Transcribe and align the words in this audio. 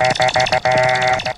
DJ 0.00 1.29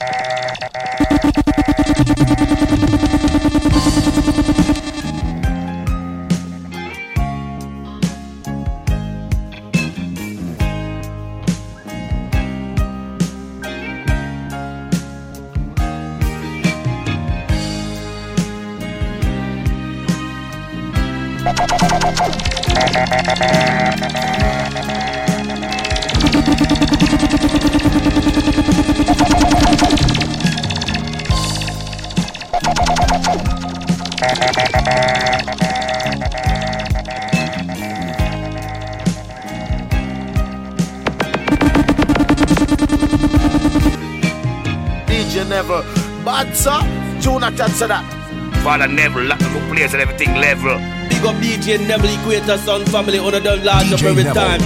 Neville, 48.93 49.25
lock 49.25 49.39
the 49.39 49.61
place 49.73 49.93
and 49.93 50.03
everything 50.03 50.35
level. 50.35 50.77
Big 51.09 51.25
up 51.25 51.37
DJ 51.37 51.87
Neville, 51.87 52.15
Equator 52.21 52.59
Sound 52.59 52.89
family, 52.91 53.19
on 53.19 53.33
the 53.33 53.41
large 53.65 53.93
up 53.93 53.99
DJ 54.01 54.05
every 54.11 54.25
Neville. 54.25 54.35
time. 54.35 54.61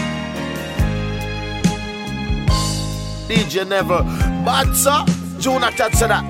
DJ 3.29 3.67
Neville, 3.69 4.03
Bad 4.45 4.75
sir. 4.75 5.05
Jonathan 5.41 5.92
said 5.92 6.11
that. 6.11 6.25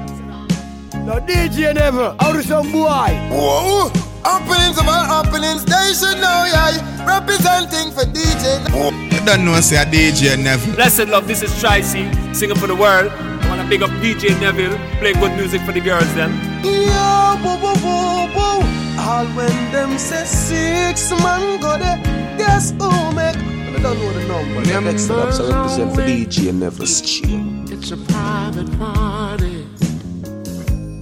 Now 1.05 1.19
DJ 1.20 1.75
Neville, 1.75 2.17
how 2.20 2.35
is 2.37 2.48
some 2.48 2.70
boy? 2.73 3.12
Whoa! 3.31 3.91
Openings 4.27 4.77
of 4.79 4.89
all 4.89 5.23
openings, 5.25 5.65
they 5.65 5.92
should 5.95 6.19
know, 6.19 6.47
yeah. 6.51 7.07
Representing 7.07 7.92
for 7.92 8.03
DJ. 8.11 8.65
Neville. 8.65 8.92
You 9.13 9.25
don't 9.25 9.45
know, 9.45 9.61
say 9.61 9.77
a 9.77 9.85
DJ 9.85 10.42
Neville. 10.42 10.75
Blessed 10.75 11.09
love, 11.09 11.29
this 11.29 11.42
is 11.42 11.59
Tracy, 11.61 12.11
singing 12.35 12.57
for 12.57 12.67
the 12.67 12.75
world. 12.75 13.13
I 13.13 13.48
wanna 13.48 13.69
big 13.69 13.83
up 13.83 13.91
DJ 14.03 14.39
Neville, 14.41 14.77
play 14.98 15.13
good 15.13 15.37
music 15.37 15.61
for 15.63 15.73
the 15.73 15.81
girls 15.81 16.13
then. 16.15 16.33
Yo, 16.65 17.16
boo, 17.42 17.56
boo, 17.62 17.75
boo, 17.84 18.27
boo. 18.34 18.59
All 18.98 19.27
when 19.37 19.73
them 19.73 19.98
say 19.98 20.25
six 20.25 21.11
man 21.11 21.61
go 21.61 21.77
there, 21.79 21.98
guess 22.39 22.70
who 22.73 22.91
make? 23.12 23.37
I 23.37 23.79
don't 23.83 23.98
know 23.98 24.12
the 24.12 24.25
number. 24.27 24.81
Next 24.91 25.11
up, 25.11 25.33
so 25.33 25.53
represent 25.53 25.95
for 25.95 26.03
DJ 26.03 26.53
Neville 26.55 26.87
Chill. 26.87 27.73
It's 27.73 27.91
a 27.91 27.97
private 27.97 28.70
party. 28.79 29.67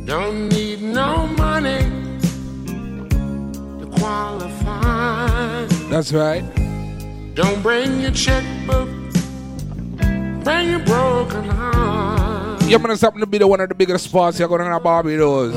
Don't 0.05 0.49
need 0.49 0.83
no 0.83 1.27
money 1.29 1.79
to 3.81 3.87
qualify. 3.99 5.67
That's 5.89 6.13
right. 6.13 6.45
Don't 7.35 7.63
bring 7.63 8.01
your 8.01 8.11
checkbook. 8.11 8.89
Bring 10.45 10.71
your 10.71 10.81
broken 10.81 11.45
heart. 11.45 12.63
Yeah, 12.65 12.79
man, 12.79 12.93
it's 12.93 13.03
happened 13.03 13.23
to 13.23 13.27
be 13.27 13.39
the 13.39 13.47
one 13.47 13.61
of 13.61 13.69
the 13.69 13.75
biggest 13.75 14.05
spots 14.05 14.39
you're 14.39 14.49
going 14.49 14.61
to 14.61 14.67
have 14.67 14.83
Barbados. 14.83 15.55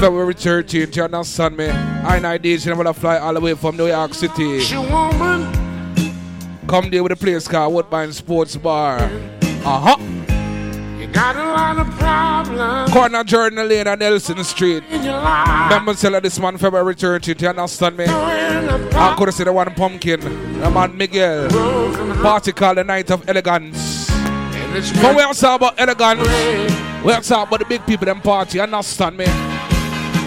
February 0.00 0.34
13th, 0.34 0.94
you 0.94 1.02
understand 1.04 1.56
me? 1.56 1.68
I 1.68 2.16
and 2.16 2.26
I 2.26 2.38
DJ 2.38 2.66
Neville 2.66 2.92
fly 2.92 3.18
all 3.18 3.32
the 3.32 3.40
way 3.40 3.54
from 3.54 3.76
New 3.78 3.86
York 3.86 4.12
City. 4.12 4.60
Come 6.66 6.90
there 6.90 7.02
with 7.02 7.12
a 7.12 7.16
place 7.16 7.48
called 7.48 7.72
Woodbine 7.72 8.12
Sports 8.12 8.56
Bar. 8.56 8.98
Uh 9.64 9.96
huh. 9.96 9.96
You 11.00 11.06
got 11.06 11.36
a 11.36 11.44
lot 11.44 11.78
of 11.78 11.88
problems 11.98 12.92
Corner 12.92 13.24
Jordan 13.24 13.66
Lane 13.68 13.86
and 13.86 14.00
Nelson 14.00 14.44
Street. 14.44 14.84
in 14.90 15.02
your 15.02 15.14
life. 15.14 15.70
Remember, 15.70 15.94
sell 15.94 16.20
this 16.20 16.38
man 16.38 16.58
February 16.58 16.94
13th, 16.94 17.40
you 17.40 17.48
understand 17.48 17.96
me? 17.96 18.04
I 18.06 19.14
could 19.16 19.28
have 19.28 19.34
said 19.34 19.46
the 19.46 19.52
one 19.52 19.72
pumpkin. 19.74 20.20
The 20.20 20.70
man 20.70 20.96
Miguel. 20.96 21.48
Party 22.22 22.52
called 22.52 22.76
the 22.78 22.84
Night 22.84 23.10
of 23.10 23.26
Elegance. 23.28 24.10
But 25.00 25.16
we 25.16 25.22
also 25.22 25.54
about 25.54 25.80
elegance. 25.80 26.28
We 27.02 27.12
also 27.12 27.42
about 27.42 27.60
the 27.60 27.64
big 27.64 27.86
people 27.86 28.04
them 28.04 28.20
party, 28.20 28.60
understand 28.60 29.16
me? 29.16 29.24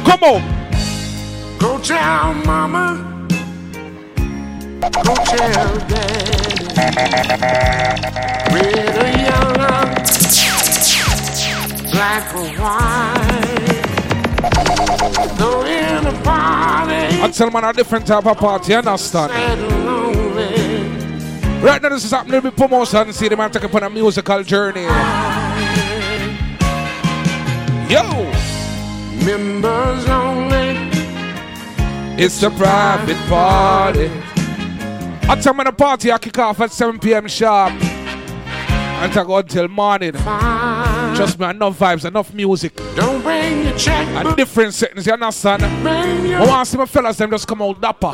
Come 0.10 0.24
on. 0.24 0.42
Go 1.60 1.78
tell 1.78 2.34
mama. 2.34 3.28
Go 4.82 5.14
tell 5.14 5.78
daddy. 5.86 6.66
Red 8.52 8.98
or 8.98 9.10
yellow. 9.22 9.86
Black 11.92 12.26
or 12.36 12.50
white. 12.58 13.86
Though 15.38 15.64
in 15.66 16.08
a 16.08 16.24
party. 16.24 17.22
I 17.22 17.30
tell 17.32 17.52
man 17.52 17.66
a 17.66 17.72
different 17.72 18.08
type 18.08 18.26
of 18.26 18.36
party, 18.36 18.74
understand? 18.74 19.32
Sad 19.32 19.60
and 19.60 19.86
lonely. 19.86 21.62
Right 21.62 21.80
now, 21.80 21.90
this 21.90 22.04
is 22.04 22.10
happening 22.10 22.42
with 22.42 22.56
promotion. 22.56 23.14
See 23.14 23.28
the 23.28 23.38
man 23.38 23.52
take 23.52 23.64
upon 23.64 23.84
a 23.84 23.90
musical 23.92 24.42
journey. 24.42 24.86
Yo! 27.94 28.29
Members 29.26 30.08
only. 30.10 30.90
It's 32.22 32.44
a 32.44 32.50
private 32.50 33.18
party. 33.30 34.10
I 35.30 35.40
tell 35.42 35.54
man 35.54 35.68
the 35.68 35.72
party 35.72 36.12
I 36.12 36.18
kick 36.18 36.38
off 36.40 36.60
at 36.60 36.72
7 36.72 37.00
p.m. 37.00 37.28
sharp. 37.28 37.74
And 37.74 39.18
I 39.18 39.24
go 39.24 39.38
until 39.38 39.68
morning. 39.68 40.14
Trust 40.14 41.40
me, 41.40 41.50
enough 41.50 41.80
vibes, 41.80 42.06
enough 42.06 42.34
music. 42.34 42.76
Don't 42.96 43.22
bring 43.22 43.64
your 43.64 43.78
check. 43.78 44.08
And 44.08 44.36
different 44.36 44.74
settings, 44.74 45.06
you 45.06 45.14
understand? 45.14 45.64
I 45.64 46.46
want 46.46 46.66
to 46.66 46.72
see 46.72 46.78
my 46.78 46.86
fellas 46.86 47.18
them 47.18 47.30
just 47.30 47.48
come 47.48 47.62
out 47.62 47.80
dapper. 47.80 48.14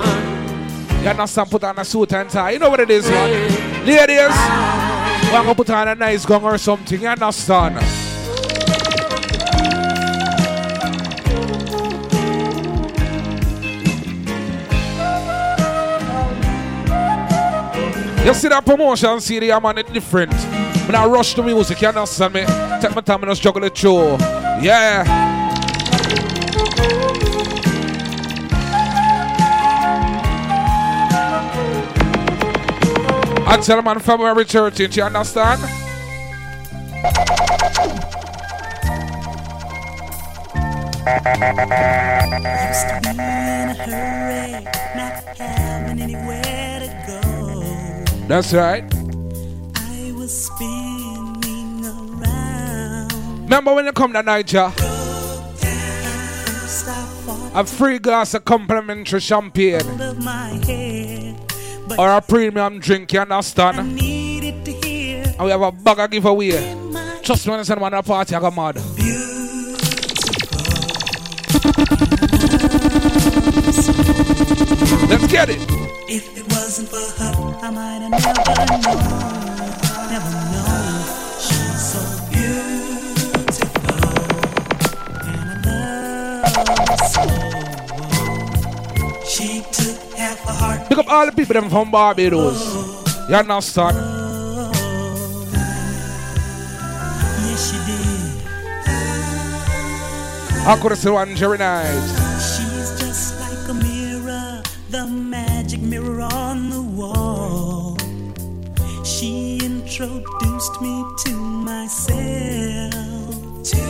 You 1.01 1.09
understand? 1.09 1.49
Put 1.49 1.63
on 1.63 1.79
a 1.79 1.85
suit 1.85 2.13
and 2.13 2.29
tie. 2.29 2.51
You 2.51 2.59
know 2.59 2.69
what 2.69 2.79
it 2.79 2.91
is, 2.91 3.09
man? 3.09 3.85
Ladies, 3.85 4.35
want 5.33 5.47
to 5.47 5.55
put 5.55 5.69
on 5.69 5.87
a 5.87 5.95
nice 5.95 6.25
gun 6.25 6.43
or 6.43 6.57
something, 6.57 7.01
you 7.01 7.07
understand? 7.07 8.04
You 18.25 18.33
see 18.33 18.47
that 18.47 18.65
promotion 18.65 19.21
CD, 19.21 19.51
I'm 19.51 19.63
on 19.67 19.77
it 19.77 19.93
different. 19.93 20.33
When 20.87 20.95
I 20.95 21.05
rush 21.05 21.35
the 21.35 21.43
music, 21.43 21.79
you 21.79 21.89
understand 21.89 22.33
me? 22.33 22.43
Take 22.81 22.95
my 22.95 23.01
time 23.01 23.21
and 23.21 23.29
just 23.29 23.39
struggle 23.39 23.63
it 23.63 23.77
through. 23.77 24.17
Yeah. 24.65 25.03
I 33.47 33.57
tell 33.61 33.81
man 33.83 33.99
February 33.99 34.45
13th, 34.45 34.97
you 34.97 35.03
understand? 35.03 35.61
To 42.85 42.99
be 43.03 43.09
in 43.09 43.69
a 43.69 43.73
hurry, 43.75 44.63
not 44.95 45.37
having 45.37 46.01
anywhere 46.01 46.79
to 46.79 46.87
go. 47.05 47.34
That's 48.27 48.53
right. 48.53 48.83
I 49.75 50.11
was 50.17 50.45
spinning 50.47 51.85
around. 51.85 53.13
Remember 53.43 53.73
when 53.75 53.85
you 53.85 53.91
come 53.91 54.13
to 54.13 54.23
Niger? 54.23 54.71
A 57.53 57.63
free 57.65 57.99
glass 57.99 58.33
of 58.33 58.43
complimentary 58.43 59.19
champagne 59.21 59.79
head, 59.79 61.37
or 61.97 62.09
a 62.11 62.21
premium 62.21 62.79
drink, 62.79 63.13
you 63.13 63.19
understand? 63.21 63.77
to 63.77 63.83
And 65.37 65.45
we 65.45 65.51
have 65.51 65.61
a 65.61 65.71
bag 65.71 65.99
of 65.99 66.09
giveaway. 66.11 66.75
Trust 67.23 67.45
me 67.45 67.51
when 67.51 67.59
I 67.59 67.63
send 67.63 67.79
man 67.79 67.93
a 67.93 68.03
party, 68.03 68.35
I 68.35 68.39
got 68.39 68.55
mad. 68.55 68.75
Let's 75.09 75.27
get 75.31 75.49
it. 75.51 76.54
Wasn't 76.77 76.89
for 76.89 77.07
her, 77.23 77.33
I 77.61 77.69
might 77.71 78.01
have 78.01 78.11
never 78.11 78.33
known, 78.67 78.99
never 80.11 80.31
known. 80.51 80.95
She's 81.39 81.79
so 81.79 82.01
beautiful, 82.29 83.95
and 85.23 85.65
I 85.65 85.73
love 86.43 86.89
her 86.89 86.97
so. 87.07 87.23
She 89.25 89.47
took 89.71 89.99
half 90.17 90.39
a 90.45 90.51
heart. 90.51 90.79
Pick 90.89 90.97
up 90.97 91.07
all 91.07 91.25
the 91.25 91.31
people 91.31 91.53
them 91.53 91.69
from 91.69 91.91
Barbados. 91.91 92.59
You 93.29 93.35
understand? 93.35 93.97
Yes, 97.45 97.71
she 97.71 97.77
did. 97.87 98.31
I 100.67 100.69
could 100.81 100.91
have 100.91 100.99
said 100.99 101.11
one 101.13 101.35
Jerry 101.37 101.57
night. 101.57 102.01
She's 102.39 102.99
just 102.99 103.39
like 103.39 103.69
a 103.69 103.73
mirror, 103.73 104.61
the 104.89 105.07
magic 105.07 105.79
mirror 105.79 106.27
introduced 109.85 110.81
me 110.81 111.05
to 111.15 111.29
myself. 111.63 112.91
To 113.63 113.83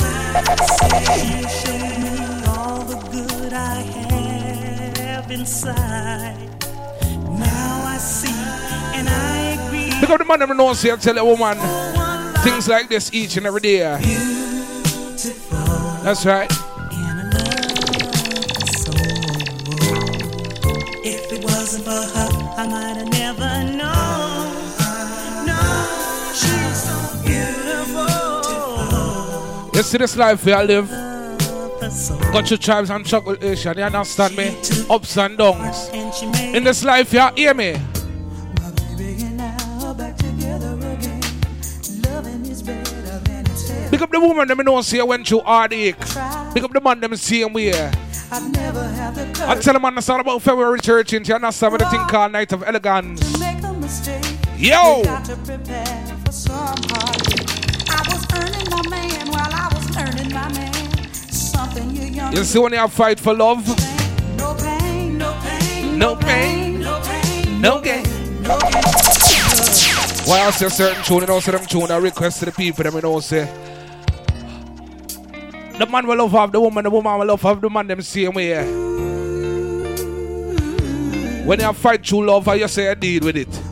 myself. 0.00 1.04
You 1.28 1.48
showed 1.60 1.98
me 2.00 2.16
all 2.46 2.82
the 2.84 2.96
good 3.12 3.52
I 3.52 3.80
have 5.02 5.30
inside. 5.30 6.48
Now 7.28 7.82
I 7.84 7.98
see 7.98 8.32
and 8.96 9.06
I 9.06 9.66
agree. 9.66 9.90
Pick 10.00 10.08
up 10.08 10.18
the 10.18 10.24
man 10.24 10.38
never 10.38 10.54
knows 10.54 10.80
here, 10.80 10.96
tell 10.96 11.18
a 11.18 11.24
woman 11.24 11.58
things 12.38 12.66
like 12.66 12.88
this 12.88 13.12
each 13.12 13.36
and 13.36 13.46
every 13.46 13.60
day. 13.60 13.80
That's 16.04 16.24
right. 16.24 16.50
If 21.04 21.32
it 21.32 21.44
wasn't 21.44 21.84
for 21.84 21.90
her, 21.90 22.28
I 22.56 22.66
might 22.66 22.96
have 22.96 23.12
never 23.12 23.76
known. 23.76 24.37
You 29.78 29.84
see 29.84 29.98
this 29.98 30.16
life 30.16 30.44
where 30.44 30.56
I 30.56 30.64
live? 30.64 30.90
Got 32.32 32.50
your 32.50 32.58
tribes 32.58 32.90
and 32.90 33.06
chocolation, 33.06 33.78
you 33.78 33.84
understand 33.84 34.36
me? 34.36 34.48
Ups 34.90 35.16
and 35.16 35.38
downs. 35.38 35.88
In 36.52 36.64
this 36.64 36.82
life, 36.82 37.12
you 37.12 37.30
hear 37.36 37.54
me? 37.54 37.74
Pick 43.88 44.02
up 44.02 44.10
the 44.10 44.18
woman 44.18 44.48
them 44.48 44.58
know 44.64 44.80
see 44.80 45.00
went 45.00 45.28
through 45.28 45.42
heartache. 45.42 45.96
Pick 46.52 46.64
up 46.64 46.72
the 46.72 46.80
man 46.82 46.98
them 46.98 47.14
same 47.14 47.52
way. 47.52 47.72
I'd 47.72 48.52
never 48.52 48.82
have 48.82 49.14
the 49.14 49.46
I 49.48 49.54
tell 49.60 49.78
them 49.78 49.96
it's 49.96 50.08
all 50.08 50.18
about 50.18 50.42
February 50.42 50.80
church 50.80 51.12
and 51.12 51.28
you 51.28 51.36
understand 51.36 51.70
what 51.70 51.78
the 51.78 51.88
thing 51.88 52.04
called 52.08 52.32
Night 52.32 52.52
of 52.52 52.64
Elegance. 52.64 53.20
to 53.20 53.38
make 53.38 53.62
a 53.62 53.72
mistake. 53.74 54.24
Yo! 54.56 55.04
You 62.32 62.44
see 62.44 62.58
when 62.58 62.72
you 62.72 62.88
fight 62.88 63.18
for 63.20 63.34
love? 63.34 63.66
No 64.36 64.54
pain, 64.54 65.18
no 65.18 65.32
pain, 65.42 65.98
No 65.98 66.16
pain, 66.16 66.80
no 66.80 67.00
pain, 67.02 67.60
no 67.60 67.80
gain. 67.80 68.02
no 68.42 68.58
gain. 68.60 68.82
Why 70.26 70.40
I 70.46 70.50
say 70.50 70.68
certain 70.68 71.02
tune, 71.04 71.20
you 71.22 71.26
know, 71.26 71.40
say 71.40 71.52
them 71.52 71.64
tune, 71.66 71.90
I 71.90 71.96
request 71.96 72.40
to 72.40 72.44
the 72.46 72.52
people, 72.52 72.84
them, 72.84 72.94
you 72.94 73.00
know, 73.00 73.20
say. 73.20 73.46
The 75.78 75.86
man 75.86 76.06
will 76.06 76.16
love 76.16 76.32
have 76.32 76.52
the 76.52 76.60
woman, 76.60 76.84
the 76.84 76.90
woman 76.90 77.18
will 77.18 77.26
love 77.26 77.42
have 77.42 77.60
the 77.60 77.70
man, 77.70 77.86
them 77.86 78.02
same 78.02 78.32
way. 78.34 78.62
When 81.44 81.60
you 81.60 81.72
fight 81.72 82.02
true 82.02 82.26
love, 82.26 82.44
how 82.44 82.52
you 82.52 82.68
say 82.68 82.90
I 82.90 82.94
deal 82.94 83.24
with 83.24 83.36
it. 83.36 83.67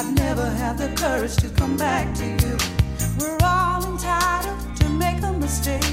I'd 0.00 0.14
never 0.14 0.46
have 0.46 0.78
the 0.78 0.88
courage 0.96 1.36
to 1.36 1.50
come 1.50 1.76
back 1.76 2.14
to 2.14 2.24
you. 2.24 2.56
We're 3.18 3.36
all 3.42 3.84
entitled 3.84 4.74
to 4.76 4.88
make 4.88 5.22
a 5.22 5.30
mistake. 5.30 5.84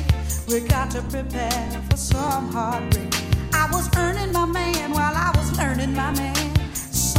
We 0.47 0.61
got 0.61 0.91
to 0.91 1.01
prepare 1.01 1.81
for 1.89 1.97
some 1.97 2.49
heartbreak. 2.49 3.13
I 3.51 3.67
was 3.69 3.89
earning 3.97 4.31
my 4.31 4.45
man 4.45 4.91
while 4.91 5.13
I 5.13 5.33
was 5.35 5.57
learning 5.57 5.93
my 5.93 6.11
man. 6.13 6.37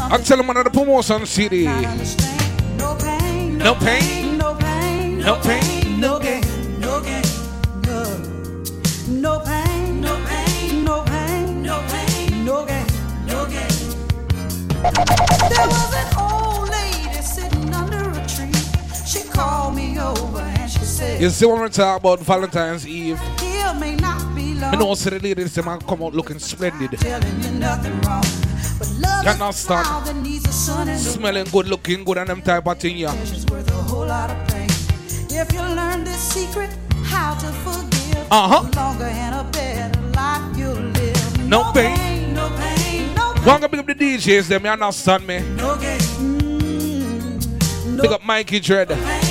I 0.00 0.16
tell 0.16 0.38
them 0.38 0.48
another 0.48 0.70
promotion 0.70 1.26
CD. 1.26 1.66
No 1.66 2.96
pain, 2.96 3.58
No 3.58 3.74
pain, 3.74 4.38
no 4.38 4.54
pain, 4.54 5.18
no 5.18 5.36
pain, 5.42 6.00
no 6.00 6.18
gain, 6.18 6.40
no 6.80 7.02
gain, 7.02 7.22
no. 7.84 8.02
No 9.08 9.40
pain, 9.40 10.00
no 10.00 10.16
pain, 10.24 10.84
no 10.84 11.02
pain, 11.02 11.62
no 11.62 11.84
pain, 11.90 12.44
no 12.46 12.64
gain, 12.64 12.86
no 13.26 13.44
gain. 13.44 13.68
There 15.50 15.68
was 15.68 16.17
You 21.18 21.30
see 21.30 21.46
when 21.46 21.60
we 21.62 21.68
talk 21.68 21.98
about 22.00 22.20
Valentine's 22.20 22.86
Eve, 22.86 23.18
Here 23.40 23.74
may 23.74 23.96
not 23.96 24.34
be 24.36 24.56
I 24.62 24.76
know 24.76 24.94
see 24.94 25.10
the 25.10 25.18
ladies 25.18 25.52
them 25.54 25.66
a 25.68 25.78
come 25.78 26.02
out 26.04 26.14
looking 26.14 26.38
splendid. 26.38 26.92
Telling 27.00 27.42
you 27.42 27.50
nothing 27.58 28.00
wrong. 28.02 28.22
But 28.78 28.88
love 29.00 29.24
You 29.24 29.30
is 29.30 29.40
a 29.40 29.44
understand? 29.44 29.86
flower 29.86 30.04
that 30.04 30.16
needs 30.16 30.46
a 30.46 30.52
sun 30.52 30.88
and 30.88 30.98
the 30.98 31.02
Smelling 31.10 31.44
good, 31.50 31.66
looking 31.66 32.04
good, 32.04 32.18
and 32.18 32.28
them 32.28 32.40
type 32.42 32.66
of 32.68 32.78
thing, 32.78 32.98
yeah. 32.98 33.12
It's 33.14 33.44
worth 33.46 33.68
a 33.68 33.72
whole 33.74 34.06
lot 34.06 34.30
of 34.30 34.36
pain. 34.48 34.68
If 35.30 35.52
you 35.52 35.60
learn 35.62 36.04
this 36.04 36.20
secret, 36.20 36.70
how 37.04 37.34
to 37.34 37.46
forgive, 37.66 38.26
Uh-huh. 38.30 38.68
longer 38.76 39.04
and 39.06 39.34
a 39.34 39.44
better 39.50 40.00
life 40.12 40.56
you'll 40.56 40.74
live. 40.74 41.48
No 41.48 41.72
pain. 41.72 42.32
no 42.34 42.48
pain, 42.50 43.12
no 43.16 43.34
Go 43.44 43.50
and 43.56 43.70
pick 43.70 43.80
up 43.80 43.86
the 43.86 43.94
DJs, 43.94 44.46
them, 44.48 44.64
you 44.64 44.70
understand 44.70 45.26
me? 45.26 45.40
no 45.56 45.76
gain. 45.78 45.98
Mm, 45.98 48.00
Pick 48.00 48.10
up 48.12 48.22
Mikey 48.24 48.60
Dread. 48.60 48.88
pain, 48.88 49.27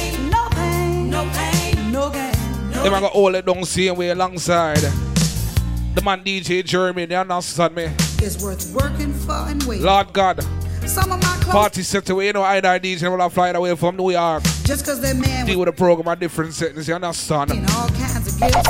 Them 2.83 2.93
I 2.93 2.99
got 3.01 3.13
all 3.13 3.33
it 3.35 3.45
down 3.45 3.63
same 3.65 3.95
way 3.95 4.09
alongside. 4.09 4.77
The 4.77 6.01
man 6.03 6.23
DJ 6.23 6.63
Jeremy, 6.63 7.07
you 7.09 7.15
understand 7.15 7.75
me? 7.75 7.89
It's 8.19 8.41
worth 8.43 8.71
working 8.73 9.13
for 9.13 9.33
and 9.33 9.61
waiting. 9.63 9.85
Lord 9.85 10.13
God. 10.13 10.43
Some 10.85 11.11
of 11.11 11.21
my 11.21 11.27
clothes, 11.41 11.53
Party 11.53 11.81
set 11.83 12.09
away, 12.09 12.27
you 12.27 12.33
know, 12.33 12.43
I 12.43 12.61
die 12.61 12.79
DJ 12.79 13.09
will 13.15 13.29
fly 13.29 13.49
away 13.49 13.75
from 13.75 13.97
New 13.97 14.11
York. 14.11 14.43
just 14.63 14.85
because 14.85 15.01
they're 15.01 15.15
man 15.15 15.45
Deal 15.45 15.59
with 15.59 15.67
a 15.67 15.73
program 15.73 16.07
at 16.07 16.19
different 16.19 16.53
settings, 16.53 16.87
you 16.87 16.95
understand? 16.95 17.51
all 17.51 17.89
kinds 17.89 18.33
of 18.33 18.39
gifts. 18.39 18.69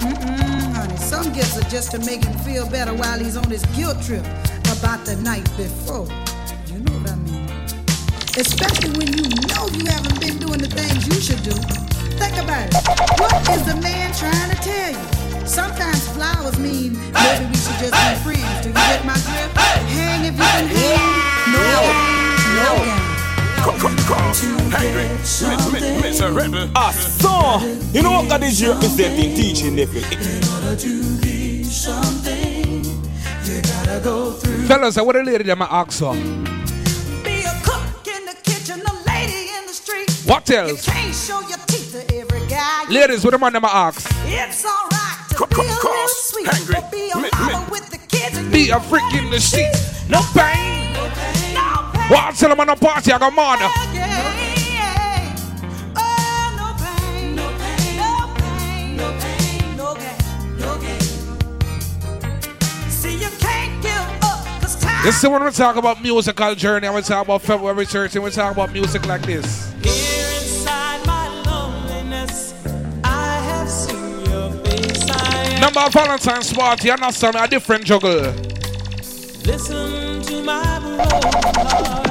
Mm-mm, 0.00 0.72
honey, 0.74 0.96
some 0.96 1.32
gifts 1.32 1.56
are 1.56 1.68
just 1.70 1.92
to 1.92 1.98
make 2.00 2.24
him 2.24 2.36
feel 2.40 2.68
better 2.68 2.92
while 2.94 3.18
he's 3.20 3.36
on 3.36 3.48
his 3.48 3.64
guilt 3.76 4.02
trip 4.02 4.24
about 4.78 5.04
the 5.04 5.14
night 5.22 5.44
before. 5.56 6.08
You 6.66 6.80
know 6.80 6.92
what 6.98 7.10
I 7.12 7.16
mean? 7.16 7.46
Especially 8.36 8.90
when 8.98 9.06
you 9.14 9.28
know 9.46 9.68
you 9.68 9.84
haven't 9.86 10.18
been 10.20 10.38
doing 10.38 10.58
the 10.58 10.68
things 10.68 11.06
you 11.06 11.20
should 11.20 11.42
do. 11.44 11.54
Think 12.18 12.36
about 12.42 12.66
it. 12.68 12.74
What 13.20 13.48
is 13.50 13.62
the 13.64 13.76
man 13.80 14.12
trying 14.14 14.50
to 14.50 14.56
tell 14.62 14.90
you? 14.92 14.98
Sometimes 15.46 16.08
flowers 16.08 16.58
mean 16.58 16.92
maybe 17.12 17.46
we 17.46 17.54
should 17.56 17.78
just 17.78 17.92
be 17.94 18.14
friends. 18.22 18.60
Do 18.62 18.68
you 18.68 18.74
get 18.74 19.04
my 19.04 19.14
drift? 19.14 19.56
Hang 19.56 20.24
if 20.24 20.34
you 20.34 20.38
can 20.38 20.66
hang. 20.66 20.98
No, 21.52 21.60
no 22.56 22.68
game. 22.88 23.04
Ah, 26.74 26.90
so, 26.92 27.60
you 27.92 28.02
know 28.02 28.12
what 28.12 28.28
God 28.28 28.42
is 28.42 28.62
representing, 28.66 29.34
teaching 29.34 29.74
Neville. 29.76 30.02
Fellas, 34.66 34.96
what 34.96 35.12
the 35.14 35.22
lady 35.22 35.44
them 35.44 35.62
I 35.62 35.66
ask 35.66 36.00
her? 36.00 36.12
Be 37.24 37.44
a 37.44 37.52
cook 37.62 38.06
in 38.06 38.24
the 38.26 38.34
kitchen, 38.42 38.80
a 38.80 38.92
lady 39.06 39.48
in 39.56 39.66
the 39.66 39.72
street. 39.72 40.10
What 40.26 40.50
else? 40.50 40.84
Can't 40.84 41.14
show 41.14 41.40
your 41.40 41.48
teeth 41.48 41.56
to 41.56 41.56
every 41.56 41.67
guy. 42.48 42.84
Ladies, 42.90 43.24
what 43.24 43.30
the 43.32 43.38
man 43.38 43.52
them 43.52 43.64
I 43.64 43.68
ask? 43.68 44.10
It's 44.24 44.64
alright 44.64 45.28
to 45.30 45.46
be 45.46 45.54
a 45.60 45.74
little 45.74 46.08
sweet, 46.08 46.48
but 46.72 46.90
be 46.90 47.10
a 47.10 47.16
mama 47.16 47.68
with 47.70 47.90
the 47.90 47.98
kids 47.98 48.38
and 48.38 48.50
Be 48.50 48.70
a 48.70 48.80
freak 48.80 49.14
in 49.14 49.30
the 49.30 49.40
street. 49.40 49.72
No 50.08 50.20
pain. 50.34 50.94
What 52.08 52.24
I 52.24 52.32
tell 52.32 52.48
them 52.48 52.60
on 52.60 52.68
a 52.70 52.76
party, 52.76 53.12
I 53.12 53.18
got 53.18 53.34
mad. 53.34 53.70
See, 62.88 63.14
you 63.14 63.28
can't 63.38 63.82
give 63.82 64.24
up, 64.24 64.46
'cause 64.60 64.76
time 64.76 65.04
You 65.04 65.12
see 65.12 65.28
when 65.28 65.44
we 65.44 65.50
talk 65.50 65.76
about 65.76 66.02
musical 66.02 66.54
journey, 66.54 66.88
we 66.88 67.02
talk 67.02 67.26
about 67.26 67.42
February 67.42 67.84
church, 67.84 68.14
and 68.14 68.24
we 68.24 68.30
talk 68.30 68.52
about 68.52 68.72
music 68.72 69.04
like 69.06 69.22
this. 69.22 69.67
Number 75.60 75.80
of 75.80 75.92
Valentine's 75.92 76.52
party, 76.52 76.88
you 76.88 76.94
understand 76.94 77.34
me, 77.34 77.40
a 77.42 77.48
different 77.48 77.84
juggle. 77.84 78.32
listen 79.44 80.22
to 80.22 80.42
my 80.42 80.78
broken 80.80 81.66
heart. 81.66 82.06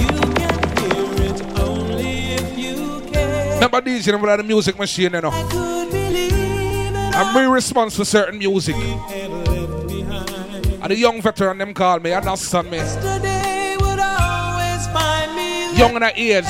You 0.00 0.08
can 0.34 0.58
hear 0.78 1.26
it 1.26 1.42
only 1.58 2.36
you 2.60 3.00
care. 3.10 3.60
Number 3.60 3.80
DJ, 3.80 4.12
number 4.12 4.36
the 4.36 4.42
music 4.42 4.78
machine, 4.78 5.12
you 5.12 5.20
know. 5.20 5.30
Could 5.30 5.90
believe 5.90 6.30
that 6.92 7.14
I'm 7.16 7.36
re 7.36 7.46
response 7.46 7.96
for 7.96 8.04
certain 8.04 8.38
music. 8.38 8.76
And 8.76 9.32
the 10.90 10.96
young 10.96 11.20
veteran 11.22 11.58
them 11.58 11.72
call 11.74 11.98
me, 12.00 12.12
understand 12.12 12.70
me. 12.70 12.76
yesterday 12.76 13.76
would 13.80 13.98
always 13.98 14.86
find 14.88 15.34
me 15.34 15.74
Young 15.78 15.94
in 15.96 16.02
the 16.02 16.12
age, 16.14 16.44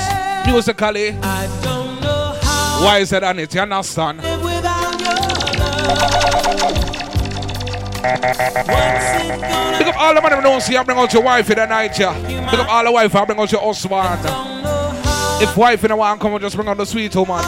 musically, 0.46 1.10
I 1.22 1.46
don't 1.62 2.00
know 2.00 2.34
how 2.42 2.84
wiser 2.84 3.20
than 3.20 3.38
it, 3.38 3.54
you 3.54 3.60
understand? 3.60 4.20
Pick 9.78 9.88
up 9.88 10.00
all 10.00 10.14
the 10.14 10.20
man 10.22 10.30
them 10.30 10.42
know, 10.42 10.58
see, 10.58 10.76
I 10.76 10.82
bring 10.82 10.98
out 10.98 11.12
your 11.12 11.22
wife 11.22 11.50
in 11.50 11.56
the 11.56 11.66
night, 11.66 11.98
yeah. 11.98 12.12
Pick 12.50 12.60
up 12.60 12.68
all 12.68 12.84
the 12.84 12.92
wife, 12.92 13.14
I 13.14 13.24
bring 13.24 13.38
out 13.38 13.50
your 13.50 13.60
husband. 13.60 14.20
If 15.42 15.56
wife 15.56 15.82
in 15.84 15.88
the 15.90 15.96
one 15.96 16.18
come, 16.18 16.34
out, 16.34 16.40
just 16.40 16.54
bring 16.56 16.68
out 16.68 16.76
the 16.76 16.84
sweet 16.84 17.14
woman. 17.16 17.44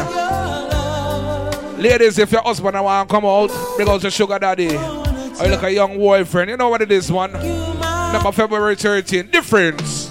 Ladies, 1.81 2.19
if 2.19 2.33
your 2.33 2.43
husband 2.43 2.83
want 2.83 3.09
to 3.09 3.15
come 3.15 3.25
out, 3.25 3.51
bring 3.77 3.89
out 3.89 4.03
your 4.03 4.11
sugar 4.11 4.39
daddy. 4.39 4.77
Or 4.77 5.49
look 5.49 5.63
a 5.63 5.71
young 5.71 5.99
boyfriend. 5.99 6.51
You 6.51 6.57
know 6.57 6.71
what 6.71 6.81
it 6.81 6.91
is, 6.91 7.11
man. 7.11 7.33
Number 8.13 8.33
February 8.33 8.77
13. 8.77 9.29
Difference. 9.31 10.06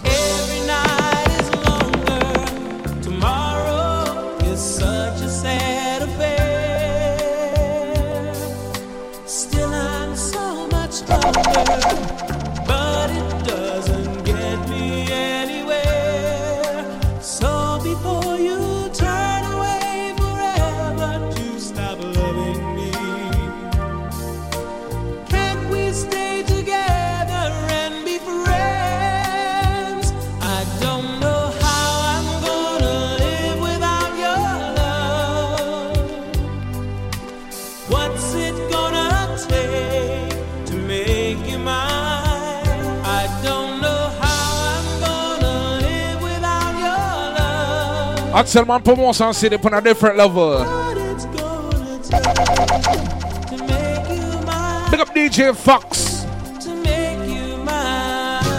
Axel 48.35 48.65
man 48.65 48.81
promotion 48.81 49.33
city 49.33 49.55
on 49.55 49.73
a 49.73 49.79
different 49.79 50.17
level. 50.17 50.57
Big 54.91 54.99
up 54.99 55.07
DJ 55.15 55.55
Fox. 55.55 56.25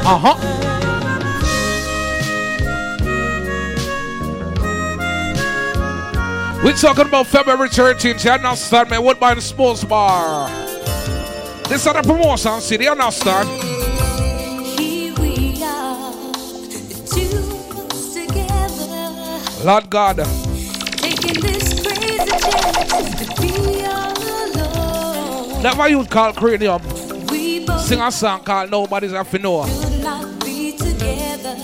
Uh 0.08 0.18
huh. 0.18 0.36
We're 6.64 6.72
talking 6.72 7.06
about 7.06 7.26
February 7.26 7.68
13th. 7.68 8.24
You 8.24 8.30
understand 8.30 8.90
me? 8.90 8.98
Woodbine 8.98 9.42
Sports 9.42 9.84
Bar. 9.84 10.48
This 11.68 11.84
is 11.84 11.92
the 11.92 12.02
promotion 12.02 12.62
city. 12.62 12.84
You 12.84 12.92
understand? 12.92 13.65
All 23.84 24.12
alone. 24.44 25.62
That's 25.62 25.76
why 25.76 25.88
you 25.88 26.04
call 26.04 26.32
Cranium. 26.32 26.80
We 27.30 27.66
Sing 27.80 28.00
a 28.00 28.10
song 28.12 28.42
called 28.44 28.70
Nobody's 28.70 29.10
to 29.12 29.38
Know. 29.38 29.66
should 29.66 30.02
not 30.04 30.44
be 30.44 30.72
together, 30.76 31.56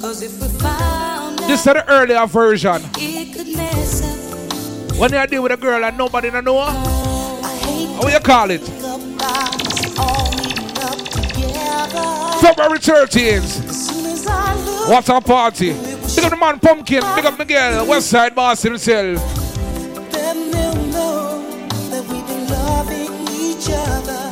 'cause 0.00 0.22
if 0.22 0.40
we 0.40 0.48
found 0.60 1.38
This 1.40 1.58
is 1.60 1.64
the 1.64 1.84
earlier 1.88 2.24
version. 2.26 2.82
it 2.98 3.32
could 3.36 3.48
mess 3.56 4.02
up. 4.04 4.96
When 4.98 5.12
you 5.12 5.26
deal 5.26 5.42
with 5.42 5.52
a 5.52 5.56
girl 5.56 5.84
and 5.84 5.98
nobody 5.98 6.30
know 6.30 6.60
her, 6.60 6.70
how 8.00 8.08
you 8.08 8.20
call 8.20 8.50
it? 8.50 8.62
February 12.40 12.78
13th. 12.78 14.88
What 14.88 15.08
a 15.08 15.20
party. 15.20 15.74
Big 16.20 16.26
up 16.26 16.38
the 16.38 16.44
man 16.44 16.60
Pumpkin, 16.60 17.00
big 17.14 17.24
up 17.24 17.38
Miguel, 17.38 17.86
West 17.86 18.10
Side 18.10 18.34
Boss 18.34 18.62
himself. 18.62 19.18
Then 20.12 20.50
they'll 20.50 20.74
know 20.92 21.40
that 21.88 22.04
we've 22.10 22.26
been 22.26 22.46
loving 22.46 23.26
each 23.32 23.70
other. 23.72 24.30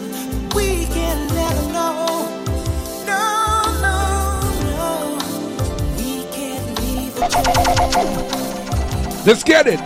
We 0.55 0.85
can 0.85 1.27
never 1.29 1.73
know. 1.73 2.29
No, 3.07 3.63
no, 3.81 3.97
no. 4.77 5.19
We 5.97 6.25
can't 6.31 6.79
leave 6.83 7.17
a 7.17 7.21
trace. 7.31 9.27
Let's 9.27 9.43
get 9.43 9.67
it. 9.67 9.81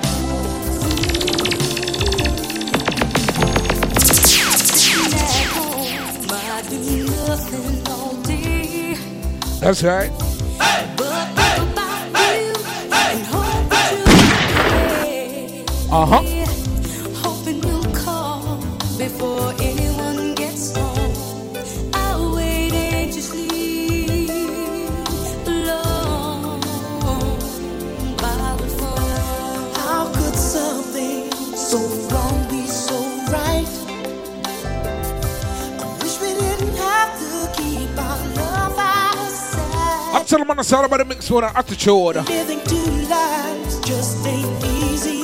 I 6.34 6.62
do 6.68 7.06
nothing 7.06 7.86
all 7.86 8.14
day, 8.22 8.96
That's 9.60 9.84
right. 9.84 10.21
Of 39.18 39.28
sight. 39.28 40.14
I'm 40.14 40.24
telling 40.24 40.46
man, 40.46 40.58
it's 40.58 40.72
all 40.72 40.84
about 40.86 40.96
the 40.98 41.04
mix 41.04 41.30
with 41.30 41.44
an 41.44 41.50
attitude. 41.54 42.16
Living 42.28 42.60
two 42.64 42.90
lives 43.08 43.80
just 43.80 44.26
ain't. 44.26 44.51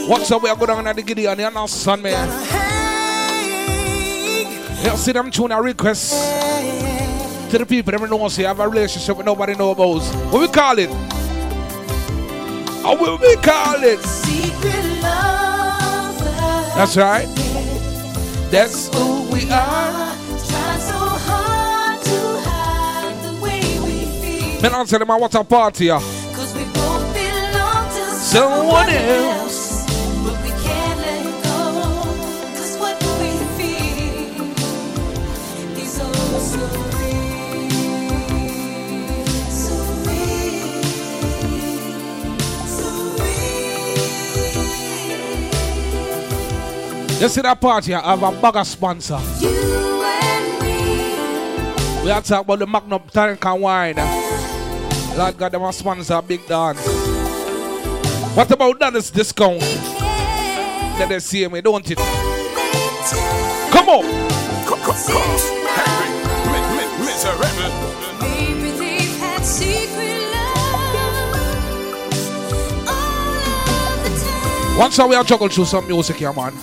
What's 0.08 0.30
up? 0.30 0.42
We 0.42 0.48
are 0.48 0.56
going 0.56 0.68
down 0.68 0.86
at 0.86 0.96
the 0.96 1.02
Gideon, 1.02 1.38
you 1.38 1.44
understand 1.44 2.02
me? 2.02 2.12
You 4.82 4.96
see 4.96 5.12
them 5.12 5.30
tune 5.30 5.52
a 5.52 5.60
request 5.60 6.12
to 7.50 7.58
the 7.58 7.66
people 7.66 7.92
that 7.92 8.08
know 8.08 8.28
say 8.28 8.44
have 8.44 8.58
a 8.58 8.66
relationship 8.66 9.18
with 9.18 9.26
nobody 9.26 9.54
know 9.54 9.72
about. 9.72 10.00
What 10.32 10.40
we 10.40 10.48
call 10.48 10.78
it? 10.78 10.88
Oh, 10.90 12.80
How 12.84 12.96
will 12.96 13.18
we 13.18 13.36
call 13.36 13.84
it? 13.84 14.00
Secret 14.00 15.02
lovers. 15.02 16.74
That's 16.74 16.96
right. 16.96 17.28
That's 18.50 18.88
who 18.94 19.30
we 19.30 19.50
are. 19.50 20.16
Trying 20.48 20.80
so 20.80 20.96
hard 20.96 22.00
to 22.00 22.48
hide 22.48 23.24
the 23.26 23.42
way 23.42 23.60
we 23.80 24.06
feel. 24.22 24.62
Man, 24.62 24.72
answer 24.72 24.98
them, 24.98 25.08
what 25.08 25.34
a 25.34 25.44
party. 25.44 25.88
Cause 25.88 26.54
we 26.56 26.64
both 26.64 27.12
belong 27.12 27.88
to 27.90 28.04
Someone 28.16 28.88
else. 28.88 29.37
You 47.20 47.28
see 47.28 47.40
that 47.40 47.60
party? 47.60 47.92
I 47.94 48.16
have 48.16 48.22
a 48.22 48.30
bag 48.40 48.64
sponsor. 48.64 49.18
You 49.40 49.50
and 50.04 50.60
me. 50.62 52.04
We 52.04 52.12
are 52.12 52.22
talking 52.22 52.44
about 52.44 52.58
the 52.60 52.66
Magnum 52.68 53.02
Tonic 53.12 53.44
and 53.44 53.60
Wine. 53.60 53.96
Lord 55.16 55.36
God, 55.36 55.50
them 55.50 55.64
a 55.64 55.72
sponsor 55.72 56.22
big 56.22 56.46
dance. 56.46 56.78
What 58.36 58.48
about 58.52 58.78
Dennis 58.78 59.10
discount? 59.10 59.60
Let 59.60 61.08
them 61.08 61.18
see 61.18 61.48
me, 61.48 61.60
don't 61.60 61.90
it? 61.90 61.98
Come 61.98 63.88
on. 63.88 64.04
Maybe 68.20 68.70
they've 68.78 69.18
had 69.18 69.42
secret 69.44 70.22
loves 70.30 70.86
all 72.86 73.42
of 73.88 74.04
the 74.04 74.10
time. 74.22 74.78
Once 74.78 74.98
we 75.00 75.16
are 75.16 75.24
juggle 75.24 75.48
through 75.48 75.64
some 75.64 75.84
music 75.88 76.14
here, 76.14 76.32
man. 76.32 76.54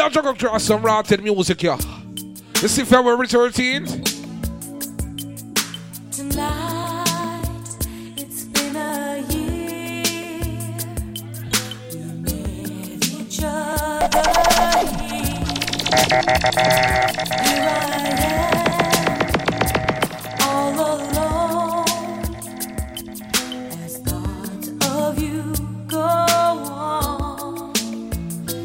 We 0.00 0.04
are 0.04 0.34
through 0.34 0.58
some 0.58 0.80
rotted 0.82 1.22
music 1.22 1.60
here. 1.60 1.76
This 2.54 2.78
is 2.78 2.88
February 2.88 3.26
13th. 3.26 4.00
Tonight, 6.10 7.44
it's 8.16 8.44
been 8.44 8.76
a 8.76 9.18
year. 9.28 9.60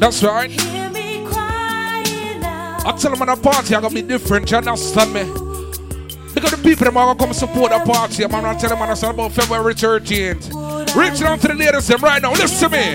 met 0.00 0.75
I 2.86 2.92
tell 2.92 3.10
them 3.10 3.20
on 3.20 3.28
a 3.28 3.36
party, 3.36 3.74
I'm 3.74 3.82
gonna 3.82 3.92
be 3.92 4.02
different. 4.02 4.48
You 4.48 4.58
understand 4.58 5.12
me? 5.12 5.24
Because 6.32 6.52
the 6.52 6.60
people 6.62 6.84
them 6.84 6.96
are 6.96 7.06
gonna 7.06 7.18
come 7.18 7.32
support 7.32 7.72
the 7.72 7.80
party. 7.80 8.22
I'm 8.22 8.30
gonna 8.30 8.56
tell 8.56 8.70
them 8.70 8.80
all 8.80 9.10
about 9.10 9.32
February 9.32 9.74
13th. 9.74 10.94
Reaching 10.94 11.26
out 11.26 11.40
to 11.40 11.48
the 11.48 11.54
ladies 11.54 11.88
them 11.88 12.00
right 12.00 12.22
now. 12.22 12.30
Listen 12.30 12.70
to 12.70 12.76
me. 12.76 12.94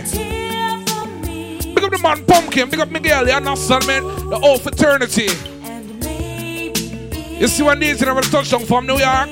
Big 1.76 1.84
up 1.84 1.92
the 1.92 2.00
man 2.02 2.24
Pumpkin. 2.24 2.70
Big 2.70 2.80
up 2.80 2.90
Miguel. 2.90 3.28
You 3.28 3.34
understand, 3.34 3.86
man? 3.86 4.04
The 4.30 4.40
whole 4.40 4.60
fraternity. 4.60 5.28
You 7.38 7.48
see 7.50 7.64
what 7.64 7.78
needs 7.78 8.02
in 8.02 8.08
a 8.08 8.22
touchdown 8.22 8.64
from 8.66 8.88
New 8.88 8.98
York? 8.98 9.30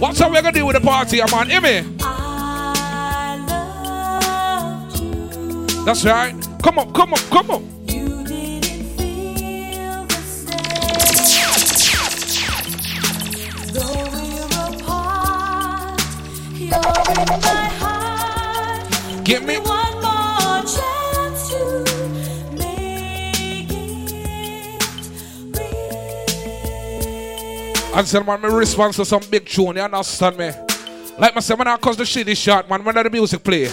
What's 0.00 0.18
how 0.18 0.30
we're 0.32 0.42
gonna 0.42 0.50
do 0.50 0.66
with 0.66 0.74
the 0.74 0.80
party, 0.80 1.18
man? 1.30 1.48
Hear 1.48 1.60
me? 1.60 1.82
That's 5.84 6.04
right. 6.04 6.34
Come 6.60 6.80
on, 6.80 6.92
come 6.92 7.12
on, 7.12 7.20
come 7.30 7.50
on. 7.52 7.71
Give 19.24 19.44
me 19.44 19.58
one 19.58 19.94
more 20.02 20.62
chance 20.62 21.48
to 21.50 21.84
make 22.58 23.70
it 23.70 24.06
And 27.94 28.08
say, 28.08 28.22
man, 28.22 28.40
my 28.40 28.48
response 28.48 28.96
to 28.96 29.04
some 29.04 29.22
big 29.30 29.46
tune, 29.46 29.76
you 29.76 29.82
understand 29.82 30.36
me? 30.36 30.50
Like 31.18 31.36
I 31.36 31.40
say, 31.40 31.54
man, 31.56 31.68
I 31.68 31.76
cause 31.76 31.96
the 31.96 32.04
shit 32.04 32.28
is 32.28 32.38
short, 32.38 32.68
man, 32.68 32.82
when 32.82 32.94
the 32.94 33.10
music 33.10 33.44
play. 33.44 33.70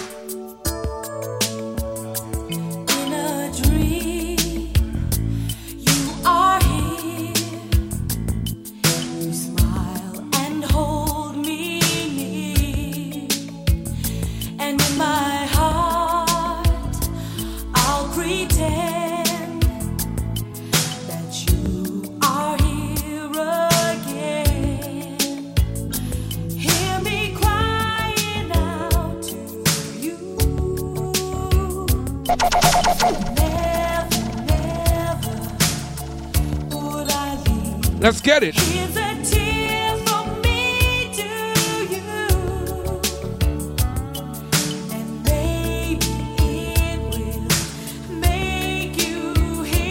Make 38.00 38.22
get 38.22 38.42
it. 38.42 38.54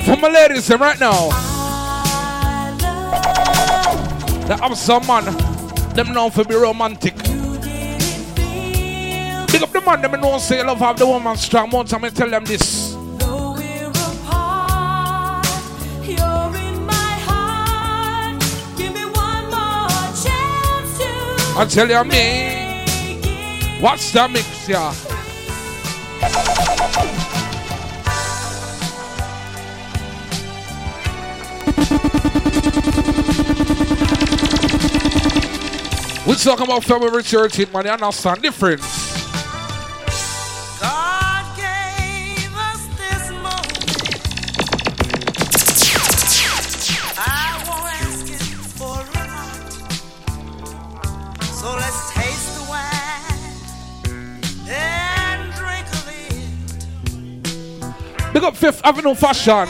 For 0.05 0.17
my 0.17 0.27
ladies, 0.27 0.67
them 0.67 0.81
right 0.81 0.99
now. 0.99 1.29
That 4.47 4.59
have 4.61 4.75
some 4.75 5.05
man, 5.05 5.25
them 5.93 6.13
known 6.13 6.31
for 6.31 6.43
be 6.43 6.55
romantic. 6.55 7.15
Big 9.51 9.63
up 9.63 9.71
the 9.71 9.81
man, 9.85 10.01
them 10.01 10.19
know 10.19 10.39
say 10.39 10.63
love 10.63 10.79
have 10.79 10.97
the 10.97 11.05
woman 11.05 11.37
strong. 11.37 11.69
One 11.69 11.85
time 11.85 12.03
I 12.03 12.09
tell 12.09 12.29
them 12.29 12.43
this. 12.45 12.88
I 21.59 21.65
tell 21.65 21.89
you 21.89 22.03
me. 22.05 23.81
What's 23.81 24.13
the 24.13 24.29
mix, 24.29 24.69
yeah? 24.69 24.93
We 36.25 36.35
talking 36.35 36.63
about 36.65 36.85
February 36.85 37.23
13th, 37.23 37.73
man. 37.73 37.85
You 37.87 37.91
understand 37.91 38.41
difference? 38.41 38.98
Up 58.49 58.57
Fifth 58.57 58.81
Avenue 58.83 59.13
Fashion. 59.13 59.67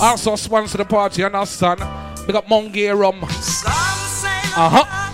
Also 0.00 0.34
sponsor 0.36 0.78
the 0.78 0.84
party, 0.86 1.22
understand? 1.24 1.78
Big 2.26 2.34
up 2.34 2.48
Mount 2.48 2.72
Gay 2.72 2.88
Rum. 2.88 3.22
Uh 3.22 3.26
huh. 4.56 5.10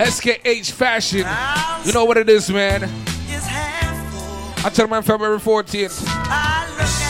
SKH 0.00 0.72
Fashion. 0.72 1.24
You 1.86 1.92
know 1.92 2.06
what 2.06 2.16
it 2.16 2.28
is, 2.28 2.50
man. 2.50 2.90
I 4.64 4.70
tell 4.74 4.88
man 4.88 5.04
February 5.04 5.38
14th. 5.38 5.92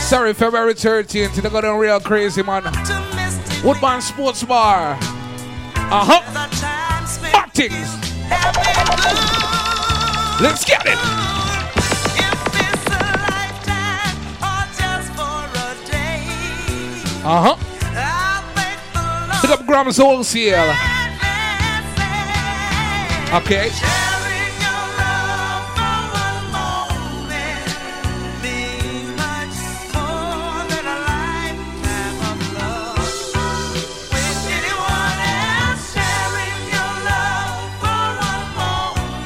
Sorry, 0.03 0.35
February 0.35 0.75
13th. 0.75 1.37
They 1.37 1.49
got 1.49 1.65
on 1.65 1.79
real 1.79 2.01
crazy, 2.01 2.43
man. 2.43 2.65
Woodbine 3.65 4.03
Sports 4.03 4.45
Bar. 4.45 4.99
Uh 5.01 6.05
huh. 6.05 6.21
Let's 10.43 10.67
get 10.67 10.83
it. 10.85 11.38
Uh 17.31 17.55
huh. 17.55 17.57
Pick 19.43 19.51
up 19.51 19.67
Grams 19.67 19.99
Wholesale. 19.99 20.75
Okay. 23.35 23.69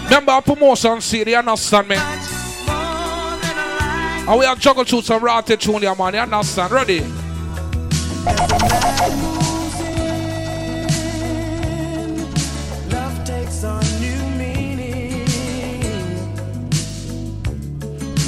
Remember 0.07 0.33
our 0.33 0.43
promotion 0.43 1.01
CD, 1.01 1.31
you 1.31 1.37
understand 1.37 1.87
me? 1.87 1.95
And 4.27 4.39
we 4.41 4.45
are 4.45 4.57
juggle 4.57 4.83
through 4.83 5.03
some 5.03 5.23
ratty 5.23 5.57
tune 5.57 5.83
here, 5.83 5.95
man. 5.95 6.15
You 6.15 6.21
understand? 6.21 6.73
Ready? 6.73 7.22
Big 8.25 8.35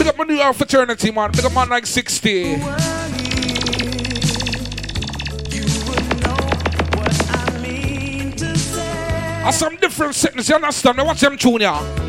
up 0.08 0.18
my 0.18 0.24
new 0.24 0.52
fraternity, 0.52 1.10
man. 1.12 1.30
Big 1.30 1.44
up 1.44 1.54
man 1.54 1.68
like 1.68 1.86
60. 1.86 2.54
Are 9.44 9.52
some 9.52 9.76
different 9.76 10.14
settings, 10.16 10.48
you 10.48 10.56
understand 10.56 10.96
me? 10.96 11.04
Watch 11.04 11.20
them 11.20 11.36
tune 11.36 11.60
here. 11.60 12.03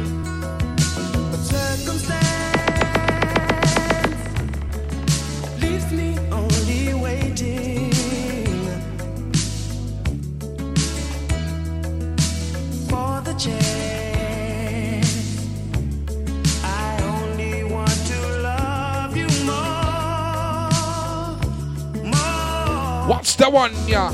You? 23.88 24.12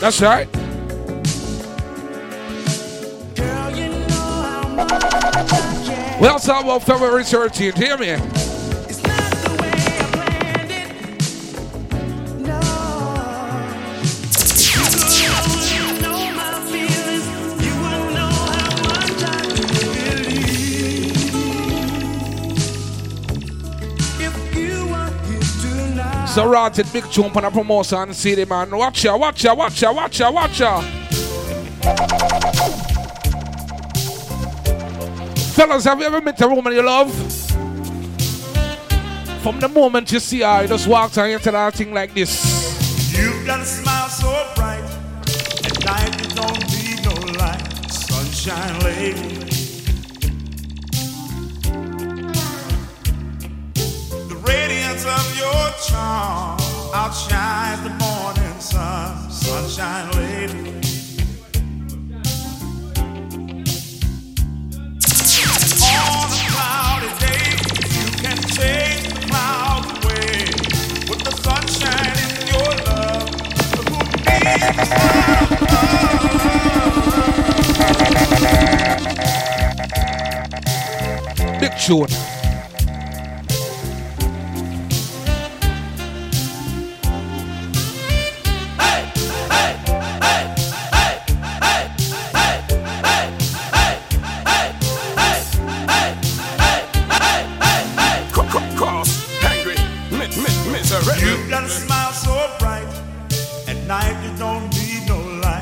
That's 0.00 0.20
right. 0.20 0.50
Girl, 3.36 3.70
you 3.70 3.88
know 3.88 4.06
how 4.08 4.68
much 4.74 5.04
I 5.04 5.86
care. 5.86 6.20
We 6.20 6.26
also 6.26 6.54
have 6.54 6.64
about 6.64 6.82
February 6.82 7.22
13th. 7.22 7.76
Hear 7.76 7.96
me? 7.98 8.37
So 26.34 26.46
rotted 26.46 26.92
big 26.92 27.10
tune 27.10 27.32
on 27.34 27.44
a 27.44 27.50
promotion 27.50 28.12
CD 28.12 28.44
man. 28.44 28.70
Watch 28.70 29.04
ya, 29.04 29.16
watch 29.16 29.44
ya, 29.44 29.54
watch 29.54 29.82
ya, 29.82 29.92
watch 29.92 30.20
ya, 30.20 30.30
watch 30.30 30.60
ya. 30.60 30.80
Fellas, 35.54 35.84
have 35.84 35.98
you 35.98 36.06
ever 36.06 36.20
met 36.20 36.40
a 36.40 36.46
woman 36.46 36.72
you 36.72 36.82
love? 36.82 37.12
From 39.42 39.58
the 39.58 39.68
moment 39.68 40.12
you 40.12 40.20
see 40.20 40.40
her, 40.40 40.62
you 40.62 40.68
just 40.68 40.86
walk 40.86 41.12
her 41.14 41.26
into 41.26 41.50
that 41.50 41.74
thing 41.74 41.94
like 41.94 42.14
this. 42.14 43.16
You've 43.18 43.46
got 43.46 43.60
a 43.60 43.64
smile 43.64 44.08
so 44.08 44.52
bright. 44.54 44.84
At 45.64 45.84
night 45.84 46.20
you 46.22 46.28
don't 46.36 46.60
need 46.70 47.04
no 47.04 47.38
light. 47.38 47.90
Sunshine 47.90 48.78
lady. 48.80 49.57
Radiance 54.98 55.04
of 55.06 55.36
your 55.36 55.70
charm 55.86 56.58
outshines 56.94 57.82
the 57.82 57.90
morning 57.90 58.60
sun. 58.60 59.30
Sunshine 59.30 60.10
lady. 60.12 60.74
On 66.00 66.30
a 66.30 66.36
cloudy 66.50 67.10
day, 67.18 67.44
you 67.94 68.06
can 68.22 68.38
chase 68.38 69.06
the 69.12 69.20
clouds 69.28 69.88
away 70.04 70.32
with 71.08 71.20
the 71.24 71.32
sunshine 71.42 72.16
in 72.24 72.30
your 72.52 72.70
love. 72.86 73.28
Who 73.74 73.92
needs 74.34 74.78
Big 81.60 81.74
tune. 81.78 82.37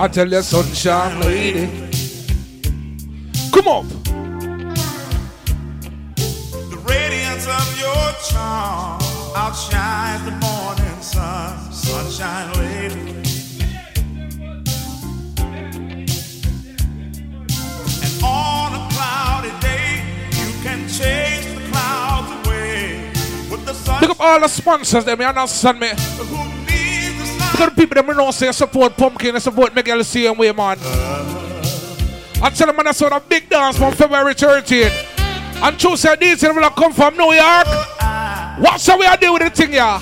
I 0.06 0.08
tell 0.08 0.30
you, 0.30 0.40
sunshine 0.40 1.18
lady. 1.18 1.66
Come 3.50 3.66
up. 3.66 3.84
The 6.70 6.78
radiance 6.86 7.48
of 7.48 7.80
your 7.80 8.12
charm 8.30 9.02
outshines 9.34 10.24
the 10.24 10.30
morning 10.30 11.02
sun. 11.02 11.72
Sunshine 11.72 12.52
lady. 12.52 13.00
And 18.04 18.22
on 18.22 18.74
a 18.74 18.88
cloudy 18.94 19.50
day, 19.60 20.04
you 20.30 20.52
can 20.62 20.86
chase 20.86 21.52
the 21.52 21.68
clouds 21.72 22.46
away 22.46 23.10
with 23.50 23.66
the 23.66 23.74
sun. 23.74 23.98
Pick 23.98 24.10
up 24.10 24.20
all 24.20 24.38
the 24.38 24.46
sponsors, 24.46 25.04
them, 25.04 25.20
you 25.20 25.26
understand 25.26 25.80
me? 25.80 25.90
Up 27.58 27.74
the 27.74 27.74
people 27.74 27.94
that 27.94 28.06
we 28.06 28.14
know 28.14 28.30
say 28.32 28.52
support 28.52 28.96
Pumpkin 28.98 29.34
and 29.34 29.42
support 29.42 29.74
Miguel 29.74 29.98
the 29.98 30.04
same 30.04 30.36
way, 30.36 30.52
man. 30.52 30.76
I 32.42 32.50
tell 32.54 32.66
them, 32.66 32.76
that's 32.84 33.00
what 33.00 33.12
a 33.14 33.20
big 33.20 33.48
dance 33.48 33.78
from 33.78 33.94
February 33.94 34.34
13th. 34.34 35.62
And 35.62 35.80
Tuesday, 35.80 36.16
these 36.20 36.42
will 36.42 36.68
come 36.70 36.92
from 36.92 37.16
New 37.16 37.32
York. 37.32 37.66
What's 38.58 38.86
how 38.86 38.98
we 38.98 39.06
are 39.06 39.16
doing 39.16 39.42
the 39.42 39.50
thing, 39.50 39.72
yeah? 39.72 40.00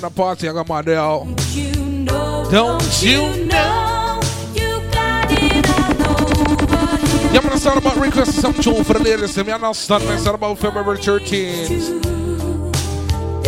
Man, 0.00 0.10
the 0.10 0.14
party, 0.14 0.48
I 0.48 0.52
got 0.52 0.68
my 0.68 0.82
day 0.82 0.96
out. 0.96 1.26
You 1.52 1.74
know, 1.74 2.46
Don't 2.50 3.02
you 3.02 3.46
know 3.46 4.20
you 4.54 4.80
got 4.90 5.30
it 5.30 5.70
all. 5.70 7.32
Yeah, 7.32 7.40
man, 7.40 7.52
it's 7.52 7.66
all 7.66 7.78
about 7.78 7.96
requesting 7.96 8.40
some 8.40 8.54
tune 8.54 8.84
for 8.84 8.92
the 8.94 9.00
ladies. 9.00 9.36
You 9.36 9.42
understand 9.44 10.04
me? 10.04 10.10
It's 10.14 10.26
about 10.26 10.58
February 10.58 10.98
13th. 10.98 12.04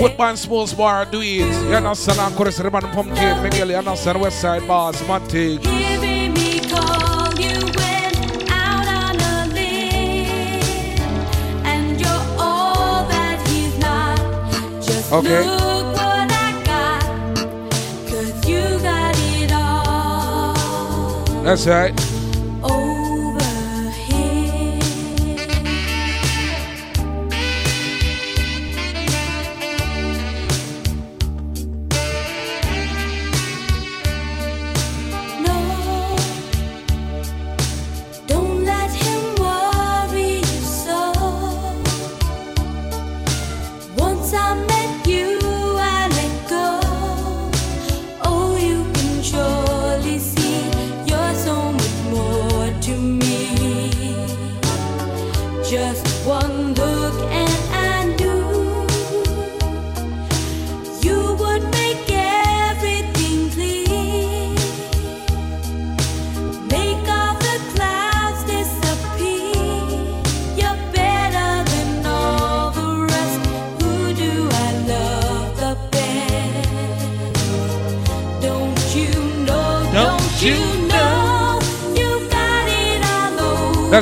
Woodbine 0.00 0.36
Sports 0.36 0.72
Bar, 0.74 1.06
do 1.06 1.20
it. 1.20 1.40
You 1.68 1.74
understand? 1.74 2.20
I'm 2.20 2.34
to 2.36 2.52
say, 2.52 2.62
man, 2.68 2.82
Pumpkin, 2.82 3.42
Miguel, 3.42 3.70
you 3.70 3.76
understand? 3.76 4.20
West 4.20 4.40
Side 4.40 4.66
Bars, 4.66 4.96
Matic. 5.02 5.64
Hearing 15.28 15.67
That's 21.48 21.66
right. 21.66 22.07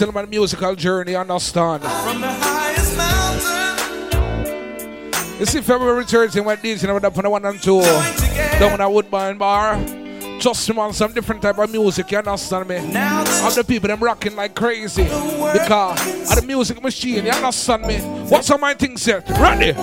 And 0.00 0.14
tell 0.14 0.26
musical 0.26 0.74
journey, 0.74 1.12
you 1.12 1.18
understand? 1.18 1.82
From 1.82 2.22
the 2.22 2.26
highest 2.26 2.96
mountain. 2.96 5.38
You 5.38 5.44
see, 5.44 5.60
February 5.60 6.04
13th, 6.04 6.44
when 6.46 6.56
DJ 6.56 6.84
Neville 6.84 7.06
up 7.06 7.18
on 7.18 7.24
the 7.24 7.30
one 7.30 7.44
and 7.44 7.62
two, 7.62 7.82
down 7.82 8.80
at 8.80 8.90
Woodbine 8.90 9.36
Bar. 9.36 9.78
Just 10.38 10.70
on 10.70 10.94
some 10.94 11.12
different 11.12 11.42
type 11.42 11.58
of 11.58 11.70
music, 11.70 12.10
you 12.10 12.16
understand 12.18 12.68
me? 12.70 12.76
Of 12.76 13.54
the 13.54 13.64
people 13.68 13.88
them 13.88 14.02
rocking 14.02 14.34
like 14.34 14.54
crazy. 14.54 15.04
Because 15.04 16.32
of 16.32 16.40
the 16.40 16.46
music 16.46 16.82
machine, 16.82 17.26
you 17.26 17.30
understand 17.30 17.82
me? 17.82 17.98
What's 18.30 18.50
on 18.50 18.62
my 18.62 18.72
thing 18.72 18.96
set? 18.96 19.28
Ready? 19.28 19.74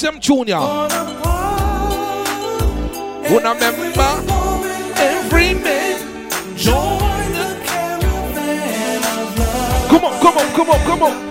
Them 0.00 0.20
junior? 0.20 0.58
Wanna 3.30 3.54
remember? 3.54 4.10
Every 4.96 5.54
man 5.54 6.28
join 6.56 7.32
the 7.32 7.60
caravan 7.64 9.02
of 9.04 9.38
love. 9.38 9.88
Come 9.88 10.04
on, 10.04 10.20
come 10.20 10.38
on, 10.38 10.52
come 10.54 10.70
on, 10.70 10.80
come 10.86 11.02
on. 11.02 11.29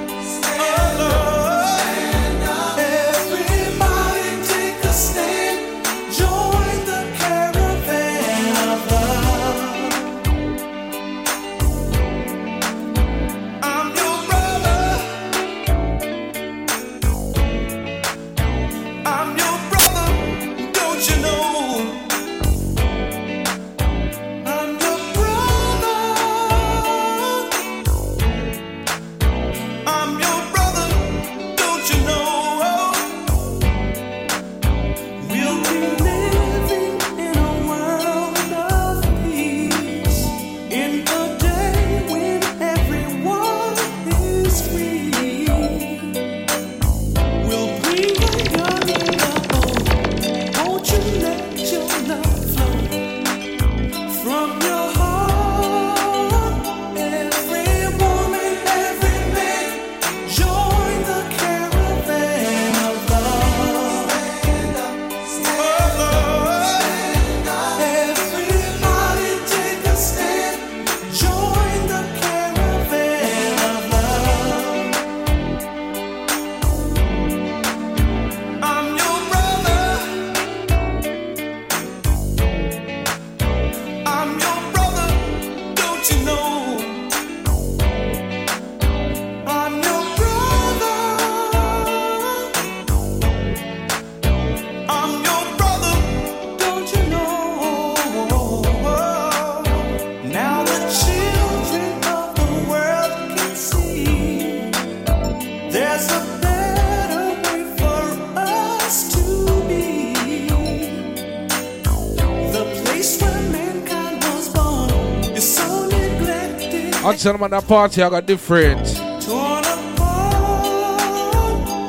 Neglected. 117.23 117.35
And 117.35 117.37
tell 117.37 117.37
me 117.37 117.47
that 117.47 117.67
party 117.67 118.01
I 118.03 118.09
got 118.09 118.25
different. 118.25 118.87
Torn 119.21 119.63
apart. 119.63 121.01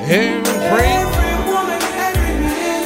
Every 0.09 0.41
Every 0.71 1.35
woman, 1.51 1.83
every 1.99 2.35
man, 2.41 2.85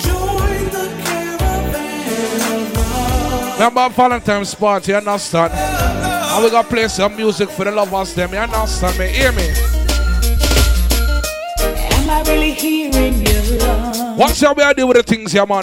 join 0.00 0.64
the 0.70 0.86
caravan 1.04 2.72
of. 2.76 3.54
Remember 3.54 3.88
Valentine's 3.90 4.54
party, 4.54 4.92
you 4.92 4.98
understand? 4.98 5.52
And 5.52 6.44
we 6.44 6.50
gonna 6.50 6.68
play 6.68 6.88
some 6.88 7.16
music 7.16 7.48
for 7.50 7.64
the 7.64 7.70
lovers, 7.70 8.14
them, 8.14 8.32
you 8.32 8.38
understand 8.38 8.98
me? 8.98 9.08
Hear 9.08 9.32
me? 9.32 9.52
Am 11.60 12.10
I 12.10 12.22
really 12.26 12.52
hearing 12.52 13.24
you 13.26 13.58
wrong? 13.58 14.16
What's 14.16 14.40
how 14.40 14.54
we 14.54 14.62
are 14.62 14.74
doing 14.74 14.88
with 14.88 14.96
the 14.96 15.02
things 15.02 15.32
here, 15.32 15.46
man? 15.46 15.62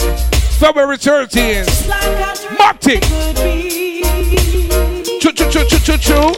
February 0.60 0.97
13th. 0.97 1.88
Like 1.88 2.03
I 2.03 2.34
Choo 5.52 5.66
choo 5.66 5.80
choo 5.80 5.98
choo. 5.98 6.32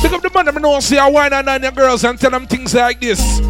Pick 0.00 0.12
up 0.12 0.22
the 0.22 0.30
man, 0.32 0.48
I 0.48 0.50
know 0.60 0.78
see 0.80 0.96
a 0.96 1.10
wine 1.10 1.32
and 1.32 1.62
your 1.62 1.72
girls 1.72 2.04
and 2.04 2.18
tell 2.18 2.30
them 2.30 2.46
things 2.46 2.74
like 2.74 3.00
this. 3.00 3.40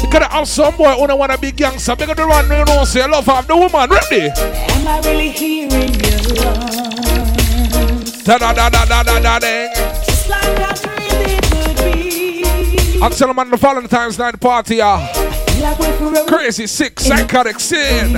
Because 0.00 0.22
I 0.22 0.28
have 0.30 0.46
some 0.46 0.76
boy 0.76 0.92
who 0.92 1.06
don't 1.08 1.18
want 1.18 1.32
to 1.32 1.38
be 1.38 1.50
gangster. 1.50 1.96
Pick 1.96 2.08
up 2.08 2.16
the 2.16 2.28
one, 2.28 2.44
you 2.44 2.64
know, 2.64 2.84
say 2.84 3.04
love 3.08 3.26
have 3.26 3.48
the 3.48 3.56
woman. 3.56 3.90
Ready? 3.90 4.30
Am 4.30 4.86
I 4.86 5.00
really 5.04 5.30
hearing 5.30 5.92
you 5.92 6.18
wrong? 6.40 8.04
Da 8.24 8.38
da 8.38 8.52
da 8.52 8.68
da 8.70 8.84
da 8.84 9.02
da 9.02 9.38
da. 9.40 9.74
Just 10.04 10.28
like 10.28 10.44
I 10.44 10.72
dreamed 10.74 11.26
it 11.26 11.42
could 11.50 11.76
be. 11.92 13.02
I'm 13.02 13.10
telling 13.10 13.34
them 13.34 13.38
on 13.40 13.50
the 13.50 13.56
Valentine's 13.56 14.18
night 14.18 14.38
party. 14.40 14.78
Like 14.78 15.78
we're 15.80 15.96
forever. 15.96 16.28
Crazy, 16.28 16.68
sick, 16.68 17.00
psychotic 17.00 17.58
sin. 17.58 18.12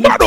Mad 0.00 0.20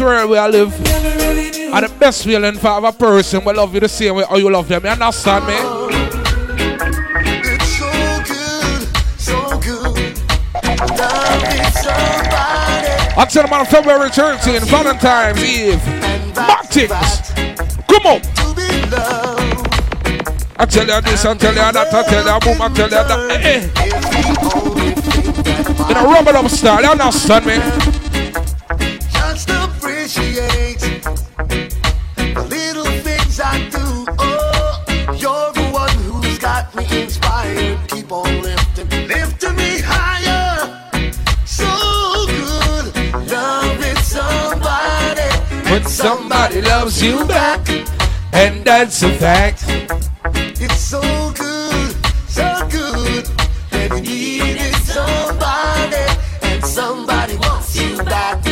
You 0.00 0.06
see 0.06 0.12
this 0.12 0.16
world 0.16 0.30
where 0.30 0.40
I 0.40 0.48
live? 0.48 0.72
And 1.74 1.84
the 1.84 1.92
best 1.98 2.24
feeling 2.24 2.56
for 2.56 2.86
a 2.86 2.92
person 2.92 3.44
will 3.44 3.54
love 3.54 3.74
you 3.74 3.80
the 3.80 3.88
same 3.88 4.14
way 4.14 4.24
how 4.24 4.36
you 4.36 4.50
love 4.50 4.66
them. 4.66 4.82
You 4.82 4.90
understand 4.90 5.46
me? 5.46 5.54
It's 7.44 7.66
so 7.76 7.90
good, 8.24 8.88
so 9.20 9.58
good. 9.60 10.18
Loving 10.96 11.72
somebody. 11.84 12.88
I 13.16 13.26
tell 13.28 13.42
them 13.42 13.52
on 13.52 13.66
February 13.66 14.08
13th, 14.10 14.70
Valentine's 14.70 15.44
Eve. 15.44 15.84
Martins. 16.34 17.32
Come 17.86 18.06
on. 18.06 18.22
I 20.56 20.64
tell 20.66 20.86
you 20.86 21.00
this, 21.02 21.24
I 21.24 21.34
tell 21.34 21.52
you 21.52 21.72
that, 21.72 21.76
I 21.76 22.02
tell 22.02 22.24
you 22.24 22.40
boom, 22.40 22.62
I 22.62 22.68
tell 22.72 22.88
you 22.88 22.90
that. 22.90 23.10
Eh, 23.32 23.50
eh. 23.52 23.60
In 25.90 25.96
a 25.96 26.02
rubber 26.02 26.36
up 26.36 26.48
style, 26.50 26.82
you 26.82 26.88
understand 26.88 27.46
me? 27.46 27.79
Somebody 46.00 46.62
loves 46.62 47.02
you 47.02 47.26
back, 47.26 47.68
and 48.32 48.64
that's 48.64 49.02
a 49.02 49.12
fact. 49.12 49.64
It's 50.58 50.80
so 50.80 51.00
good, 51.36 51.94
so 52.26 52.66
good. 52.70 53.28
When 53.70 54.04
you 54.04 54.14
needed 54.42 54.74
somebody, 54.76 56.06
and 56.42 56.64
somebody 56.64 57.36
wants 57.36 57.76
you 57.76 57.98
back. 58.04 58.42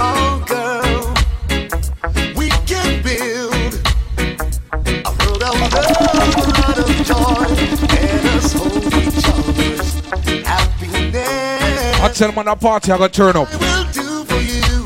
Oh, 0.00 0.42
girl, 0.48 1.14
we 2.36 2.48
can 2.64 3.02
build 3.02 3.74
a 5.04 5.12
world 5.20 5.42
of 5.42 5.60
love, 5.60 6.24
a 6.24 6.46
world 6.48 6.78
of 6.78 6.88
joy. 7.10 7.46
Let 7.92 8.24
us 8.32 8.52
hold 8.54 8.94
each 8.94 9.28
other's 9.28 9.92
happiness. 10.46 12.00
I 12.00 12.08
tell 12.14 12.28
them 12.28 12.38
on 12.38 12.46
the 12.46 12.56
party, 12.56 12.92
I 12.92 12.96
gotta 12.96 13.12
turn 13.12 13.36
up. 13.36 13.73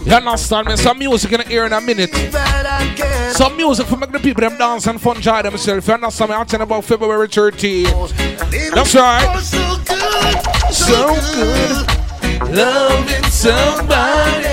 Will 0.09 0.21
do 0.21 0.25
for 0.25 0.25
you 0.25 0.31
understand 0.31 0.69
me? 0.69 0.77
Some 0.77 0.99
music 0.99 1.33
in 1.33 1.41
the 1.41 1.53
ear 1.53 1.67
in 1.67 1.73
a 1.73 1.81
minute. 1.81 2.11
that 2.13 2.67
I 2.67 2.95
can. 2.95 3.35
Some 3.35 3.57
music 3.57 3.87
for 3.87 3.97
make 3.97 4.11
the 4.11 4.19
people 4.19 4.41
them 4.41 4.57
dance 4.57 4.87
and 4.87 5.01
fun 5.01 5.17
enjoy 5.17 5.43
themselves. 5.43 5.87
You 5.87 5.95
understand 5.95 6.31
me? 6.31 6.37
I'm 6.37 6.47
telling 6.47 6.63
about 6.63 6.85
February 6.85 7.29
13th. 7.29 8.75
That's 8.75 8.95
right. 8.95 9.39
So 9.43 9.77
good, 9.85 10.73
So 10.73 11.15
good. 11.35 12.57
loving 12.57 13.25
somebody, 13.31 14.47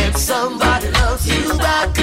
and 0.00 0.16
somebody 0.16 0.90
loves 0.92 1.26
you 1.26 1.58
back, 1.58 1.98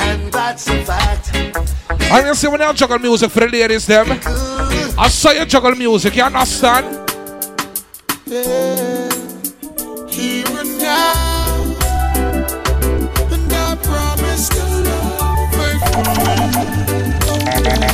and 0.00 0.32
that's 0.32 0.68
a 0.68 0.84
fact. 0.84 1.34
And 1.34 2.26
you 2.28 2.34
see 2.34 2.46
when 2.48 2.62
I 2.62 2.72
juggle 2.72 2.98
music 3.00 3.30
for 3.30 3.40
the 3.40 3.48
ladies 3.48 3.86
them. 3.86 4.06
I 4.98 5.08
saw 5.08 5.32
you 5.32 5.44
juggle 5.46 5.74
music, 5.74 6.14
you 6.16 6.22
understand? 6.22 7.10
Here 8.26 8.75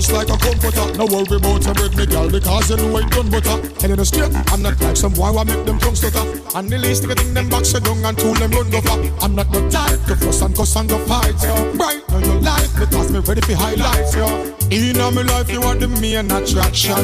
just 0.00 0.12
like 0.12 0.28
a 0.28 0.38
comforter 0.40 0.86
No 0.96 1.04
worry 1.06 1.36
about 1.36 1.64
your 1.64 1.74
bread, 1.74 1.96
me 1.96 2.06
girl 2.06 2.30
Because 2.30 2.70
you 2.70 2.76
know 2.76 2.96
I 2.96 3.08
done 3.08 3.30
butter 3.30 3.56
Tell 3.76 3.90
you 3.90 3.96
the 3.96 4.04
straight 4.04 4.32
I'm 4.52 4.62
not 4.62 4.80
like 4.80 4.96
some 4.96 5.12
boy 5.12 5.32
who 5.32 5.44
make 5.44 5.64
them 5.66 5.78
tongue 5.78 5.94
stutter 5.94 6.24
And 6.56 6.68
the 6.70 6.78
least 6.78 7.04
thing 7.04 7.34
them 7.34 7.48
back 7.48 7.64
sit 7.64 7.84
down 7.84 8.04
And 8.04 8.16
tool 8.18 8.34
them 8.34 8.50
run 8.52 8.70
far 8.82 8.98
I'm 9.20 9.34
not 9.34 9.52
the 9.52 9.60
type 9.68 10.00
to 10.08 10.16
fuss 10.16 10.40
and 10.42 10.56
cuss 10.56 10.76
and 10.76 10.88
go 10.88 10.98
fight 11.04 11.36
yo. 11.42 11.76
Bright 11.76 12.02
on 12.12 12.24
your 12.24 12.40
life 12.40 12.72
Because 12.78 13.12
me 13.12 13.20
ready 13.20 13.42
for 13.42 13.54
highlights 13.54 14.16
yo. 14.16 14.26
In 14.70 14.96
my 14.96 15.22
life 15.22 15.50
you 15.50 15.60
are 15.62 15.74
the 15.74 15.88
main 15.88 16.30
attraction 16.32 16.96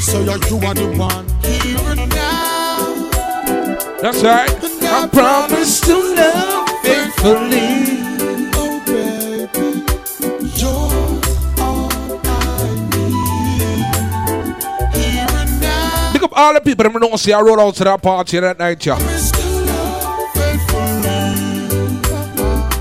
say 0.00 0.20
you 0.20 0.36
you 0.50 0.58
are 0.66 0.74
the 0.74 0.88
one 0.98 1.26
Here 1.40 1.78
and 1.96 2.08
now 2.10 3.08
That's 4.02 4.22
right. 4.22 4.52
I 4.84 5.08
promise 5.08 5.80
to 5.80 5.96
love 5.96 6.68
faithfully. 6.82 8.03
All 16.44 16.52
the 16.52 16.60
people 16.60 16.84
that 16.84 16.92
don't 17.00 17.18
see 17.18 17.32
I 17.32 17.40
roll 17.40 17.58
out 17.58 17.74
to 17.76 17.84
that 17.84 18.02
party 18.02 18.38
that 18.38 18.58
night, 18.58 18.84
yeah. 18.84 18.98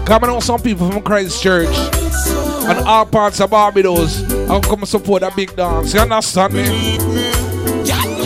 Coming 0.06 0.30
on 0.30 0.42
some 0.42 0.62
people 0.62 0.92
from 0.92 1.02
Christ 1.02 1.42
Church 1.42 1.70
and 2.68 2.80
all 2.86 3.06
parts 3.06 3.40
of 3.40 3.52
Barbados. 3.52 4.30
I'll 4.50 4.62
come 4.62 4.86
support 4.86 5.22
that 5.22 5.36
big 5.36 5.56
dance. 5.56 5.94
You 5.94 6.02
understand 6.02 6.54
me? 6.54 6.64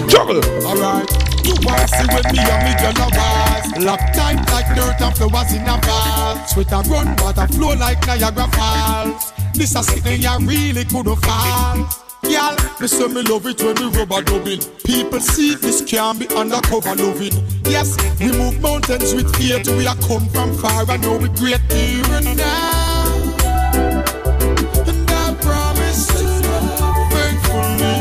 Juggle. 0.10 0.42
Alright, 0.66 1.06
you 1.46 1.54
want 1.62 1.90
see 1.90 2.08
when 2.08 2.26
me 2.34 2.42
and 2.42 2.64
me 2.66 2.74
girl 2.82 2.98
a 2.98 3.10
rise 3.14 3.86
Lock 3.86 4.00
tight 4.16 4.42
like 4.52 4.76
dirt 4.76 5.02
and 5.02 5.16
flowers 5.18 5.54
in 5.54 5.62
a 5.62 5.78
vase 5.84 6.52
Sweat 6.52 6.72
a 6.72 6.90
run, 6.90 7.16
water 7.18 7.48
flow 7.54 7.76
like 7.76 8.06
Niagara 8.08 8.48
Falls 8.54 9.34
This 9.54 9.76
a 9.76 9.84
sitting 9.84 10.22
you 10.22 10.48
really 10.48 10.86
couldn't 10.86 11.16
fall 11.18 12.07
Y'all, 12.30 12.56
me 12.80 12.88
say 12.88 13.08
me 13.08 13.22
love 13.24 13.46
it 13.48 13.62
when 13.62 13.76
we 13.76 13.98
rubber 13.98 14.22
dubbing. 14.22 14.60
People 14.84 15.20
see 15.20 15.56
this 15.56 15.82
can 15.82 16.18
be 16.20 16.28
undercover 16.36 16.96
loving. 16.96 17.34
Yes, 17.66 17.96
we 18.20 18.32
move 18.32 18.62
mountains 18.62 19.14
with 19.14 19.34
faith 19.36 19.68
We 19.78 19.88
are 19.88 19.96
come 19.96 20.28
from 20.30 20.54
far. 20.58 20.86
And 20.90 21.02
know 21.02 21.18
we 21.18 21.30
great 21.30 21.62
here 21.72 22.04
and 22.12 22.38
now. 22.38 23.04
And 24.88 25.10
I 25.10 25.36
promise 25.42 26.12
faithfully. 27.12 27.98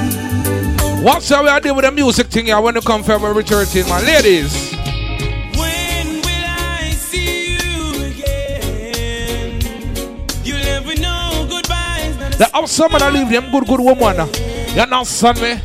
We 1.03 1.61
doing 1.61 1.77
with 1.77 1.85
the 1.85 1.93
music 1.93 2.27
thing 2.27 2.47
here 2.47 2.61
when 2.61 2.75
you 2.75 2.81
come 2.81 3.03
February 3.05 3.45
13th, 3.45 3.89
my 3.89 4.01
ladies? 4.03 4.66
The 12.39 12.51
house 12.53 12.73
some 12.73 12.95
I 12.95 13.09
leave 13.09 13.31
them 13.31 13.51
good, 13.51 13.67
good 13.67 13.81
woman. 13.81 14.29
You 14.75 14.83
understand 14.83 15.41
me? 15.41 15.59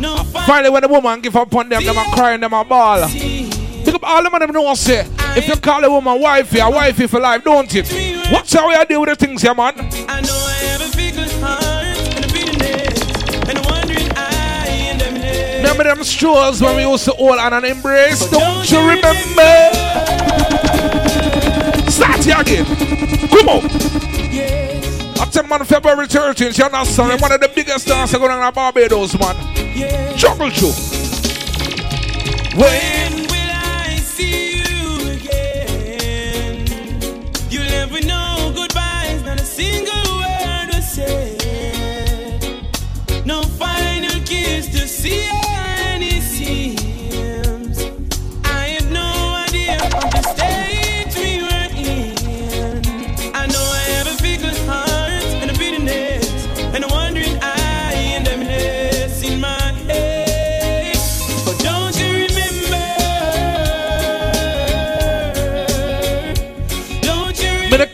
No 0.00 0.16
eh? 0.16 0.24
Finally, 0.46 0.70
when 0.70 0.82
the 0.82 0.88
woman 0.88 1.20
give 1.20 1.36
up 1.36 1.54
on 1.54 1.68
them, 1.68 1.84
them 1.84 1.98
are 1.98 2.06
crying, 2.06 2.40
them 2.40 2.54
are 2.54 2.64
ball. 2.64 3.06
Pick 3.06 3.94
up 3.94 4.02
all 4.02 4.22
them 4.22 4.32
and 4.32 4.42
them 4.42 4.52
know 4.52 4.74
say, 4.74 5.06
if 5.36 5.46
you 5.46 5.56
call 5.56 5.84
a 5.84 5.90
woman 5.90 6.18
wifey, 6.18 6.58
a 6.60 6.70
wifey 6.70 7.06
for 7.06 7.20
life, 7.20 7.44
don't 7.44 7.70
it? 7.74 7.86
What's 8.32 8.54
how 8.54 8.66
we 8.66 8.74
are 8.74 8.86
doing 8.86 9.00
with 9.00 9.18
the 9.18 9.26
things 9.26 9.42
here, 9.42 9.54
man? 9.54 9.74
I 10.08 10.22
know 10.22 10.32
I 10.32 10.54
have 10.64 10.80
a 10.80 10.84
fickle 10.96 11.28
heart 11.44 12.16
and 12.16 12.24
a 12.24 12.28
bitterness 12.32 13.48
and 13.50 13.58
a 13.58 13.62
wandering 13.68 14.10
eye 14.16 14.66
and 14.68 15.02
emptiness. 15.02 15.56
Remember 15.56 15.84
them 15.84 16.02
strolls 16.02 16.62
when 16.62 16.76
we 16.76 16.90
used 16.90 17.04
to 17.04 17.12
hold 17.12 17.38
on 17.38 17.52
and 17.52 17.66
embrace? 17.66 18.30
Don't 18.30 18.70
you 18.70 18.78
remember? 18.78 19.52
Start 21.90 22.24
here 22.24 22.40
again. 22.40 22.64
Come 23.28 23.48
on. 23.50 24.15
Tell 25.36 25.46
man 25.48 25.66
February 25.66 26.06
13th, 26.06 26.56
you 26.56 26.64
understand? 26.64 27.20
One 27.20 27.30
of 27.30 27.40
the 27.42 27.50
biggest 27.54 27.86
dances 27.86 28.16
going 28.18 28.30
on 28.30 28.48
in 28.48 28.54
Barbados, 28.54 29.20
man. 29.20 29.36
Juggle 30.16 30.48
show. 30.48 30.72
When 32.56 33.05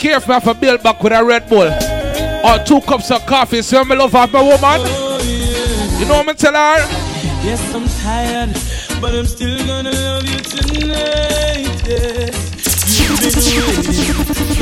care 0.03 0.17
if 0.17 0.29
I 0.29 0.35
have 0.35 0.45
to 0.45 0.55
build 0.55 0.83
back 0.83 1.01
with 1.01 1.13
a 1.13 1.25
Red 1.25 1.49
Bull. 1.49 1.71
or 2.45 2.59
two 2.65 2.81
cups 2.81 3.13
of 3.13 3.25
coffee. 3.25 3.63
So 3.63 3.85
me 3.85 3.95
love 3.95 4.11
have 4.13 4.33
my 4.33 4.43
woman. 4.43 4.81
You 6.01 6.07
know 6.07 6.19
what 6.19 6.29
I'm 6.29 6.35
tell 6.35 6.53
her? 6.53 6.79
Yes, 7.47 7.63
I'm 7.73 7.87
tired, 8.03 8.51
but 9.01 9.15
I'm 9.15 9.27
still 9.27 9.65
gonna 9.65 9.93
love 9.93 10.29
you 10.29 10.39
tonight. 10.39 11.85
Been 11.87 12.35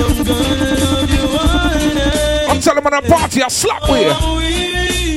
I'm 0.04 0.24
gonna 0.24 0.76
love 0.76 1.10
you 1.10 1.22
all 1.22 1.94
night. 1.94 2.50
I'm 2.50 2.60
telling 2.60 2.84
man 2.84 2.92
a 2.92 3.02
party, 3.02 3.40
a 3.40 3.48
slap 3.48 3.88
way. 3.88 4.12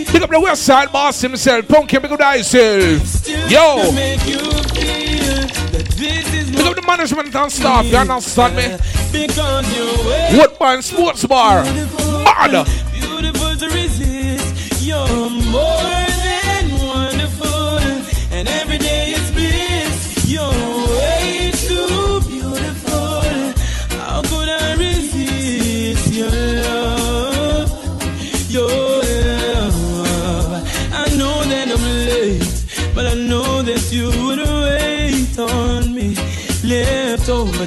Pick 0.06 0.22
up 0.22 0.30
the 0.30 0.40
west 0.40 0.64
side 0.64 0.90
boss 0.94 1.20
himself. 1.20 1.68
Punky, 1.68 2.00
pick 2.00 2.12
up 2.12 2.18
the 2.18 2.38
yourself. 2.38 3.28
Yo. 3.52 3.92
Make 3.92 4.26
you 4.26 4.40
feel 4.40 5.44
that 5.74 5.94
this 5.98 6.34
is 6.34 6.50
Pick 6.56 6.66
up 6.66 6.76
the 6.76 6.84
management 6.88 7.36
and 7.36 7.52
staff. 7.52 7.86
You 7.86 7.98
understand 7.98 8.56
me? 8.56 8.93
Woodbine 9.14 10.82
Sports 10.82 11.26
Bar. 11.26 11.64
Bad. 11.64 12.83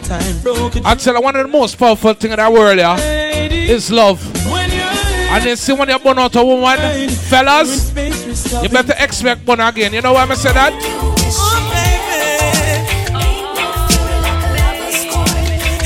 Time, 0.06 0.98
tell 0.98 1.14
you, 1.14 1.20
one 1.20 1.36
of 1.36 1.42
the 1.42 1.48
most 1.48 1.78
powerful 1.78 2.14
things 2.14 2.32
in 2.32 2.38
the 2.38 2.50
world, 2.50 2.78
yeah, 2.78 2.96
is 2.96 3.90
love. 3.90 4.22
And 4.46 5.44
then 5.44 5.56
see 5.56 5.72
when 5.72 5.88
you're 5.88 5.98
born 5.98 6.18
out 6.18 6.36
a 6.36 6.44
woman, 6.44 7.08
fellas, 7.10 7.90
you 8.62 8.68
better 8.68 8.94
expect 8.98 9.46
one 9.46 9.60
again. 9.60 9.92
You 9.92 10.00
know 10.02 10.12
why 10.12 10.24
I 10.24 10.34
say 10.34 10.52
that? 10.52 10.72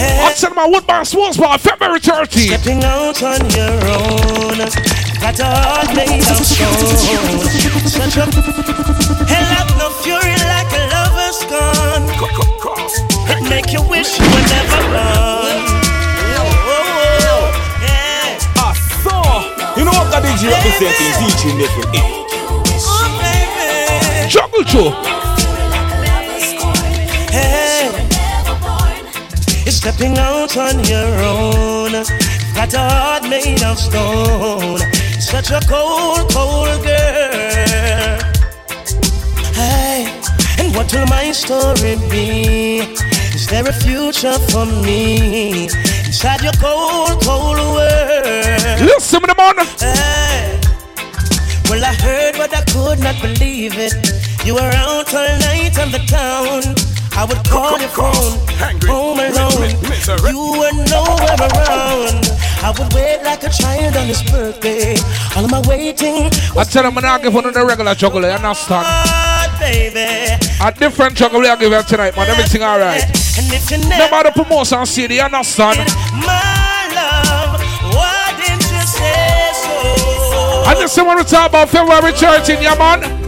Oh, 0.02 0.26
I 0.26 0.32
tell 0.34 0.54
my 0.54 0.66
Woodbine 0.66 1.04
Sports 1.04 1.36
Bar, 1.38 1.58
February 1.58 2.00
13th. 2.00 2.58
Stepping 2.58 2.84
out 2.84 3.22
on 3.22 3.40
your 3.50 3.72
own. 3.88 4.58
Got 5.20 5.94
made 5.96 6.20
of 6.20 6.44
stone. 6.44 7.40
Such 7.88 8.16
a 8.16 8.24
hell 9.26 9.52
up 9.60 9.68
no 9.78 9.90
fury 10.00 10.36
like 10.44 10.72
a 10.72 10.82
lover's 10.92 11.40
gun. 11.44 12.59
It 13.30 13.48
make 13.48 13.72
you 13.72 13.82
wish 13.88 14.18
you 14.18 14.24
were 14.26 14.46
never 14.50 14.80
run. 14.90 15.56
Ah, 18.58 18.74
so, 19.04 19.14
you 19.78 19.84
know 19.84 19.94
what 19.94 20.10
that 20.10 20.22
DJ 20.26 20.50
representing 20.50 21.14
DJ 21.22 21.62
is? 21.62 22.10
Jungle 24.32 24.64
Joe. 24.64 24.90
Hey, 27.30 27.86
you're 29.64 29.72
stepping 29.72 30.18
out 30.18 30.56
on 30.56 30.82
your 30.84 31.10
own. 31.22 31.92
Got 32.54 32.74
a 32.74 32.78
heart 32.78 33.22
made 33.28 33.62
of 33.62 33.78
stone. 33.78 34.78
Such 35.20 35.50
a 35.52 35.60
cold, 35.68 36.28
cold 36.32 36.82
girl. 36.82 38.18
Hey, 39.54 40.10
and 40.58 40.74
what 40.74 40.92
will 40.92 41.06
my 41.06 41.30
story 41.30 41.94
be? 42.10 43.19
There 43.50 43.66
a 43.66 43.72
future 43.72 44.38
for 44.50 44.64
me 44.64 45.64
inside 45.64 46.40
your 46.40 46.52
cold, 46.62 47.20
cold 47.24 47.58
world? 47.58 48.80
Listen, 48.80 49.20
to 49.22 49.26
the 49.26 49.34
man. 49.36 49.66
Hey. 49.76 50.60
Well, 51.68 51.84
I 51.84 51.92
heard, 51.94 52.36
but 52.36 52.54
I 52.54 52.62
could 52.70 53.00
not 53.00 53.20
believe 53.20 53.74
it. 53.76 53.94
You 54.46 54.54
were 54.54 54.70
out 54.74 55.12
all 55.12 55.38
night 55.42 55.76
on 55.80 55.90
the 55.90 55.98
town. 56.06 56.62
I 57.18 57.24
would 57.24 57.42
call 57.48 57.76
your 57.80 57.88
phone, 57.90 58.38
home 58.86 59.18
alone. 59.18 59.74
You 60.30 60.38
were 60.54 60.72
nowhere 60.86 61.34
around. 61.50 62.30
I 62.62 62.72
would 62.78 62.92
wait 62.94 63.22
like 63.24 63.42
a 63.42 63.50
child 63.50 63.96
on 63.96 64.06
his 64.06 64.22
birthday. 64.30 64.94
All 65.34 65.44
of 65.44 65.50
my 65.50 65.60
waiting 65.66 66.30
I 66.56 66.62
tell 66.62 66.86
him, 66.86 66.96
I'm 66.96 67.02
not 67.02 67.20
give 67.20 67.34
one 67.34 67.46
of 67.46 67.54
the 67.54 67.66
regular 67.66 67.96
juggler, 67.96 68.28
you 68.28 68.34
understand? 68.34 68.86
Oh, 68.86 69.56
baby. 69.58 70.38
A 70.62 70.70
different 70.70 71.16
juggler 71.16 71.46
I'll 71.46 71.56
give 71.56 71.72
you 71.72 71.82
tonight, 71.82 72.16
man. 72.16 72.28
Everything 72.28 72.62
alright. 72.62 73.19
And 73.38 73.52
if 73.52 73.70
you 73.70 73.78
No 73.78 73.88
never, 73.88 74.10
matter 74.10 74.30
promotion 74.32 74.84
CD, 74.86 75.16
you 75.16 75.22
understand? 75.22 75.78
my 76.26 76.90
love, 76.94 77.60
why 77.94 78.34
didn't 78.36 78.70
you 78.70 78.86
say 78.86 79.52
so? 79.54 80.64
And 80.68 80.78
this 80.78 80.96
is 80.96 81.02
what 81.04 81.16
we 81.16 81.24
talk 81.24 81.48
about 81.50 81.68
February 81.70 82.12
13th, 82.12 82.62
yeah, 82.62 82.74
man. 82.74 83.18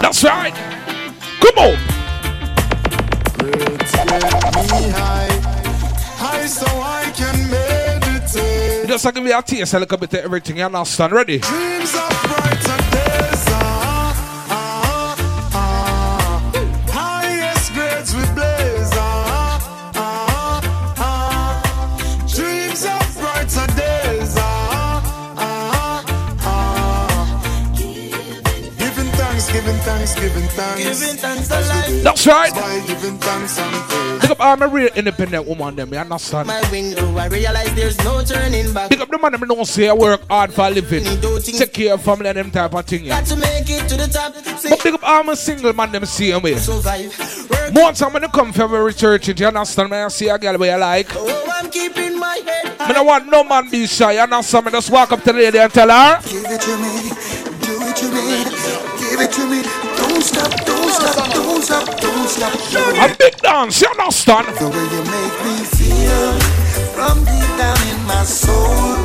That's 0.00 0.22
right. 0.24 0.54
Come 1.40 1.58
on. 1.58 1.76
Just 8.96 9.04
like 9.04 9.14
give 9.14 9.26
you 9.26 9.38
a 9.38 9.42
taste 9.42 9.74
a 9.74 9.78
little 9.78 9.98
bit 9.98 10.14
of 10.14 10.20
everything, 10.20 10.56
you 10.56 10.64
understand? 10.64 11.12
Ready? 11.12 11.36
Dreams 11.36 11.92
brighter 11.92 12.75
That's 30.86 32.26
right. 32.26 32.52
By 32.52 32.84
giving 32.86 33.18
thanks 33.18 33.58
and 33.58 33.88
praise. 33.88 34.20
Pick 34.20 34.30
up 34.30 34.40
I'm 34.40 34.62
a 34.62 34.68
real 34.68 34.88
independent 34.94 35.46
woman, 35.46 35.74
them, 35.74 35.92
you 35.92 35.98
understand? 35.98 36.46
My 36.46 36.62
window, 36.70 37.16
I 37.16 37.26
realize 37.26 37.74
there's 37.74 37.98
no 38.04 38.22
turning 38.22 38.72
back. 38.72 38.90
Pick 38.90 39.00
up 39.00 39.08
the 39.08 39.18
man, 39.18 39.32
them 39.32 39.40
don't 39.48 39.64
say 39.66 39.88
I 39.88 39.92
work 39.92 40.20
hard 40.28 40.52
for 40.52 40.62
a 40.62 40.70
living. 40.70 41.04
Take 41.42 41.72
care 41.72 41.94
of 41.94 42.02
family 42.02 42.28
and 42.28 42.38
them 42.38 42.50
type 42.50 42.74
of 42.74 42.84
thing, 42.86 43.04
yeah. 43.04 43.20
Got 43.20 43.28
to 43.28 43.36
make 43.36 43.68
it 43.68 43.88
to 43.88 43.96
the 43.96 44.06
top. 44.06 44.34
But 44.34 44.80
pick 44.80 44.94
up 44.94 45.00
I'm 45.02 45.28
a 45.28 45.36
single 45.36 45.72
man, 45.72 45.92
them 45.92 46.06
same 46.06 46.40
way. 46.42 46.56
Survive. 46.56 47.50
Work. 47.50 47.74
More 47.74 47.92
time 47.92 48.12
when 48.12 48.22
you 48.22 48.28
come 48.28 48.52
February 48.52 48.94
church, 48.94 49.28
you 49.28 49.46
understand 49.46 49.90
me? 49.90 49.96
I 49.96 50.08
see 50.08 50.28
a 50.28 50.38
girl 50.38 50.56
where 50.58 50.74
you 50.74 50.80
like. 50.80 51.08
Oh, 51.14 51.52
I'm 51.52 51.70
keeping 51.70 52.18
my 52.18 52.36
head 52.36 52.88
Me 52.88 52.94
don't 52.94 53.06
want 53.06 53.26
no 53.26 53.42
man 53.42 53.68
be 53.70 53.86
shy, 53.86 54.12
you 54.12 54.20
understand 54.20 54.66
me? 54.66 54.72
Just 54.72 54.90
walk 54.90 55.12
up 55.12 55.22
to 55.24 55.32
the 55.32 55.38
lady 55.38 55.58
and 55.58 55.72
tell 55.72 55.88
her. 55.88 56.20
Give 56.22 56.44
it 56.44 56.60
to 56.60 56.76
me, 56.78 57.10
do 57.66 57.74
it 57.82 57.96
to 57.96 58.06
me, 58.14 58.44
give 59.10 59.20
it 59.20 59.32
to 59.32 59.50
me. 59.50 59.85
Don't 60.16 60.24
stop, 60.24 60.64
don't 60.64 60.90
stop, 60.90 61.30
don't 61.30 61.62
stop, 61.62 62.00
don't 62.00 62.28
stop. 62.30 63.10
A 63.10 63.16
big 63.18 63.36
dance, 63.36 63.82
you 63.82 63.88
understand? 63.88 64.46
The 64.56 64.70
way 64.70 64.86
you 64.88 65.04
make 65.12 65.36
me 65.44 65.60
feel 65.76 66.40
from 66.96 67.18
deep 67.26 67.58
down 67.58 67.76
in 67.86 68.02
my 68.06 68.24
soul. 68.24 68.96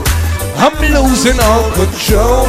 I'm 0.56 0.72
losing 0.80 1.38
all 1.42 1.70
control. 1.74 2.48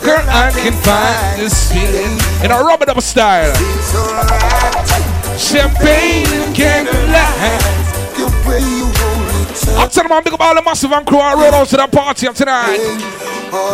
Girl, 0.00 0.24
I 0.32 0.50
can 0.56 0.72
find 0.80 1.38
this 1.38 1.70
feeling 1.70 2.16
in 2.42 2.50
a 2.50 2.64
rub 2.64 2.80
it 2.80 2.88
up 2.88 3.02
style. 3.02 3.52
Champagne 5.36 6.26
and 6.40 6.56
candlelight. 6.56 7.60
The 8.16 8.48
way 8.48 8.60
you 8.60 8.86
hold. 8.96 9.13
I'm 9.54 9.86
telling 9.86 10.10
you, 10.10 10.14
man, 10.14 10.24
big 10.24 10.34
up 10.34 10.40
all 10.40 10.54
the 10.54 10.62
massive 10.62 10.90
and 10.90 11.06
crew 11.06 11.22
and 11.22 11.38
roll 11.38 11.54
out 11.54 11.68
to 11.70 11.76
the 11.78 11.86
party 11.86 12.26
tonight. 12.34 12.82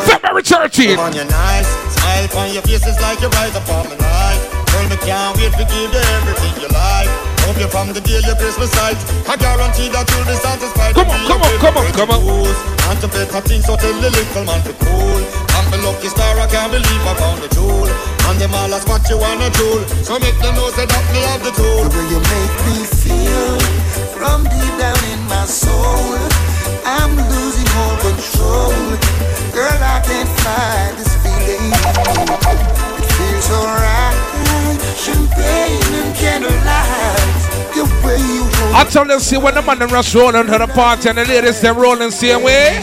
February 0.04 0.44
13th. 0.44 1.00
on 1.00 1.12
your 1.16 1.24
nice. 1.24 1.68
Smile 1.96 2.28
on 2.36 2.52
your 2.52 2.60
face 2.68 2.84
is 2.84 3.00
like 3.00 3.16
you 3.24 3.32
rise 3.32 3.56
up 3.56 3.64
on 3.72 3.88
the 3.88 3.96
night. 3.96 4.40
Girl, 4.68 4.84
me 4.92 4.96
can't 5.00 5.32
wait 5.40 5.56
to 5.56 5.64
give 5.64 5.88
you 5.88 6.04
everything 6.20 6.52
you 6.60 6.68
like. 6.68 7.08
Hope 7.48 7.56
you 7.56 7.68
from 7.72 7.96
the 7.96 8.00
day 8.04 8.20
your 8.28 8.36
Christmas 8.36 8.68
sight. 8.76 9.00
I 9.24 9.40
guarantee 9.40 9.88
that 9.88 10.04
you'll 10.12 10.28
be 10.28 10.36
satisfied 10.36 10.92
Come 10.92 11.08
on, 11.08 11.20
come 11.24 11.40
on, 11.40 11.54
come 11.64 11.76
on, 11.80 11.88
come 11.96 12.10
on. 12.12 12.20
And 12.92 13.00
to 13.00 13.08
better 13.08 13.40
things, 13.40 13.64
so 13.64 13.72
tell 13.80 13.96
the 14.04 14.12
little 14.12 14.44
man 14.44 14.60
to 14.68 14.76
cool. 14.84 15.22
I'm 15.56 15.64
the 15.72 15.80
lucky 15.80 16.12
star, 16.12 16.36
I 16.36 16.44
can't 16.44 16.68
believe 16.68 17.04
I 17.08 17.14
found 17.16 17.40
a 17.40 17.48
jewel. 17.56 17.88
And 18.28 18.36
them 18.38 18.52
all 18.52 18.70
ask 18.70 18.86
what 18.86 19.02
you 19.10 19.18
wanna 19.18 19.50
do 19.50 19.82
So 20.06 20.14
make 20.22 20.38
them 20.38 20.54
know 20.54 20.70
say 20.70 20.86
that 20.86 21.04
me 21.10 21.18
have 21.26 21.42
the 21.42 21.50
tool 21.50 21.90
tell 38.90 39.04
them, 39.04 39.20
see, 39.20 39.38
when 39.38 39.54
the 39.54 39.62
man 39.62 39.78
them 39.78 39.90
rush 39.90 40.14
rolling 40.14 40.46
to 40.46 40.58
the 40.58 40.66
party 40.66 41.08
and 41.08 41.18
the 41.18 41.24
ladies 41.24 41.60
them 41.60 41.76
rolling 41.76 42.10
same 42.10 42.42
way. 42.42 42.74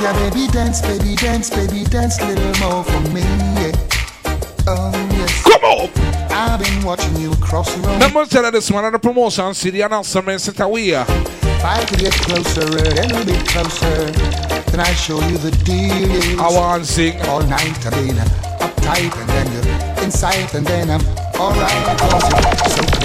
Yeah, 0.00 0.12
baby, 0.30 0.46
dance, 0.52 0.80
baby, 0.80 1.14
dance, 1.16 1.50
baby, 1.50 1.84
dance, 1.84 2.20
little 2.20 2.54
more 2.60 2.84
for 2.84 3.00
me. 3.10 3.20
Yeah. 3.20 3.72
Um, 4.66 5.10
Come 5.44 5.64
on. 5.64 5.90
I've 6.30 6.60
been 6.60 6.84
watching 6.84 7.16
you 7.16 7.32
across 7.32 7.74
the 7.74 7.82
road. 7.82 7.94
Remember 7.94 8.24
tell 8.24 8.50
this 8.50 8.70
one 8.70 8.84
on 8.84 8.92
the 8.92 8.98
promotion 8.98 9.52
CD 9.52 9.82
announcement 9.82 10.40
sit 10.40 10.60
away. 10.60 10.90
If 10.90 11.64
I 11.64 11.84
could 11.84 11.98
get 11.98 12.12
closer, 12.14 12.62
a 12.62 13.06
little 13.06 13.24
bit 13.24 13.46
closer, 13.48 14.10
then 14.70 14.80
I 14.80 14.92
show 14.94 15.20
you 15.28 15.36
the 15.38 15.50
deal. 15.64 16.40
I 16.40 16.48
want 16.50 16.84
to 16.84 16.90
sing 16.90 17.20
all 17.22 17.42
night. 17.42 17.84
I've 17.84 17.92
been 17.92 18.16
uptight, 18.16 19.14
and 19.20 19.28
then 19.28 19.52
you're 19.52 20.04
inside, 20.04 20.54
and 20.54 20.66
then 20.66 20.90
I'm 20.90 21.04
alright. 21.38 22.00
So 22.70 22.99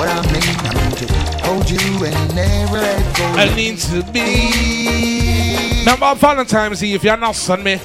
what 0.00 0.08
I 0.08 0.32
mean. 0.32 0.56
I 0.64 0.72
mean 0.80 0.96
to 0.96 1.06
hold 1.44 1.68
you 1.68 2.04
and 2.04 2.34
never 2.34 2.78
let 2.78 3.16
go. 3.16 3.24
I 3.36 3.54
need 3.54 3.78
to 3.78 4.02
be. 4.12 5.80
Remember 5.80 6.14
Valentine's 6.14 6.82
Eve, 6.82 7.04
you're 7.04 7.16
not 7.16 7.36
son 7.36 7.62
me. 7.62 7.76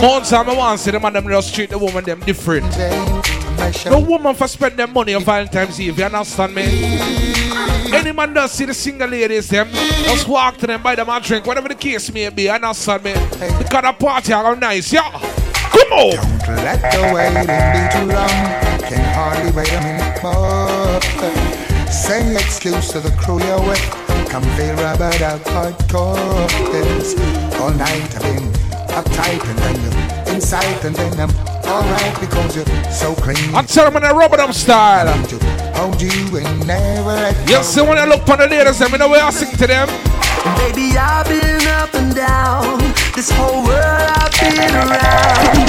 More 0.00 0.20
time 0.20 0.50
I 0.50 0.54
want 0.56 0.78
to 0.78 0.84
see 0.84 0.90
them 0.90 1.04
and 1.04 1.16
them 1.16 1.28
just 1.28 1.54
treat 1.54 1.70
the 1.70 1.78
woman 1.78 2.04
them 2.04 2.20
different. 2.20 2.66
No 3.86 4.00
woman 4.00 4.34
for 4.34 4.48
spend 4.48 4.76
their 4.76 4.86
money 4.86 5.14
on 5.14 5.24
Valentine's 5.24 5.80
Eve, 5.80 5.98
you 5.98 6.04
understand 6.04 6.54
me? 6.54 6.62
Any 7.94 8.12
man 8.12 8.34
does 8.34 8.52
see 8.52 8.64
the 8.64 8.74
single 8.74 9.08
ladies 9.08 9.48
them, 9.48 9.68
just 9.70 10.26
walk 10.26 10.56
to 10.58 10.66
them, 10.66 10.82
buy 10.82 10.94
them 10.94 11.08
a 11.08 11.20
drink, 11.20 11.46
whatever 11.46 11.68
the 11.68 11.74
case 11.74 12.12
may 12.12 12.28
be, 12.30 12.42
you 12.44 12.50
understand 12.50 13.04
me? 13.04 13.12
Because 13.12 13.82
the 13.82 13.94
party 13.98 14.32
are 14.32 14.56
nice, 14.56 14.92
yeah. 14.92 15.10
Come 15.12 15.92
on! 15.92 16.16
Don't 16.16 16.56
let 16.56 16.80
the 16.92 17.12
waiting 17.14 17.46
be 17.46 17.88
too 17.92 18.12
long. 18.12 18.71
Can 18.88 19.04
hardly 19.14 19.52
wait 19.52 19.72
a 19.72 19.80
minute 19.80 20.22
more. 20.22 21.00
Say 21.90 22.34
excuse 22.34 22.88
to 22.92 23.00
the 23.00 23.10
crew 23.16 23.38
you're 23.42 23.60
with. 23.60 23.80
Come 24.28 24.42
feel 24.56 24.74
rubbered 24.76 25.22
out 25.22 25.40
hardcore. 25.44 26.48
Yes. 26.72 27.14
All 27.60 27.70
night 27.70 28.14
I've 28.16 28.22
been 28.22 28.52
uptight 28.92 29.44
and 29.48 29.58
then 29.58 29.76
you're 29.82 30.34
inside 30.34 30.84
and 30.84 30.94
then 30.94 31.20
I'm 31.20 31.30
alright 31.66 32.20
because 32.20 32.56
you're 32.56 32.92
so 32.92 33.14
clean. 33.14 33.54
I 33.54 33.62
tell 33.62 33.90
them 33.90 34.02
rubber 34.16 34.36
them 34.36 34.52
style. 34.52 35.08
Hold 35.76 36.00
you 36.00 36.36
and 36.36 36.66
never 36.66 37.08
let. 37.08 37.48
You 37.48 37.62
see 37.62 37.80
when 37.82 37.98
I 37.98 38.04
look 38.04 38.28
on 38.28 38.38
the 38.38 38.48
ladies, 38.48 38.78
them, 38.78 38.92
you 38.92 38.98
know 38.98 39.08
where 39.08 39.24
I 39.24 39.30
sing 39.30 39.56
to 39.56 39.66
them? 39.66 40.11
Baby, 40.42 40.98
I've 40.98 41.28
been 41.28 41.66
up 41.68 41.94
and 41.94 42.14
down. 42.14 42.78
This 43.14 43.30
whole 43.30 43.62
world 43.62 43.78
I've 43.78 44.32
been 44.40 44.74
around. 44.74 45.68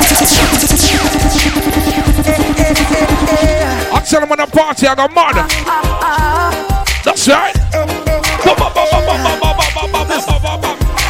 I 3.93 4.01
tell 4.09 4.21
them 4.21 4.32
on 4.32 4.38
the 4.39 4.47
party, 4.47 4.88
I 4.88 4.95
got 4.95 5.13
mad. 5.13 5.36
That's 7.05 7.28
right. 7.28 7.53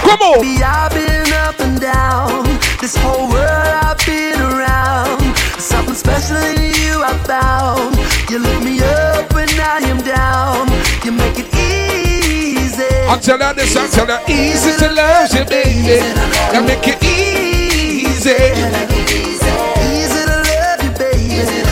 Come 0.03 0.20
on. 0.22 0.41
Baby, 0.41 0.64
I've 0.64 0.91
been 0.91 1.34
up 1.34 1.59
and 1.61 1.80
down. 1.80 2.43
This 2.82 2.97
whole 2.97 3.30
world 3.30 3.47
I've 3.47 3.97
been 4.05 4.41
around. 4.41 5.22
Something 5.57 5.95
special 5.95 6.36
in 6.36 6.59
you 6.59 7.01
I 7.01 7.18
found. 7.24 7.95
You 8.30 8.39
lift 8.39 8.64
me 8.66 8.82
up 8.82 9.34
when 9.34 9.47
I 9.57 9.80
am 9.86 10.01
down. 10.01 10.68
You 11.05 11.14
make 11.14 11.39
it 11.39 11.47
easy. 11.55 12.12
I 12.76 13.19
tell 13.21 13.38
her 13.38 13.53
this, 13.53 13.76
I 13.76 13.88
tell 13.88 14.07
her 14.07 14.21
easy 14.28 14.71
to 14.80 14.91
love 14.93 15.34
you, 15.34 15.45
baby. 15.45 15.99
I 16.01 16.59
make 16.65 16.88
it 16.88 17.03
easy. 17.03 18.32
Easy 19.84 20.21
to 20.26 20.38
love 20.41 20.82
you, 20.84 20.91
baby. 20.97 21.63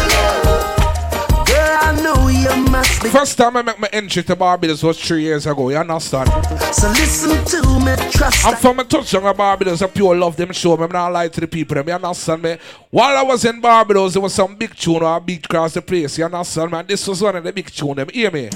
Girl, 1.47 1.77
I 1.81 1.91
know 2.03 2.27
you 2.27 2.55
must 2.69 3.01
be. 3.01 3.09
First 3.09 3.37
time 3.37 3.57
I 3.57 3.61
make 3.61 3.79
my 3.79 3.89
entry 3.91 4.23
to 4.23 4.35
Barbados 4.35 4.83
was 4.83 4.99
three 4.99 5.23
years 5.23 5.47
ago, 5.47 5.69
you 5.69 5.77
understand? 5.77 6.29
So 6.73 6.89
listen 6.89 7.43
to 7.45 7.79
me, 7.79 7.95
trust. 8.11 8.45
I'm 8.45 8.55
from 8.57 8.79
a 8.79 8.83
touchdown 8.83 9.25
of 9.25 9.37
Barbados, 9.37 9.81
a 9.81 9.87
pure 9.87 10.15
love 10.15 10.35
them 10.35 10.51
show 10.51 10.77
me. 10.77 10.83
I'm 10.83 10.91
not 10.91 11.11
lie 11.11 11.29
to 11.29 11.41
the 11.41 11.47
people, 11.47 11.75
them, 11.75 11.87
you 11.87 11.93
understand 11.95 12.43
me? 12.43 12.57
While 12.89 13.17
I 13.17 13.23
was 13.23 13.43
in 13.45 13.59
Barbados, 13.59 14.13
there 14.13 14.21
was 14.21 14.33
some 14.33 14.55
big 14.55 14.75
tune 14.75 15.01
or 15.01 15.17
a 15.17 15.19
beat 15.19 15.45
across 15.45 15.73
the 15.73 15.81
place, 15.81 16.17
you 16.17 16.25
understand 16.25 16.71
me? 16.71 16.77
And 16.79 16.87
this 16.87 17.07
was 17.07 17.21
one 17.21 17.35
of 17.37 17.43
the 17.43 17.51
big 17.53 17.71
tune, 17.71 17.95
them, 17.95 18.09
hear 18.09 18.29
me? 18.29 18.49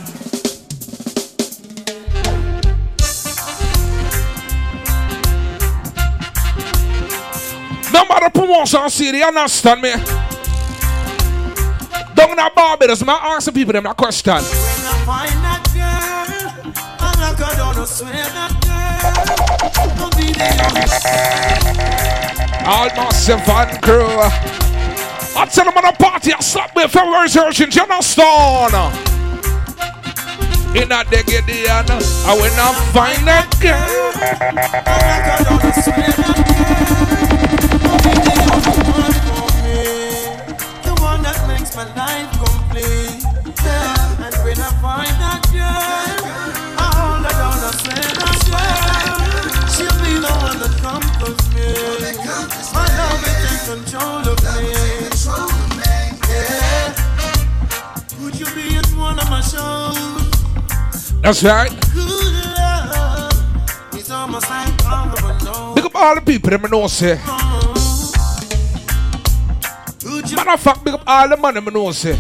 The 8.46 8.52
promotion 8.52 8.89
CD, 8.91 9.18
you 9.18 9.26
understand 9.26 9.82
me? 9.82 9.89
Down 12.14 12.30
in 12.30 12.38
Barbados, 12.56 13.02
I 13.02 13.34
ask 13.34 13.46
the 13.46 13.52
people 13.52 13.74
them 13.74 13.86
that 13.86 13.98
question. 13.98 14.38
Find 14.38 15.32
that 15.41 15.66
girl. 15.74 16.28
I'm 17.00 17.86
swear 17.88 18.14
that 18.14 18.54
girl. 18.62 19.98
Don't 19.98 20.16
be 20.16 20.30
the 20.32 20.46
All 22.68 22.89
massive 22.93 23.50
and 23.50 23.82
crew. 23.82 24.22
I 25.36 25.46
tell 25.52 25.66
them 25.66 25.78
on 25.78 25.84
the 25.84 25.93
party, 25.98 26.32
I 26.32 26.39
slap 26.39 26.76
me 26.76 26.88
from 26.88 27.20
researching, 27.20 27.72
you 27.72 27.82
understand? 27.82 28.76
In 30.78 30.89
that 30.89 31.10
get 31.10 31.48
the 31.48 31.68
honor, 31.68 32.00
I 32.28 32.38
will 32.38 32.56
not 32.56 32.76
find 32.93 33.26
that 33.26 33.50
girl. 33.60 34.06
Makes 41.76 41.90
my 41.90 41.96
life 41.96 42.32
complete. 42.32 43.24
Yeah. 43.64 44.26
And 44.26 44.36
when 44.44 44.60
I 44.60 44.72
find 44.82 45.16
that 45.20 45.42
girl, 45.52 46.16
I 46.78 46.88
hold 46.96 47.26
her 47.26 47.34
down, 47.36 47.60
I 47.60 47.72
swear, 47.82 48.08
I 48.16 48.34
swear. 48.46 48.80
She'll 49.74 49.98
be 50.04 50.14
the 50.20 50.32
one 50.42 50.58
that 50.60 50.74
comforts 50.82 51.46
me. 51.54 51.68
My 52.74 52.86
love 52.98 53.20
will 53.24 53.38
take 53.44 53.64
control 53.68 54.24
of 54.32 54.38
me. 54.56 54.68
Yeah. 56.30 56.94
Would 58.22 58.36
you 58.40 58.48
be 58.56 58.66
at 58.78 58.88
one 58.98 59.20
of 59.20 59.30
my 59.30 59.42
shows? 59.42 60.32
That's 61.22 61.44
right. 61.44 61.72
Good 61.94 62.34
love. 62.58 63.34
It's 63.94 64.12
almost 64.12 64.50
like 64.50 64.86
all 64.86 65.10
of 65.10 65.24
a 65.24 65.44
know. 65.44 65.74
Big 65.76 65.86
up 65.86 65.96
all 65.96 66.16
the 66.16 66.22
people 66.22 66.50
them 66.50 66.70
know 66.70 66.88
say. 66.88 67.20
Matter 70.34 70.52
of 70.52 70.60
fact, 70.60 70.84
big 70.84 70.94
up 70.94 71.04
all 71.06 71.30
the 71.30 71.38
money 71.38 71.62
me 71.62 71.72
know 71.72 71.92
say. 71.92 72.16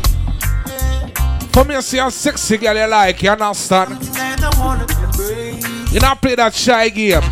For 1.51 1.63
me, 1.63 1.81
see 1.81 1.97
a 1.99 2.11
sexy 2.11 2.57
girl 2.57 2.75
you 2.75 2.87
like, 2.87 3.23
you 3.23 3.29
understand? 3.29 3.91
You 5.91 5.99
not 5.99 6.21
play 6.21 6.35
that 6.35 6.53
shy 6.53 6.89
game. 6.89 7.23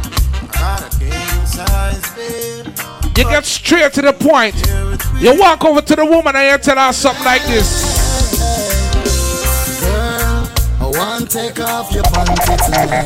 You 3.15 3.23
get 3.25 3.45
straight 3.45 3.93
to 3.93 4.01
the 4.01 4.13
point. 4.13 4.55
You 5.21 5.39
walk 5.39 5.63
over 5.65 5.81
to 5.81 5.95
the 5.95 6.05
woman 6.05 6.35
and 6.35 6.51
you 6.51 6.57
tell 6.57 6.77
her 6.77 6.91
something 6.91 7.23
like 7.23 7.43
this. 7.43 7.69
Girl, 9.81 10.49
I 10.79 10.85
want 10.97 11.29
to 11.29 11.37
take 11.37 11.59
off 11.59 11.91
your 11.91 12.03
panty 12.03 12.57
tonight. 12.65 13.03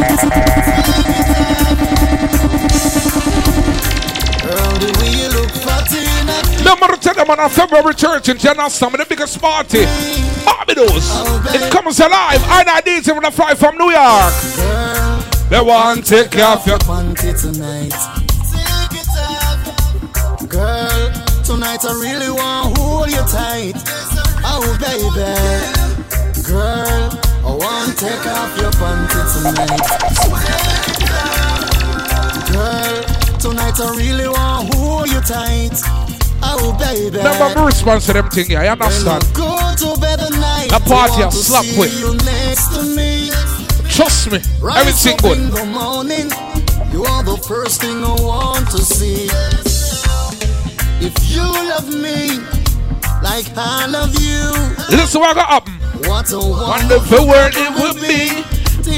Girl, 4.44 4.74
the 4.80 4.92
way 5.02 5.12
you 5.12 5.30
look 5.30 5.67
fatty 6.76 6.94
in 6.94 6.94
a 6.94 6.98
Number 6.98 6.98
them 7.16 7.30
on 7.30 7.40
a 7.40 7.50
February 7.50 7.94
church 7.94 8.30
in 8.30 8.38
General 8.38 8.70
some 8.70 8.94
of 8.94 9.00
the 9.00 9.06
biggest 9.06 9.40
party. 9.42 9.86
Barbados. 10.44 11.56
It 11.56 11.72
comes 11.72 12.00
alive. 12.00 12.42
I 12.44 12.64
know 12.66 12.80
these 12.84 13.08
when 13.08 13.26
I 13.26 13.30
fly 13.30 13.54
from 13.56 13.78
New 13.78 13.92
York. 13.92 14.34
They 15.50 15.62
want 15.62 16.06
to 16.06 16.24
take 16.24 16.38
off 16.44 16.68
your 16.68 16.78
panty 16.80 17.32
tonight. 17.40 17.96
Take 18.52 19.00
it 19.00 19.08
off. 19.18 20.50
Girl, 20.50 21.12
tonight 21.46 21.86
I 21.86 21.94
really 22.04 22.32
want 22.32 22.76
to 22.76 22.82
hold 22.82 23.10
you 23.12 23.24
tight. 23.32 23.76
Oh, 24.44 24.78
baby. 24.84 25.34
Girl, 26.48 27.10
I 27.44 27.52
want 27.56 27.98
to 27.98 28.06
take 28.06 28.26
off 28.28 28.58
your 28.60 28.72
panty 28.72 29.24
tonight. 29.36 29.84
Girl, 32.52 33.04
tonight 33.40 33.80
I 33.80 33.96
really 33.96 34.28
want 34.28 34.72
to 34.72 34.78
hold 34.78 35.10
you 35.10 35.22
tight. 35.22 36.17
Oh, 36.44 36.76
baby. 36.80 37.18
Remember 37.18 37.54
my 37.56 37.66
response 37.66 38.06
to 38.08 38.14
them 38.14 38.30
thing, 38.30 38.46
yeah, 38.52 38.64
you 38.64 38.70
understand? 38.70 39.24
Go 39.34 39.56
to 39.78 40.00
bed 40.00 40.20
tonight. 40.20 40.68
The 40.70 40.80
party 40.88 41.24
I 41.24 41.28
I 41.28 41.30
slap 41.30 41.66
with. 41.78 41.94
You 42.00 42.14
next 42.26 42.68
to 42.76 42.84
me. 42.96 43.30
Trust 43.90 44.32
me, 44.32 44.40
Rise 44.62 44.78
everything 45.06 45.18
good. 45.18 45.38
in 45.40 45.50
the 45.50 45.66
morning, 45.66 46.30
you 46.94 47.04
are 47.06 47.24
the 47.24 47.38
first 47.48 47.82
thing 47.82 48.04
I 48.04 48.14
want 48.22 48.70
to 48.72 48.78
see. 48.78 49.28
If 51.00 51.14
you 51.32 51.42
love 51.42 51.90
me 51.90 52.38
like 53.24 53.48
I 53.58 53.88
love 53.88 54.14
you, 54.22 54.52
Listen 54.96 55.22
what 55.22 55.36
got 55.36 55.48
happen. 55.50 55.74
what 56.10 56.32
a 56.32 56.38
Wonderful 56.40 57.28
world 57.28 57.54
it 57.56 57.72
would 57.82 57.98
be 58.02 58.44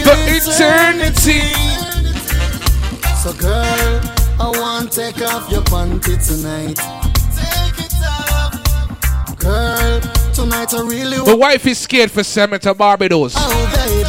for 0.04 0.18
eternity. 0.28 1.48
So, 3.24 3.32
girl, 3.34 4.02
I 4.40 4.50
want 4.60 4.92
to 4.92 5.02
take 5.02 5.22
off 5.22 5.50
your 5.52 5.62
panty 5.64 6.18
tonight. 6.26 6.80
Take 9.50 9.56
girl. 9.56 10.02
Tonight 10.34 10.74
I 10.74 10.82
really 10.82 11.18
The 11.26 11.36
wife 11.36 11.66
is 11.66 11.80
scared 11.80 12.12
for 12.12 12.24
send 12.24 12.52
to 12.60 12.74
Barbados. 12.74 13.34
Oh, 13.36 13.40
baby, 13.76 14.04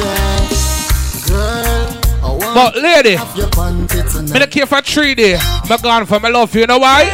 girl, 1.29 1.89
I 2.23 2.31
want 2.31 2.55
But 2.55 2.77
lady, 2.77 3.11
your 3.11 3.49
panty 3.49 4.03
me 4.05 4.11
tonight. 4.11 4.39
don't 4.39 4.51
care 4.51 4.67
for 4.67 4.81
three 4.83 5.15
day. 5.15 5.39
Me 5.69 5.77
gone 5.83 6.07
for 6.07 6.21
my 6.21 6.29
love 6.29 6.55
you, 6.55 6.61
you 6.63 6.67
know 6.67 6.79
why? 6.79 7.05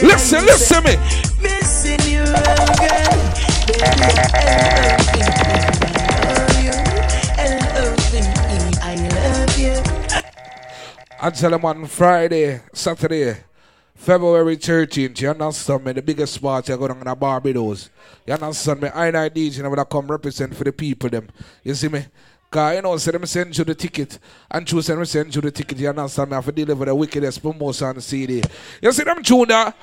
Listen, 0.00 0.44
listen 0.46 0.84
me. 0.84 0.96
Missing 1.42 2.00
you, 2.08 2.24
girl. 2.24 3.18
L-O-V-E, 7.38 8.22
I 8.80 8.94
love 9.14 9.58
you. 9.58 9.74
I 11.20 11.30
tell 11.30 11.50
them 11.50 11.64
on 11.64 11.86
Friday, 11.86 12.60
Saturday, 12.72 13.36
February 14.08 14.56
13th, 14.56 15.20
you 15.20 15.28
understand 15.28 15.84
me, 15.84 15.92
the 15.92 16.00
biggest 16.00 16.40
party 16.40 16.74
going 16.74 16.92
on 16.92 17.06
in 17.06 17.14
Barbados. 17.18 17.90
You 18.26 18.32
understand 18.32 18.80
me? 18.80 18.88
I 18.88 19.08
and 19.08 19.16
DJ 19.34 19.62
Neville 19.62 19.84
come 19.84 20.06
represent 20.06 20.56
for 20.56 20.64
the 20.64 20.72
people 20.72 21.10
them. 21.10 21.28
You 21.62 21.74
see 21.74 21.88
me? 21.88 22.06
Cause 22.50 22.76
you 22.76 22.80
know, 22.80 22.96
say 22.96 23.10
them 23.10 23.26
send 23.26 23.58
you 23.58 23.64
the 23.64 23.74
ticket 23.74 24.18
and 24.50 24.66
choose 24.66 24.86
them 24.86 25.04
send 25.04 25.34
you 25.34 25.42
the 25.42 25.50
ticket. 25.50 25.76
You 25.76 25.90
understand 25.90 26.30
me? 26.30 26.32
I 26.32 26.38
have 26.38 26.46
to 26.46 26.52
deliver 26.52 26.86
the 26.86 26.94
wickedest 26.94 27.42
promotion 27.42 28.00
CD. 28.00 28.42
You 28.80 28.92
see 28.92 29.04
them 29.04 29.22
tune 29.22 29.48
that 29.48 29.76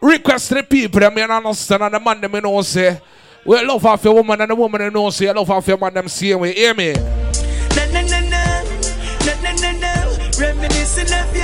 request 0.00 0.50
to 0.50 0.54
the 0.54 0.62
people 0.62 1.00
them, 1.00 1.18
you 1.18 1.24
understand? 1.24 1.82
And 1.82 1.94
the 1.94 1.98
man 1.98 2.20
them 2.20 2.32
you 2.32 2.42
know 2.42 2.62
say, 2.62 3.00
we 3.44 3.60
love 3.64 3.84
off 3.84 4.04
your 4.04 4.14
woman 4.14 4.40
and 4.40 4.50
the 4.52 4.54
woman 4.54 4.82
you 4.82 4.90
know 4.92 5.10
say, 5.10 5.32
love 5.32 5.50
off 5.50 5.66
your 5.66 5.78
man 5.78 5.94
them 5.94 6.06
same 6.06 6.38
way. 6.38 6.54
Hear 6.54 6.74
me? 6.74 6.94
Reminiscing 10.38 11.12
of 11.12 11.36
you. 11.36 11.43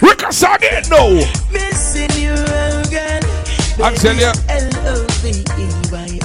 Like 0.00 0.10
Request 0.10 0.44
again, 0.56 0.82
no. 0.90 1.24
missing 1.52 2.10
you, 2.20 2.34
girl. 2.90 3.20
I 3.82 3.92
tell 3.94 4.14
you. 4.14 4.32
L-O-V-E-Y-O-U. 4.48 6.24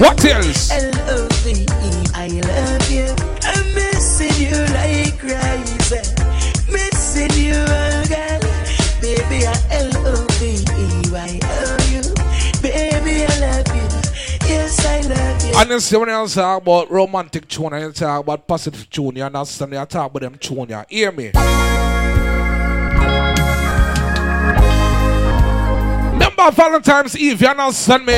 What 0.00 0.24
else? 0.24 0.70
L-O-V-E, 0.70 1.66
I 2.14 2.28
love 2.28 2.90
you. 2.90 3.14
I'm 3.42 3.74
missing 3.74 4.34
you 4.40 4.56
like 4.72 5.18
crazy. 5.18 6.00
Missing 6.72 7.36
you, 7.36 7.64
girl. 8.08 8.40
Baby, 9.00 9.46
I 9.46 9.54
L-O-V-E-Y-O-U. 9.70 11.22
Baby, 12.62 13.24
I 13.24 13.28
love 13.40 13.70
you. 13.76 13.86
Yes, 14.48 14.84
I 14.86 15.00
love 15.02 15.42
you. 15.44 15.52
And 15.56 15.70
then 15.70 15.80
when 16.00 16.08
you 16.08 16.28
talk 16.28 16.62
about 16.62 16.90
romantic 16.90 17.46
tune 17.48 17.72
and 17.72 17.82
you 17.84 17.92
talk 17.92 18.20
about 18.20 18.46
positive 18.46 18.88
tune, 18.90 19.16
you 19.16 19.22
understand? 19.22 19.72
You 19.72 19.84
talk 19.84 20.10
about 20.10 20.22
them 20.22 20.36
tune, 20.38 20.68
you 20.68 20.84
hear 20.88 21.12
me? 21.12 21.32
Remember 26.46 26.62
Valentine's 26.62 27.18
Eve, 27.18 27.40
you 27.42 27.48
understand 27.48 28.06
me? 28.06 28.14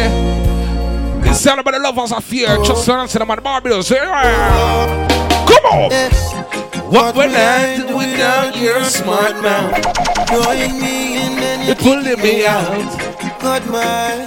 It's 1.30 1.46
all 1.46 1.58
about 1.60 1.72
the 1.72 1.78
lovers 1.78 2.12
affair, 2.12 2.58
just 2.62 2.84
so 2.84 3.00
you 3.00 3.06
them 3.06 3.30
on 3.30 3.42
Barbados. 3.42 3.90
Yeah. 3.90 5.46
Come 5.48 5.64
on! 5.64 5.90
What 6.92 7.16
would 7.16 7.30
I 7.30 7.78
do 7.78 7.96
without 7.96 8.54
your 8.54 8.84
smart 8.84 9.42
mouth? 9.42 9.80
Drawing 10.26 10.78
me 10.78 11.16
and 11.16 11.66
You're 11.66 11.76
pulling 11.76 12.20
me 12.20 12.44
out. 12.44 13.40
got 13.40 13.66
my 13.68 13.80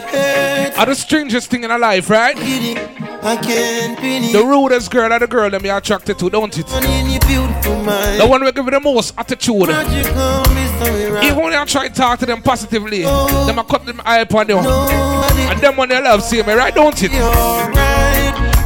head. 0.09 0.60
Are 0.81 0.87
the 0.87 0.95
strangest 0.95 1.51
thing 1.51 1.63
in 1.63 1.69
our 1.69 1.77
life, 1.77 2.09
right? 2.09 2.35
I 2.35 3.37
can't 3.37 3.95
believe 4.01 4.33
The 4.33 4.43
rudest 4.43 4.89
girl 4.89 5.13
are 5.13 5.19
the 5.19 5.27
girl 5.27 5.47
that 5.47 5.61
me 5.61 5.69
attracted 5.69 6.17
to, 6.17 6.27
don't 6.27 6.57
it? 6.57 6.67
in 6.73 7.07
your 7.07 7.19
beautiful 7.19 7.83
mind. 7.83 8.19
The 8.19 8.25
one 8.25 8.43
we 8.43 8.51
give 8.51 8.65
you 8.65 8.71
the 8.71 8.79
most 8.79 9.13
attitude. 9.15 9.67
Magical 9.67 10.55
mystery 10.55 11.11
rock. 11.11 11.23
Even 11.23 11.43
when 11.43 11.53
I 11.53 11.65
try 11.65 11.87
to 11.87 11.93
talk 11.93 12.17
to 12.21 12.25
them 12.25 12.41
positively, 12.41 13.03
them 13.03 13.59
I 13.59 13.63
cut 13.69 13.85
them 13.85 14.01
eye 14.03 14.21
upon 14.21 14.49
you. 14.49 14.57
And 14.57 15.59
them 15.61 15.77
when 15.77 15.89
they 15.89 16.01
love 16.01 16.23
see 16.23 16.41
me, 16.41 16.51
right, 16.51 16.73
don't 16.73 16.97
it? 16.99 17.11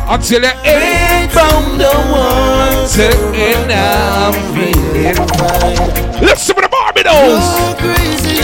Until 0.07 0.41
you 0.41 0.51
ain't 0.63 1.31
found 1.33 1.81
the 1.81 1.91
one 2.15 2.87
saying 2.87 3.67
I'm 3.69 4.33
feeling 4.55 5.15
fine. 5.35 6.21
Listen 6.23 6.55
to 6.55 6.61
the 6.61 6.69
Barbados. 6.69 7.75
Crazy 7.81 8.39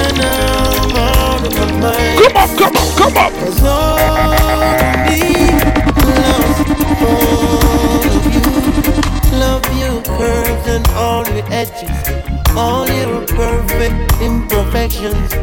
imperfections. 15.02 15.34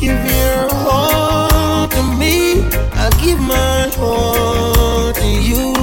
Give 0.00 0.24
your 0.24 0.68
heart 0.84 1.90
to 1.92 2.02
me, 2.18 2.62
I 2.94 3.10
give 3.22 3.40
my 3.40 3.90
heart 3.96 5.16
to 5.16 5.26
you. 5.26 5.74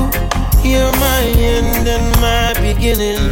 You're 0.63 0.91
my 0.93 1.21
end 1.37 1.87
and 1.87 2.21
my 2.21 2.53
beginning. 2.59 3.31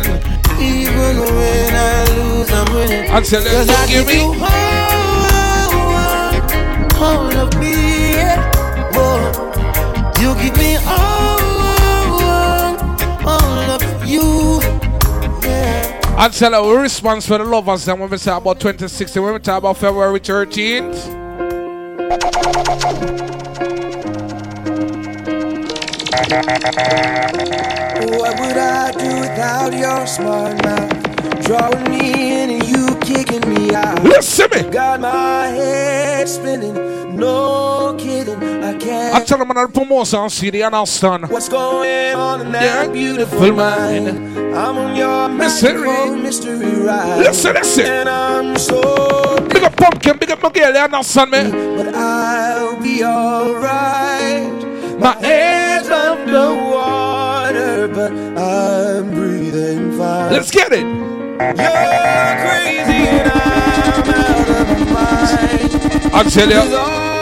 Even 0.59 1.19
when 1.19 1.73
I 1.73 2.05
lose, 2.17 2.51
I'm 2.51 2.73
winning. 2.75 3.03
You 3.05 3.09
'Cause 3.11 3.69
I 3.69 3.87
give 3.87 4.07
me- 4.07 4.15
you 4.15 4.35
all, 4.41 5.02
And 16.23 16.31
tell 16.31 16.55
our 16.55 16.79
response 16.79 17.27
for 17.27 17.37
the 17.37 17.43
lovers 17.43 17.83
then 17.83 17.99
when 17.99 18.09
we 18.09 18.15
talk 18.17 18.41
about 18.41 18.57
2016, 18.57 19.21
when 19.21 19.33
we 19.33 19.39
talk 19.41 19.57
about 19.57 19.75
February 19.75 20.21
13th. 20.21 20.95
What 28.07 28.39
would 28.39 28.57
I 28.57 28.91
do 28.93 29.19
without 29.19 29.73
your 29.73 30.07
smart 30.07 30.63
mouth? 30.63 31.45
Drawing 31.45 31.91
me 31.91 32.41
in 32.41 32.51
and 32.51 32.67
you 32.69 32.97
kicking 33.01 33.41
me 33.53 33.75
out. 33.75 34.01
Listen 34.05 34.47
me. 34.51 34.69
Got 34.69 35.01
my 35.01 35.47
head 35.47 36.29
spinning, 36.29 37.17
no 37.17 37.97
kidding. 37.99 38.41
I 38.63 38.77
can't. 38.77 39.13
I 39.13 39.25
tell 39.25 39.39
them 39.39 39.51
on 39.51 39.57
the 39.57 39.67
promotion 39.67 40.29
CD, 40.29 40.59
you 40.59 40.63
understand? 40.63 41.29
What's 41.29 41.49
going 41.49 42.15
on 42.15 42.39
in 42.39 42.51
that 42.53 42.87
Yeah, 42.87 42.93
beautiful 42.93 43.51
mind? 43.51 44.32
I'm 44.55 44.77
on 44.77 44.95
your 44.95 45.29
Mystery. 45.29 46.09
mystery 46.21 46.75
ride. 46.81 47.19
Listen, 47.19 47.53
listen. 47.55 47.85
And 47.85 48.09
I'm 48.09 48.57
so 48.57 49.37
Big 49.49 49.63
up 49.63 49.75
Pumpkin, 49.75 50.17
big 50.17 50.31
up 50.31 50.41
Miguel, 50.43 50.71
you 50.73 50.79
understand 50.79 51.31
me? 51.31 51.51
but 51.75 51.93
I'll 51.95 52.79
be 52.81 53.03
alright. 53.03 54.99
My 54.99 55.15
head's 55.19 55.89
underwater, 55.89 57.87
but 57.87 58.11
I'm 58.37 59.09
breathing 59.11 59.91
fine. 59.97 60.31
Let's 60.31 60.51
get 60.51 60.71
it. 60.71 60.85
You're 60.85 62.35
crazy 62.45 63.07
and 63.09 63.31
I'm 63.31 64.09
out 64.09 64.49
of 64.49 64.67
my 64.69 64.93
mind. 64.93 66.13
I 66.13 66.23
tell 66.29 66.49
you. 66.49 67.12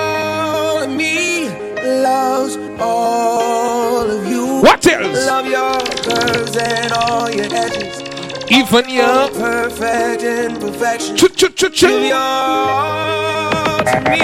What 4.83 4.93
else? 4.93 5.27
Love 5.27 5.45
your 5.45 5.79
curves 6.01 6.57
and 6.57 6.91
all 6.93 7.29
your 7.29 7.45
edges. 7.53 8.01
Even 8.49 8.89
you. 8.89 9.01
Perfect 9.37 10.23
imperfection. 10.23 11.15
Ch 11.17 11.25
ch 11.35 11.45
ch 11.55 11.69
ch. 11.71 11.81
Give 11.81 12.03
your 12.05 12.17
all 12.17 13.83
to 13.83 13.99
me. 14.09 14.17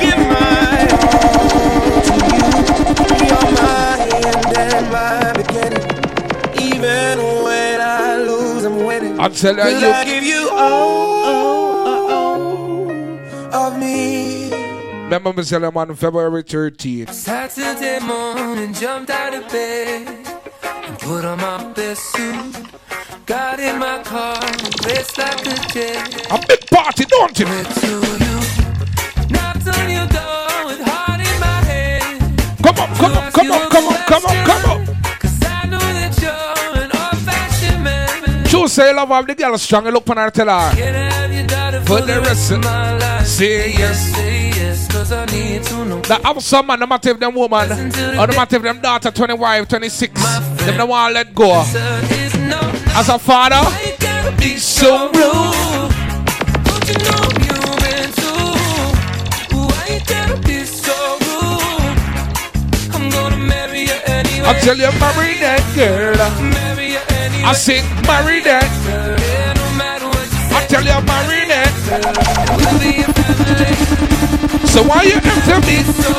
Give 0.00 0.20
my 0.32 0.88
all 0.96 2.00
to 2.00 2.14
you. 2.32 2.48
You're 3.28 3.50
my 3.60 3.96
end 4.24 4.56
and 4.56 4.84
my 4.90 5.32
beginning. 5.36 5.86
Even 6.72 7.18
when 7.44 7.80
I 7.82 8.16
lose, 8.16 8.64
I'm 8.64 8.84
winning. 8.86 9.20
I 9.20 9.28
tell 9.28 9.54
you, 9.54 9.62
I 9.86 10.04
give 10.06 10.24
you 10.24 10.48
all, 10.50 11.07
Remember 15.08 15.32
me 15.32 15.42
tell 15.42 15.60
them 15.60 15.74
on 15.74 15.94
February 15.94 16.44
13th. 16.44 17.14
Saturday 17.14 17.98
morning, 18.04 18.74
jumped 18.74 19.08
out 19.08 19.32
of 19.32 19.48
bed 19.48 20.06
and 20.06 20.98
put 20.98 21.24
on 21.24 21.38
my 21.38 21.64
best 21.72 22.12
suit. 22.12 22.54
Got 23.24 23.58
in 23.58 23.78
my 23.78 24.02
car, 24.02 24.38
raced 24.84 25.16
like 25.16 25.40
a 25.46 25.54
jet. 25.72 26.30
A 26.30 26.46
big 26.46 26.60
party, 26.68 27.06
don't 27.06 27.40
it? 27.40 27.46
To 27.46 27.46
you, 27.46 28.36
knocked 29.32 29.66
on 29.66 29.88
your 29.88 30.06
door 30.12 30.66
with 30.66 30.82
heart 30.84 31.20
in 31.20 31.40
my 31.40 31.58
head. 31.64 32.20
Come 32.62 32.78
on, 32.78 32.94
come 32.94 33.16
on, 33.16 33.32
come 33.32 33.50
on, 33.50 33.70
come 33.70 33.86
on, 33.86 33.96
come 34.04 34.24
on, 34.26 34.46
come 34.46 34.70
on. 34.70 34.86
Cause 35.20 35.42
I 35.42 35.66
know 35.70 35.78
that 35.78 36.20
you're 36.20 36.82
an 36.84 36.90
old-fashioned 36.92 37.82
man. 37.82 38.44
True 38.44 38.68
say 38.68 38.92
love 38.92 39.10
of 39.10 39.26
the 39.26 39.34
girl 39.34 39.56
strong, 39.56 39.86
you 39.86 39.90
look 39.90 40.10
on 40.10 40.18
her 40.18 40.30
tell 40.30 40.48
her. 40.48 41.47
Can 41.88 42.02
I 42.02 42.12
have 42.12 42.18
your 42.18 42.18
daughter 42.18 42.18
For 42.18 42.20
the 42.20 42.20
rest 42.20 42.50
of 42.52 42.64
my 42.64 42.98
life? 42.98 43.26
Say 43.26 43.72
yes. 43.72 44.14
Say 44.14 44.48
yes, 44.50 44.88
cause 44.92 45.12
I 45.12 45.24
need 45.26 45.62
to 45.64 45.84
know. 45.84 46.00
That 46.02 46.22
have 46.22 46.42
some 46.42 46.66
man, 46.66 46.80
no 46.80 46.86
matter 46.86 47.10
if 47.10 47.18
them 47.18 47.34
woman, 47.34 47.70
or 48.18 48.26
no 48.26 48.34
matter 48.36 48.56
if 48.56 48.62
them 48.62 48.80
daughter 48.80 49.10
25, 49.10 49.68
26, 49.68 50.22
them 50.64 50.76
don't 50.76 50.88
want 50.88 51.10
to 51.10 51.14
let 51.14 51.34
go. 51.34 51.62
As 52.94 53.08
a 53.08 53.18
father, 53.18 53.62
be 54.38 54.56
so 54.58 55.06
rude. 55.08 55.92
Don't 56.64 56.88
you 56.88 56.98
know 57.04 57.24
human 57.40 58.12
too? 58.12 59.56
Why 59.56 59.86
you 59.88 60.00
gotta 60.06 60.36
be 60.46 60.64
so 60.64 60.94
rude? 61.24 61.98
I'm 62.94 63.08
gonna 63.10 63.36
marry 63.36 63.82
you 63.82 63.98
anyway. 64.06 64.48
I 64.48 64.60
tell 64.60 64.76
you, 64.76 64.90
marry 64.98 65.34
that 65.40 65.62
girl. 65.74 66.16
Marry 66.50 66.92
you 66.92 67.00
anyway. 67.10 67.44
I 67.44 67.52
say, 67.52 67.82
marry 68.06 68.40
that. 68.40 68.64
Yeah, 68.64 69.52
no 69.54 69.66
matter 69.78 70.06
what 70.06 70.26
you 70.32 70.56
I 70.56 70.66
tell 70.66 70.82
you, 70.84 71.06
Marinette. 71.06 71.47
So 74.68 74.82
why 74.84 75.02
you 75.04 75.14
after 75.14 75.58
me? 75.66 75.82
So 75.84 76.12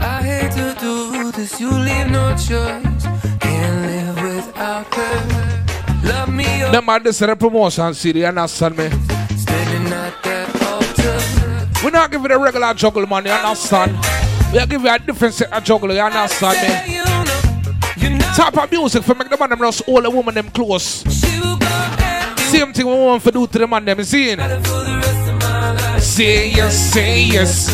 I 0.00 0.22
hate 0.22 0.52
to 0.52 0.76
do 0.80 1.32
this, 1.32 1.60
you 1.60 1.70
leave 1.70 2.10
no 2.10 2.30
choice. 2.36 3.04
Can't 3.40 3.86
live 3.86 4.22
without 4.22 4.94
her. 4.94 6.06
Love 6.08 6.28
me 6.32 6.62
up, 6.62 6.72
Them 6.72 6.86
man, 6.86 7.02
this 7.02 7.16
is 7.16 7.22
a 7.28 7.36
promotion 7.36 7.92
CD, 7.94 8.20
you 8.20 8.26
understand 8.26 8.76
me? 8.76 8.88
standing 9.36 9.92
at 9.92 10.22
that 10.22 10.62
altar. 10.62 11.84
We 11.84 11.90
not 11.90 12.10
give 12.10 12.24
it 12.24 12.30
a 12.30 12.38
regular 12.38 12.72
juggle, 12.74 13.06
man, 13.06 13.24
you 13.26 13.32
understand? 13.32 13.92
We 14.52 14.58
are 14.58 14.66
give 14.66 14.82
you 14.82 14.88
a 14.90 14.98
different 14.98 15.34
set 15.34 15.52
of 15.52 15.62
juggle, 15.64 15.92
you 15.92 16.00
understand 16.00 16.88
me? 16.88 16.99
Type 18.40 18.56
of 18.56 18.70
music 18.70 19.02
for 19.02 19.14
make 19.14 19.28
the 19.28 19.36
man 19.36 19.50
them 19.50 19.58
just 19.58 19.86
all 19.86 20.00
the 20.00 20.08
woman 20.08 20.34
them 20.34 20.48
close. 20.48 21.04
Same 22.48 22.72
thing 22.72 22.86
we 22.86 22.94
want 22.94 23.22
to 23.22 23.30
do 23.30 23.46
to 23.46 23.58
the 23.58 23.66
man 23.66 23.84
them, 23.84 24.02
see? 24.02 24.34
Say 26.00 26.48
yes, 26.48 26.74
say 26.90 27.24
yes. 27.24 27.68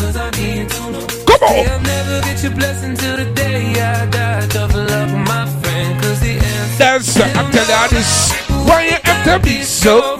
Come 1.23 1.41
on. 1.41 1.67
I'll 1.67 1.79
never 1.79 2.19
get 2.19 2.43
your 2.43 2.51
blessing 2.51 2.97
till 2.97 3.15
the 3.15 3.33
day 3.33 3.79
I 3.79 4.07
die. 4.07 4.45
Tough 4.47 4.75
love 4.75 5.13
my 5.25 5.45
friend, 5.61 6.01
cause 6.01 6.19
the 6.19 6.31
answer 6.35 6.77
That's 6.77 7.17
I 7.17 7.49
tell 7.49 7.83
you 7.83 7.89
this. 7.95 8.33
Why 8.67 8.83
you 8.87 8.97
have 9.05 9.23
to 9.23 9.39
be 9.47 9.63
so 9.63 10.17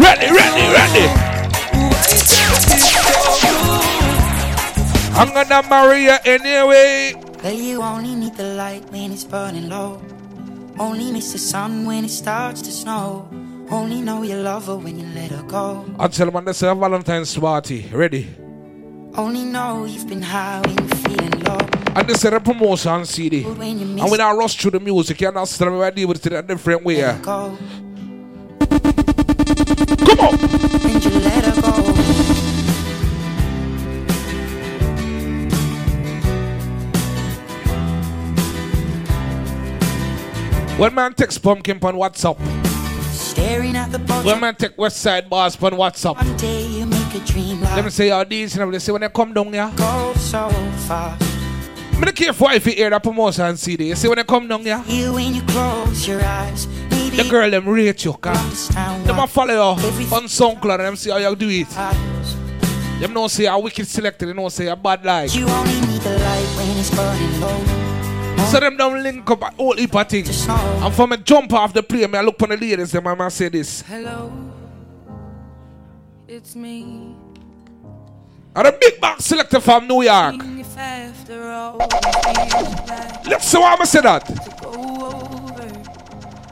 ready, 0.00 0.32
ready, 0.32 0.64
ready? 0.72 1.06
I'm 5.16 5.34
gonna 5.34 5.68
marry 5.68 6.04
you 6.04 6.16
anyway. 6.24 7.23
Well, 7.44 7.52
you 7.52 7.82
only 7.82 8.14
need 8.14 8.36
the 8.36 8.54
light 8.54 8.90
when 8.90 9.12
it's 9.12 9.24
burning 9.24 9.68
low. 9.68 10.00
Only 10.78 11.12
miss 11.12 11.32
the 11.32 11.38
sun 11.38 11.84
when 11.84 12.06
it 12.06 12.08
starts 12.08 12.62
to 12.62 12.72
snow. 12.72 13.28
Only 13.70 14.00
know 14.00 14.22
you 14.22 14.36
love 14.36 14.64
her 14.68 14.78
when 14.78 14.98
you 14.98 15.04
let 15.14 15.30
her 15.30 15.42
go. 15.42 15.84
I 15.98 16.08
tell 16.08 16.30
them 16.30 16.42
this 16.46 16.56
is 16.56 16.62
a 16.62 16.74
Valentine's 16.74 17.36
party. 17.36 17.86
Ready? 17.92 18.34
Only 19.14 19.44
know 19.44 19.84
you've 19.84 20.08
been 20.08 20.22
high 20.22 20.62
when 20.64 20.78
you're 20.78 20.96
feeling 20.96 21.38
low. 21.44 21.58
And 21.94 22.08
this 22.08 22.24
is 22.24 22.32
a 22.32 22.40
promotion 22.40 23.04
CD. 23.04 23.44
And 23.44 24.10
when 24.10 24.22
I 24.22 24.32
rush 24.32 24.56
through 24.56 24.70
the 24.70 24.80
music, 24.80 25.20
you 25.20 25.28
understand 25.28 25.74
me? 25.74 25.82
I 25.82 25.90
deal 25.90 26.08
with 26.08 26.24
it 26.24 26.32
in 26.32 26.38
a 26.38 26.42
different 26.42 26.82
way. 26.82 27.02
Come 27.22 27.58
on. 30.18 30.34
When 40.76 40.92
man 40.92 41.14
text 41.14 41.40
pumpkin 41.40 41.78
on 41.82 41.94
WhatsApp. 41.94 42.36
Staring 43.12 43.76
at 43.76 43.92
the 43.92 43.98
bottom. 44.00 44.26
When 44.26 44.40
man 44.40 44.56
take 44.56 44.76
West 44.76 44.96
Side 44.96 45.30
Bars 45.30 45.54
on 45.62 45.72
WhatsApp. 45.72 46.16
One 46.16 46.36
day 46.36 46.66
you 46.66 46.84
make 46.86 47.14
a 47.14 47.20
dream 47.20 47.60
Let 47.60 47.84
me 47.84 47.90
say 47.90 48.10
all 48.10 48.24
these 48.24 48.56
and 48.56 48.74
they 48.74 48.80
say 48.80 48.90
when 48.90 49.02
they 49.02 49.08
come 49.08 49.32
down 49.32 49.52
here. 49.52 49.70
go 49.76 50.12
so 50.16 50.48
far. 50.88 51.16
I'm 51.92 52.00
not 52.00 52.14
careful 52.16 52.48
if 52.48 52.66
you 52.66 52.72
hear 52.72 52.90
that 52.90 53.04
promotion 53.04 53.56
CD. 53.56 53.86
You 53.90 53.94
see 53.94 54.08
when 54.08 54.16
they 54.16 54.24
come 54.24 54.48
down 54.48 54.62
here. 54.62 54.82
You 54.88 55.12
when 55.12 55.32
you 55.36 55.42
close 55.42 56.08
your 56.08 56.20
eyes. 56.24 56.66
The 56.88 57.24
girl 57.30 57.48
them 57.48 57.68
rate 57.68 58.04
you, 58.04 58.12
cause 58.14 58.68
them 58.70 59.16
a 59.20 59.28
follow 59.28 59.76
you 59.78 60.06
on 60.12 60.24
SoundCloud 60.24 60.74
and 60.74 60.80
them 60.80 60.96
see 60.96 61.10
how 61.10 61.18
you 61.18 61.36
do 61.36 61.48
it. 61.48 61.68
Them 63.00 63.12
know 63.12 63.28
say 63.28 63.46
a 63.46 63.56
wicked 63.56 63.86
selector, 63.86 64.26
they 64.26 64.32
know 64.32 64.48
say 64.48 64.66
a 64.66 64.74
bad 64.74 65.04
like. 65.04 65.32
you 65.32 65.46
only 65.46 65.80
need 65.82 66.00
the 66.00 66.18
light 66.18 66.46
when 66.56 66.76
it's 66.76 66.90
burning 66.90 67.40
low. 67.40 67.84
So 68.50 68.60
them 68.60 68.76
don't 68.76 69.02
link 69.02 69.28
up 69.30 69.42
a 69.42 69.50
whole 69.50 69.74
heap 69.76 69.94
of 69.94 70.08
things. 70.08 70.46
And 70.48 70.94
for 70.94 71.06
me 71.06 71.16
jump 71.18 71.52
off 71.52 71.72
the 71.72 71.82
plane, 71.82 72.10
me 72.10 72.18
I 72.18 72.22
look 72.22 72.40
on 72.42 72.50
the 72.50 72.56
ladies, 72.56 72.94
I 72.94 73.00
must 73.00 73.36
say 73.36 73.48
this. 73.48 73.82
Hello, 73.82 74.32
it's 76.28 76.54
me. 76.54 77.16
And 78.56 78.66
a 78.68 78.72
big 78.72 79.00
back 79.00 79.20
selector 79.20 79.60
from 79.60 79.88
New 79.88 80.02
York. 80.02 80.36
If 80.38 80.78
after 80.78 81.50
all 81.50 81.78
we 81.78 81.86
feel 81.88 82.86
like 82.86 83.26
Let's 83.26 83.46
see 83.48 83.58
why 83.58 83.76
I 83.78 83.84
say 83.84 84.00
that. 84.02 84.28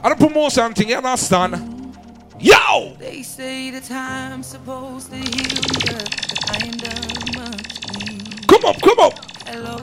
And 0.03 0.11
the 0.11 0.15
promotion 0.27 0.73
thing, 0.73 0.89
you 0.89 0.97
understand? 0.97 1.95
Yo! 2.39 2.95
They 2.99 3.23
say 3.23 3.69
the 3.69 3.79
time's 3.79 4.47
supposed 4.47 5.09
to 5.11 5.15
heal, 5.15 5.61
but 5.85 6.51
I 6.51 6.65
ain't 6.65 6.77
done 6.83 7.35
much. 7.37 8.47
Come 8.47 8.65
up, 8.65 8.81
come 8.81 8.99
up. 8.99 9.13
Hello, 9.47 9.77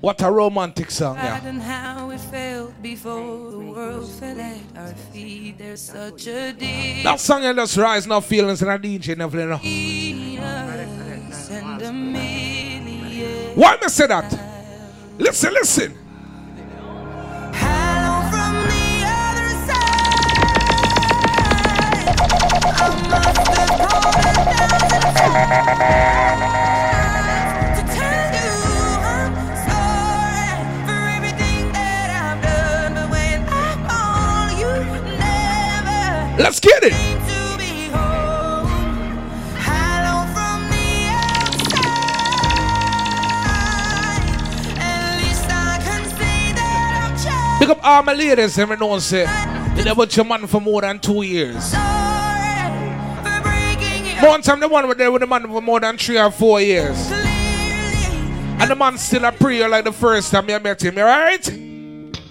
What 0.00 0.22
a 0.22 0.30
romantic 0.30 0.90
song, 0.90 1.16
yeah. 1.16 1.44
and 1.44 1.60
how 1.60 2.08
it 2.10 2.20
felt 2.20 2.80
before 2.80 3.50
the 3.50 3.58
world 3.58 4.08
fell 4.08 4.40
at 4.40 4.56
our 4.76 4.94
feet. 5.12 5.58
There's 5.58 5.82
such 5.82 6.28
a 6.28 6.52
difference. 6.52 7.04
That 7.04 7.20
song 7.20 7.42
you 7.42 7.52
just 7.52 7.76
rise 7.76 8.06
no 8.06 8.20
feelings 8.20 8.62
in 8.62 8.68
a 8.68 8.78
DJ 8.78 9.18
Neville 9.18 9.48
know. 9.48 9.60
and. 11.50 11.82
Why 13.56 13.76
me 13.82 13.88
say 13.88 14.06
that? 14.06 14.38
Listen, 15.18 15.52
listen. 15.52 16.07
Let's 36.38 36.60
get 36.60 36.82
it. 36.82 36.92
Pick 47.58 47.68
up 47.68 47.84
all 47.84 48.02
my 48.02 48.12
ladies, 48.12 48.58
every 48.58 48.76
know 48.76 48.98
say. 48.98 49.26
You 49.76 49.84
never 49.84 50.04
your 50.04 50.24
man 50.24 50.46
for 50.46 50.60
more 50.60 50.80
than 50.80 50.98
two 50.98 51.22
years. 51.22 51.74
One 54.20 54.42
time 54.42 54.60
the 54.60 54.68
one 54.68 54.86
were 54.88 54.94
there 54.94 55.10
with 55.12 55.20
the 55.20 55.26
man 55.26 55.42
for 55.46 55.62
more 55.62 55.80
than 55.80 55.96
three 55.96 56.18
or 56.18 56.30
four 56.30 56.60
years. 56.60 57.10
And 57.12 58.68
the 58.70 58.74
man 58.74 58.98
still 58.98 59.24
a 59.24 59.30
prayer 59.32 59.68
like 59.68 59.84
the 59.84 59.92
first 59.92 60.32
time 60.32 60.48
you 60.50 60.58
met 60.58 60.82
him, 60.82 60.96
you 60.98 61.04
right? 61.04 61.46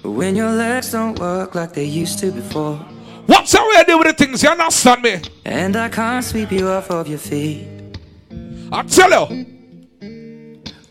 When 0.03 0.35
your 0.35 0.51
legs 0.51 0.91
don't 0.91 1.17
work 1.17 1.55
like 1.55 1.73
they 1.73 1.85
used 1.85 2.19
to 2.19 2.31
before. 2.31 2.75
What's 3.25 3.53
how 3.53 3.67
we 3.69 3.83
do 3.85 3.97
with 3.97 4.07
the 4.07 4.13
things, 4.13 4.43
you 4.43 4.49
understand 4.49 5.01
me? 5.01 5.21
And 5.45 5.75
I 5.75 5.87
can't 5.89 6.23
sweep 6.23 6.51
you 6.51 6.67
off 6.67 6.91
of 6.91 7.07
your 7.07 7.17
feet. 7.19 7.67
I 8.71 8.83
tell 8.83 9.29
you. 9.29 9.45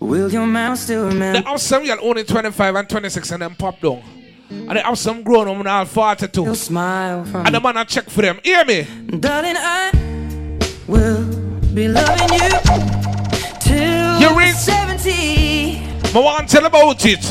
Will 0.00 0.32
your 0.32 0.46
mouth 0.46 0.78
still 0.78 1.02
They 1.08 1.14
remember? 1.14 1.48
have 1.48 1.60
some 1.60 1.84
girl 1.84 1.98
only 2.02 2.24
25 2.24 2.74
and 2.74 2.88
26 2.88 3.30
and 3.32 3.42
then 3.42 3.54
pop 3.54 3.80
down. 3.80 4.02
And 4.48 4.70
they 4.76 4.80
have 4.80 4.98
some 4.98 5.22
grown 5.22 5.48
women 5.48 5.66
all 5.66 5.84
42. 5.84 6.54
Smile 6.54 7.24
from 7.24 7.44
And 7.46 7.54
the 7.54 7.60
man 7.60 7.76
I 7.76 7.84
check 7.84 8.08
for 8.08 8.22
them. 8.22 8.38
Hear 8.44 8.64
me? 8.64 8.86
Darling, 9.18 9.56
I 9.58 9.90
will 10.86 11.24
be 11.74 11.88
loving 11.88 12.38
you 12.38 12.50
till 13.60 14.20
You 14.20 14.38
read? 14.38 14.54
70. 14.54 15.80
I 16.14 16.18
want 16.18 16.48
to 16.48 16.56
tell 16.56 16.66
about 16.66 17.04
it. 17.04 17.22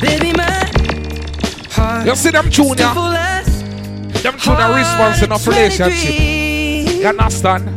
Baby, 0.00 0.32
my 0.36 0.42
heart 1.70 2.06
You 2.06 2.14
see 2.16 2.30
them 2.30 2.50
tune, 2.50 2.78
yeah? 2.78 3.42
Them 4.22 4.38
tune 4.38 4.56
a 4.56 4.74
response 4.74 5.22
enough 5.22 5.46
relationship. 5.46 6.14
You 7.00 7.06
understand? 7.08 7.68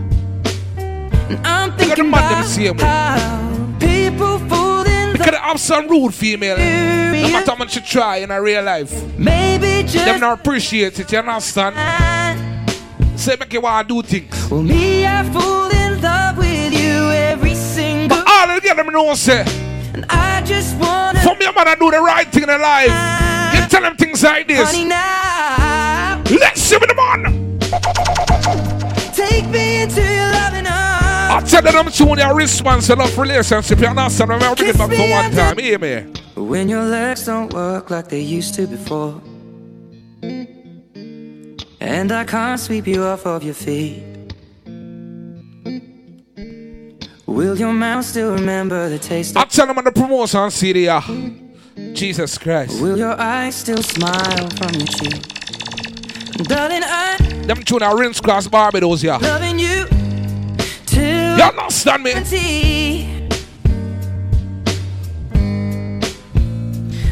I'm 1.43 1.71
Look 1.71 1.71
at 1.71 1.77
the 1.77 1.85
thinking 1.85 2.09
man 2.11 2.31
them 2.31 2.43
same 2.43 2.77
way. 2.77 3.79
people 3.79 4.39
fall 4.47 4.85
in 4.85 5.13
They 5.17 5.23
could 5.25 5.33
have 5.33 5.59
some 5.59 5.87
rude 5.87 6.13
female. 6.13 6.57
No 6.57 7.31
matter 7.31 7.51
how 7.51 7.57
much 7.57 7.75
you 7.75 7.81
try 7.81 8.17
in 8.17 8.31
a 8.31 8.41
real 8.41 8.63
life. 8.63 8.91
Maybe 9.17 9.83
just 9.83 10.05
Them 10.05 10.19
not 10.19 10.39
appreciate 10.39 10.99
it, 10.99 11.11
you 11.11 11.17
understand? 11.17 11.75
Say 13.17 13.35
make 13.39 13.53
you 13.53 13.61
want 13.61 13.87
to 13.87 14.01
do 14.01 14.07
things. 14.07 14.51
Well, 14.51 14.61
me, 14.61 15.05
I 15.05 15.23
fall 15.31 15.71
in 15.71 16.01
love 16.01 16.37
with 16.37 16.73
you 16.73 17.11
every 17.11 17.55
single 17.55 18.17
But 18.17 18.27
all 18.27 18.49
of 18.49 18.61
them 18.61 18.77
them 18.77 18.87
know 18.87 19.13
say. 19.15 19.43
And 19.93 20.05
I 20.09 20.41
just 20.43 20.75
wanna 20.77 21.19
For 21.21 21.35
me, 21.35 21.45
man, 21.45 21.67
I 21.67 21.75
do 21.75 21.89
the 21.91 21.99
right 21.99 22.27
thing 22.27 22.43
in 22.43 22.49
life. 22.49 22.87
You 22.87 22.91
ah. 22.93 23.67
tell 23.69 23.81
them 23.81 23.95
things 23.95 24.21
like 24.21 24.47
this. 24.47 24.71
Honey, 24.71 24.89
now 24.89 26.21
Let's 26.29 26.61
see 26.61 26.77
with 26.77 26.89
the 26.89 26.95
man. 26.95 27.59
Take 29.13 29.47
me 29.47 29.83
into 29.83 30.01
your 30.01 30.31
loving 30.31 30.65
arms 30.65 31.53
I 31.53 31.61
that 31.61 31.75
I'm 31.75 31.91
tune 31.91 32.17
your 32.17 32.35
response 32.35 32.89
enough 32.89 33.17
relationship. 33.17 33.79
You 33.79 33.87
understand? 33.87 34.31
I'm 34.31 34.55
bring 34.55 34.69
it 34.69 34.77
back 34.77 34.89
for 34.89 35.09
one 35.09 35.31
time. 35.31 35.57
Hear 35.57 35.79
me. 35.79 36.13
When 36.35 36.67
your 36.67 36.83
legs 36.83 37.25
don't 37.25 37.53
work 37.53 37.91
like 37.91 38.09
they 38.09 38.21
used 38.21 38.55
to 38.55 38.67
before. 38.67 39.21
And 41.87 42.11
I 42.11 42.23
can't 42.25 42.59
sweep 42.59 42.87
you 42.87 43.03
off 43.03 43.27
of 43.27 43.43
your 43.43 43.53
feet. 43.53 44.01
Will 47.27 47.55
your 47.57 47.73
mouth 47.73 48.03
still 48.05 48.33
remember 48.33 48.89
the 48.89 48.97
taste 48.97 49.29
of 49.29 49.33
the? 49.35 49.39
I 49.41 49.43
of 49.43 49.49
tell 49.51 49.67
them 49.67 49.77
on 49.77 49.83
the 49.83 49.91
promotion 49.91 50.49
CD. 50.49 50.89
Jesus 51.93 52.39
Christ. 52.39 52.81
Will 52.81 52.97
your 52.97 53.19
eyes 53.19 53.55
still 53.55 53.83
smile 53.83 54.49
from 54.57 54.73
your 54.73 54.87
cheek? 54.87 55.21
Darling, 56.47 56.81
I 56.83 57.17
Them 57.45 57.63
tune 57.63 57.83
are 57.83 57.95
rinse 57.97 58.19
cross 58.19 58.47
Barbados, 58.47 59.03
yeah. 59.03 59.17
loving 59.17 59.59
you 59.59 59.85
till 60.87 61.37
You 61.37 61.43
understand 61.43 62.03
me? 62.03 62.11
eternity. 62.11 63.11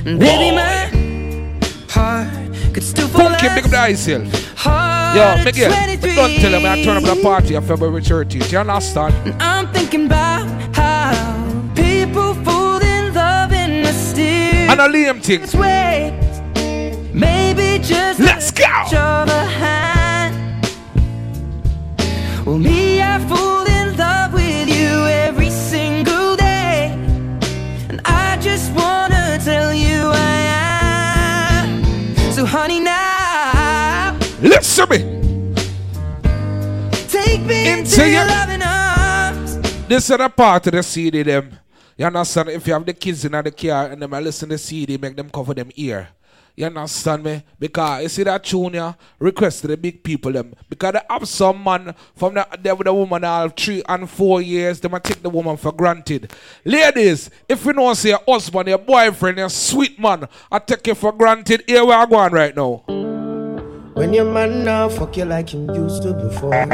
Baby, 0.03 0.55
my 0.55 0.89
heart 1.89 2.27
could 2.73 2.83
still 2.83 3.07
fall 3.07 3.29
Funky, 3.29 3.47
big 3.49 3.65
up 3.65 3.71
hard 3.71 4.52
Yo, 5.15 5.43
Miguel, 5.43 5.69
but 5.69 5.83
23. 5.85 6.15
don't 6.15 6.33
tell 6.41 6.51
them 6.51 6.65
I 6.65 6.81
turn 6.83 6.97
up 6.97 7.03
the 7.03 7.21
party 7.21 7.55
on 7.55 7.63
February 7.63 8.01
13th. 8.01 8.51
You 8.51 8.57
understand? 8.59 9.13
I'm 9.41 9.67
thinking 9.71 10.07
about 10.07 10.47
how 10.75 11.13
people 11.75 12.33
fall 12.43 12.81
in 12.81 13.13
love 13.13 13.51
in 13.53 13.83
mysterious 13.83 14.71
And 14.71 14.79
a 14.81 14.87
Liam 14.87 15.21
thing. 15.21 15.41
Maybe 17.13 17.77
just 17.83 18.19
Let's 18.19 18.49
go. 18.51 18.63
touch 18.65 18.93
of 18.95 19.29
hand. 19.29 20.65
Well, 22.45 22.57
me, 22.57 22.82
Listen 34.75 34.89
me. 34.89 35.53
take 37.07 37.45
me 37.45 37.69
Into 37.69 38.09
your 38.09 38.25
loving 38.25 38.63
arms. 38.63 39.57
This 39.87 40.09
is 40.09 40.17
the 40.17 40.29
part 40.29 40.65
of 40.65 40.73
the 40.73 40.81
CD 40.81 41.21
them. 41.21 41.59
You 41.95 42.07
understand? 42.07 42.49
If 42.49 42.65
you 42.65 42.73
have 42.73 42.83
the 42.83 42.93
kids 42.93 43.23
in 43.23 43.33
the 43.33 43.51
car 43.51 43.91
and 43.91 44.01
them 44.01 44.11
I 44.11 44.19
listen 44.19 44.49
to 44.49 44.55
the 44.55 44.57
CD, 44.57 44.97
make 44.97 45.15
them 45.15 45.29
cover 45.29 45.53
them 45.53 45.69
ear. 45.75 46.07
You 46.55 46.65
understand 46.65 47.23
me? 47.23 47.43
Because 47.59 48.01
you 48.01 48.09
see 48.09 48.23
that 48.23 48.43
tune 48.43 48.73
yeah, 48.73 48.93
request 49.19 49.61
to 49.61 49.67
the 49.67 49.77
big 49.77 50.03
people 50.03 50.31
them. 50.31 50.55
Because 50.67 50.93
they 50.93 51.01
have 51.07 51.27
some 51.27 51.63
man 51.63 51.93
from 52.15 52.33
the 52.33 52.47
there 52.59 52.73
with 52.73 52.85
the 52.85 52.93
woman 52.95 53.23
all 53.23 53.49
three 53.49 53.83
and 53.87 54.09
four 54.09 54.41
years, 54.41 54.79
they 54.79 54.89
might 54.89 55.03
take 55.03 55.21
the 55.21 55.29
woman 55.29 55.55
for 55.55 55.71
granted. 55.71 56.31
Ladies, 56.65 57.29
if 57.47 57.63
you 57.63 57.73
know 57.73 57.93
say 57.93 58.09
your 58.09 58.21
husband, 58.27 58.67
your 58.67 58.79
boyfriend, 58.79 59.37
your 59.37 59.49
sweet 59.49 59.99
man, 59.99 60.27
I 60.51 60.57
take 60.57 60.87
you 60.87 60.95
for 60.95 61.11
granted. 61.11 61.63
Here 61.67 61.85
we 61.85 61.91
are 61.91 62.07
going 62.07 62.33
right 62.33 62.55
now. 62.55 63.02
When 63.93 64.11
your 64.11 64.25
man 64.25 64.65
now 64.65 64.89
fuck 64.89 65.15
you 65.17 65.25
like 65.25 65.49
him 65.53 65.69
used 65.69 66.01
to 66.01 66.13
before. 66.13 66.49
now 66.49 66.65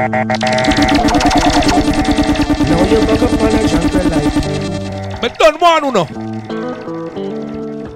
you 2.87 2.99
buck 3.05 3.21
up 3.21 3.41
on 3.41 3.55
a 3.55 3.67
jumper 3.67 4.03
like 4.07 4.35
me. 4.35 5.19
But 5.19 5.37
don't 5.37 5.59
want 5.59 5.83
to 5.83 5.91
know. 5.91 6.07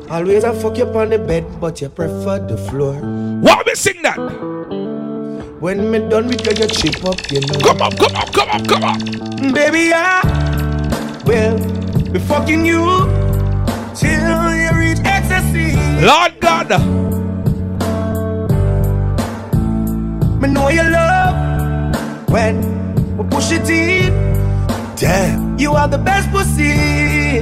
Always 0.10 0.44
I 0.44 0.54
fuck 0.54 0.78
you 0.78 0.86
on 0.88 1.10
the 1.10 1.20
bed, 1.20 1.46
but 1.62 1.80
you 1.80 1.88
prefer 1.88 2.40
the 2.40 2.58
floor. 2.58 2.96
Why 2.96 3.64
me 3.66 3.76
sing 3.76 4.02
that? 4.02 4.18
When 5.62 5.90
me 5.90 6.00
done 6.00 6.28
with 6.28 6.46
you, 6.46 6.52
you 6.62 6.68
chip 6.68 7.06
up, 7.06 7.32
you 7.32 7.40
know. 7.40 7.60
Come 7.62 7.82
on, 7.82 7.96
come 7.96 8.16
on, 8.18 8.28
come 8.34 8.50
on, 8.50 8.66
come 8.66 8.84
on. 8.84 9.54
Baby, 9.54 9.94
I 9.94 10.22
will 11.26 11.58
be 12.12 12.20
fucking 12.20 12.66
you 12.66 13.08
till 13.96 14.54
you 14.54 14.70
reach 14.78 15.00
ecstasy. 15.06 15.78
Lord 16.06 16.40
God. 16.42 17.33
Me 20.44 20.50
know 20.50 20.68
you 20.68 20.84
love 20.84 22.30
when 22.30 22.60
we 23.16 23.24
push 23.30 23.54
it 23.54 23.70
in. 23.70 24.12
Damn, 24.98 25.58
you 25.58 25.72
are 25.72 25.88
the 25.88 25.98
best 25.98 26.30
pussy. 26.32 27.40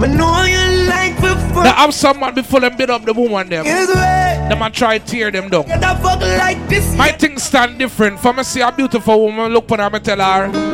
Me 0.00 0.08
know 0.16 0.44
you 0.44 0.88
like 0.88 1.14
fuck. 1.16 1.62
Now 1.62 1.74
have 1.74 1.92
someone 1.92 2.34
before 2.34 2.60
them 2.60 2.74
beat 2.74 2.88
up 2.88 3.04
the 3.04 3.12
woman 3.12 3.50
them. 3.50 3.66
Them 3.66 4.62
a 4.62 4.70
try 4.70 4.96
tear 4.96 5.30
them 5.30 5.50
down. 5.50 5.68
you 5.68 5.78
da 5.78 5.94
fuck 5.96 6.20
like 6.22 6.66
this. 6.70 6.96
My 6.96 7.12
things 7.12 7.42
stand 7.42 7.78
different. 7.78 8.18
For 8.18 8.32
me 8.32 8.44
see 8.44 8.62
a 8.62 8.72
beautiful 8.72 9.26
woman, 9.26 9.52
look 9.52 9.70
on 9.70 9.80
her, 9.80 9.90
me 9.90 9.98
tell 9.98 10.20
her. 10.20 10.72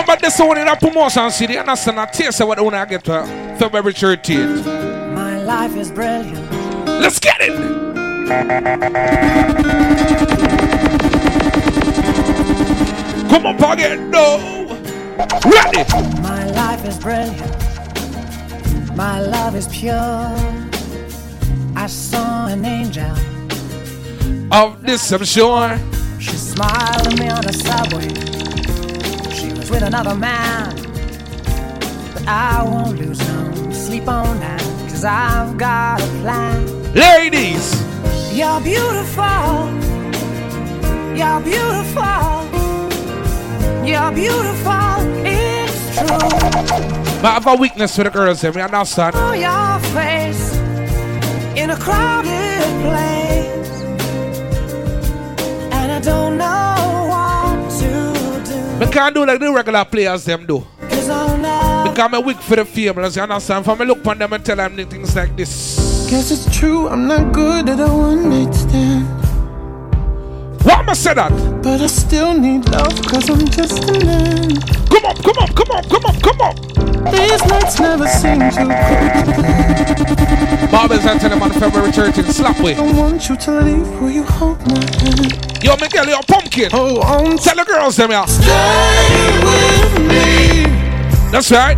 Remember 0.00 0.18
this 0.22 0.38
one 0.38 0.56
in 0.56 0.66
a 0.66 0.74
promotion 0.76 1.30
CD, 1.30 1.52
you 1.54 1.60
understand? 1.60 2.00
I 2.00 2.06
taste 2.06 2.42
what 2.42 2.58
I 2.58 2.62
want 2.62 2.74
to 2.74 2.86
get 2.88 3.04
to 3.04 3.22
February 3.58 3.92
13th. 3.92 4.64
My 5.14 5.36
life 5.42 5.76
is 5.76 5.90
brilliant. 5.90 6.50
Let's 6.86 7.18
get 7.18 7.36
it! 7.40 7.52
Come 13.28 13.44
up 13.44 13.60
again, 13.74 14.10
no! 14.10 14.38
Ready! 15.44 15.84
My 16.22 16.46
life 16.46 16.82
is 16.86 16.98
brilliant. 16.98 18.96
My 18.96 19.20
love 19.20 19.54
is 19.54 19.68
pure. 19.68 19.94
I 21.76 21.86
saw 21.86 22.46
an 22.46 22.64
angel. 22.64 23.14
Of 24.50 24.80
this, 24.80 25.12
I'm 25.12 25.24
sure. 25.24 25.78
She 26.18 26.36
smiled 26.36 27.06
at 27.06 27.18
me 27.18 27.28
on 27.28 27.42
the 27.42 27.52
subway. 27.52 28.39
With 29.70 29.82
another 29.82 30.16
man. 30.16 30.74
But 32.12 32.26
I 32.26 32.62
won't 32.64 32.98
lose 32.98 33.18
no 33.20 33.72
sleep 33.72 34.08
on 34.08 34.40
that. 34.40 34.60
Cause 34.90 35.04
I've 35.04 35.56
got 35.56 36.00
a 36.00 36.06
plan. 36.22 36.92
Ladies! 36.92 37.74
You're 38.32 38.60
beautiful. 38.60 39.24
You're 41.18 41.40
beautiful. 41.40 42.30
You're 43.84 44.12
beautiful. 44.12 44.96
It's 45.26 45.96
true. 45.96 46.18
But 47.20 47.24
I 47.24 47.32
have 47.34 47.46
a 47.46 47.56
weakness 47.56 47.96
for 47.96 48.04
the 48.04 48.10
girls, 48.10 48.40
them, 48.40 48.54
you 48.54 48.62
understand? 48.62 49.14
Oh, 49.16 49.32
your 49.32 49.78
face 49.94 50.56
in 51.56 51.70
a 51.70 51.76
crowded 51.76 52.62
place. 52.82 53.70
And 55.72 55.92
I 55.92 56.00
don't 56.00 56.38
know 56.38 56.59
can't 58.90 59.14
do 59.14 59.24
like 59.24 59.38
the 59.40 59.52
regular 59.52 59.84
players 59.84 60.24
them 60.24 60.46
do. 60.46 60.66
Because 60.80 61.98
I'm 61.98 62.14
a 62.14 62.20
weak 62.20 62.38
for 62.38 62.56
the 62.56 62.64
famous, 62.64 63.16
you 63.16 63.22
understand? 63.22 63.64
For 63.64 63.76
me 63.76 63.86
look 63.86 64.04
on 64.06 64.18
them 64.18 64.32
and 64.32 64.44
tell 64.44 64.56
them 64.56 64.76
things 64.88 65.14
like 65.14 65.36
this. 65.36 66.08
Guess 66.10 66.30
it's 66.30 66.58
true, 66.58 66.88
I'm 66.88 67.06
not 67.06 67.32
good 67.32 67.68
at 67.68 67.80
a 67.80 67.86
one 67.86 68.28
night 68.30 68.52
stand. 68.54 69.06
Why 70.64 70.74
am 70.74 70.90
I 70.90 70.94
say 70.94 71.14
that? 71.14 71.30
But 71.62 71.80
I 71.80 71.86
still 71.86 72.34
need 72.34 72.68
love, 72.68 72.94
cause 73.06 73.30
I'm 73.30 73.46
just 73.46 73.88
a 73.88 74.04
man. 74.04 74.60
Come 74.88 75.04
on, 75.04 75.16
come 75.16 75.38
on, 75.38 75.48
come 75.54 75.70
on, 75.70 75.84
come 75.88 76.04
on, 76.04 76.20
come 76.20 76.40
on. 76.40 76.69
These 77.10 77.44
nights 77.46 77.80
never 77.80 78.06
seem 78.06 78.40
to 78.40 78.50
go. 78.56 79.80
Barbers 80.70 81.02
them 81.02 81.42
on 81.42 81.50
February 81.52 81.90
13th, 81.90 82.32
slap 82.32 82.60
way. 82.60 82.74
I 82.74 82.92
want 82.92 83.28
you 83.28 83.36
to 83.36 83.60
leave, 83.60 83.88
will 84.00 84.10
you 84.10 84.22
hold 84.22 84.58
my 84.68 84.78
hand? 84.78 85.62
Yo, 85.62 85.76
Miguel, 85.76 86.08
a 86.08 86.22
pumpkin. 86.22 86.70
Oh, 86.72 87.00
on 87.00 87.36
Tell 87.36 87.56
the 87.56 87.64
girls 87.64 87.96
them, 87.96 88.10
yeah. 88.10 88.24
stay 88.24 89.40
with 89.44 89.98
me. 90.08 90.64
That's 91.30 91.50
right. 91.50 91.76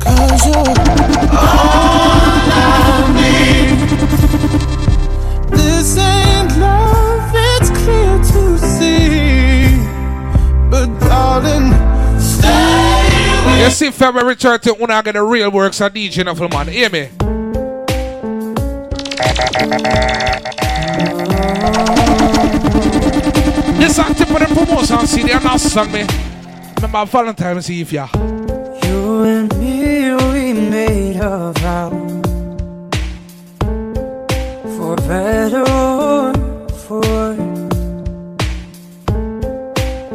Cause 0.00 0.46
you're 0.46 0.56
all 0.56 0.64
I 2.50 3.12
need. 3.18 3.78
This 5.50 5.98
ain't 5.98 6.56
love, 6.58 7.32
it's 7.34 7.70
clear 7.70 8.18
to 8.18 8.58
see. 8.58 9.78
But 10.70 10.88
darling, 11.00 11.72
You 13.58 13.70
see, 13.70 13.90
February 13.90 14.36
13th, 14.36 14.78
when 14.78 14.90
I 14.90 15.02
get 15.02 15.12
the 15.12 15.22
real 15.22 15.50
works 15.50 15.80
of 15.80 15.92
DJ 15.92 16.24
Neville, 16.24 16.48
man. 16.48 16.68
Hear 16.68 16.88
me? 16.90 17.10
This 23.78 23.98
a 23.98 24.14
tip 24.14 24.30
of 24.30 24.38
the 24.38 24.46
promotion 24.54 25.06
CD, 25.06 25.32
and 25.32 25.44
not 25.44 25.60
song 25.60 25.90
me. 25.90 26.06
Remember 26.76 27.04
Valentine's 27.04 27.70
Eve, 27.70 27.92
yeah. 27.92 28.08
You 28.84 29.22
and 29.24 29.58
me, 29.58 30.14
we 30.14 30.52
made 30.52 31.16
a 31.16 31.52
vow. 31.52 31.90
For 34.76 34.96
better 35.08 35.62
or 35.62 36.32
for 36.68 37.00
worse. 37.00 37.38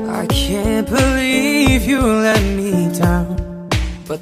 I 0.10 0.26
can't 0.28 0.88
believe 0.88 1.84
you 1.86 2.02
let 2.02 2.42
me 2.42 2.72
down. 2.72 2.83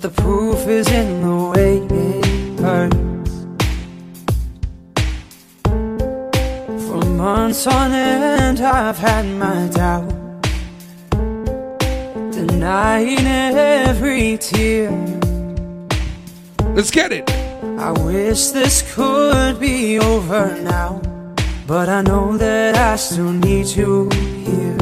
The 0.01 0.09
proof 0.09 0.67
is 0.67 0.89
in 0.89 1.21
the 1.21 1.35
way 1.51 1.77
it 1.77 2.59
hurts. 2.59 3.31
For 6.87 7.05
months 7.05 7.67
on 7.67 7.91
end 7.91 8.61
I've 8.61 8.97
had 8.97 9.27
my 9.37 9.67
doubts 9.67 10.15
Denying 12.35 13.27
every 13.27 14.39
tear. 14.39 14.89
Let's 16.73 16.89
get 16.89 17.11
it! 17.11 17.29
I 17.77 17.91
wish 17.91 18.47
this 18.47 18.81
could 18.95 19.59
be 19.59 19.99
over 19.99 20.59
now 20.63 20.99
But 21.67 21.89
I 21.89 22.01
know 22.01 22.37
that 22.37 22.75
I 22.75 22.95
still 22.95 23.31
need 23.31 23.67
you 23.67 24.09
here 24.09 24.77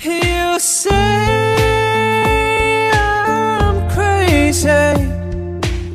You 0.00 0.58
say 0.58 1.47
crazy. 4.68 5.08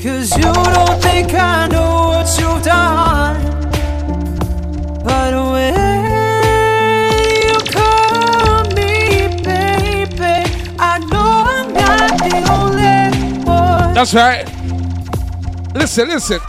Cause 0.01 0.35
you 0.35 0.43
don't 0.43 1.01
think 1.01 1.33
I 1.33 1.67
know 1.67 2.07
what 2.13 2.27
you've 2.39 2.63
done. 2.63 3.37
But 5.03 5.33
when 5.51 5.73
you 7.47 7.57
call 7.71 8.63
me 8.77 9.27
baby, 9.43 10.35
I 10.79 10.99
know 11.11 11.29
I'm 11.55 11.73
not 11.73 12.17
the 12.25 12.35
only 12.57 13.45
one. 13.45 13.93
That's 13.93 14.13
right. 14.13 14.45
Listen, 15.75 16.09
listen. 16.09 16.39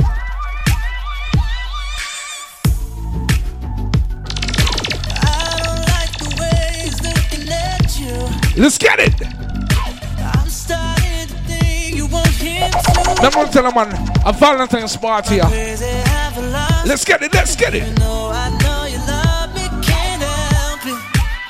Let's 8.56 8.78
get 8.78 9.00
it. 9.00 9.43
Let 13.24 13.34
me 13.36 13.44
tell 13.50 13.64
a 13.64 13.74
man, 13.74 13.88
a 14.26 14.34
Valentine's 14.34 14.98
party. 14.98 15.38
Let's 16.86 17.06
get 17.06 17.22
it, 17.22 17.32
let's 17.32 17.56
get 17.56 17.74
it. 17.74 17.84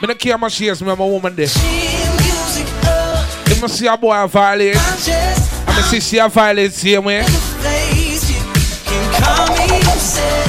Me 0.00 0.06
don't 0.06 0.18
care 0.20 0.34
how 0.34 0.38
much 0.38 0.52
she 0.52 0.68
is, 0.68 0.80
I'm 0.80 0.88
a 0.88 0.94
woman 0.94 1.34
there. 1.34 1.46
If 3.46 3.64
I 3.64 3.66
see 3.66 3.88
a 3.88 3.96
boy 3.96 4.24
violate, 4.28 4.76
I'm 4.76 5.82
see 5.82 5.98
she 5.98 6.18
a 6.18 6.28
violate 6.28 6.72
same 6.72 7.02
way. 7.02 7.22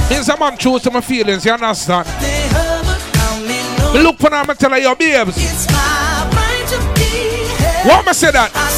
Means 0.07 0.29
a 0.29 0.37
to 0.79 0.91
my 0.91 1.01
feelings, 1.01 1.43
you 1.43 1.51
understand? 1.51 2.07
Me 3.95 3.99
look 4.03 4.19
for 4.19 4.29
them 4.29 4.47
and 4.47 4.59
tell 4.59 4.69
her, 4.69 4.77
yo, 4.77 4.93
babes. 4.93 5.65
Why 7.83 7.99
am 7.99 8.09
I 8.09 8.11
say 8.11 8.29
that? 8.29 8.74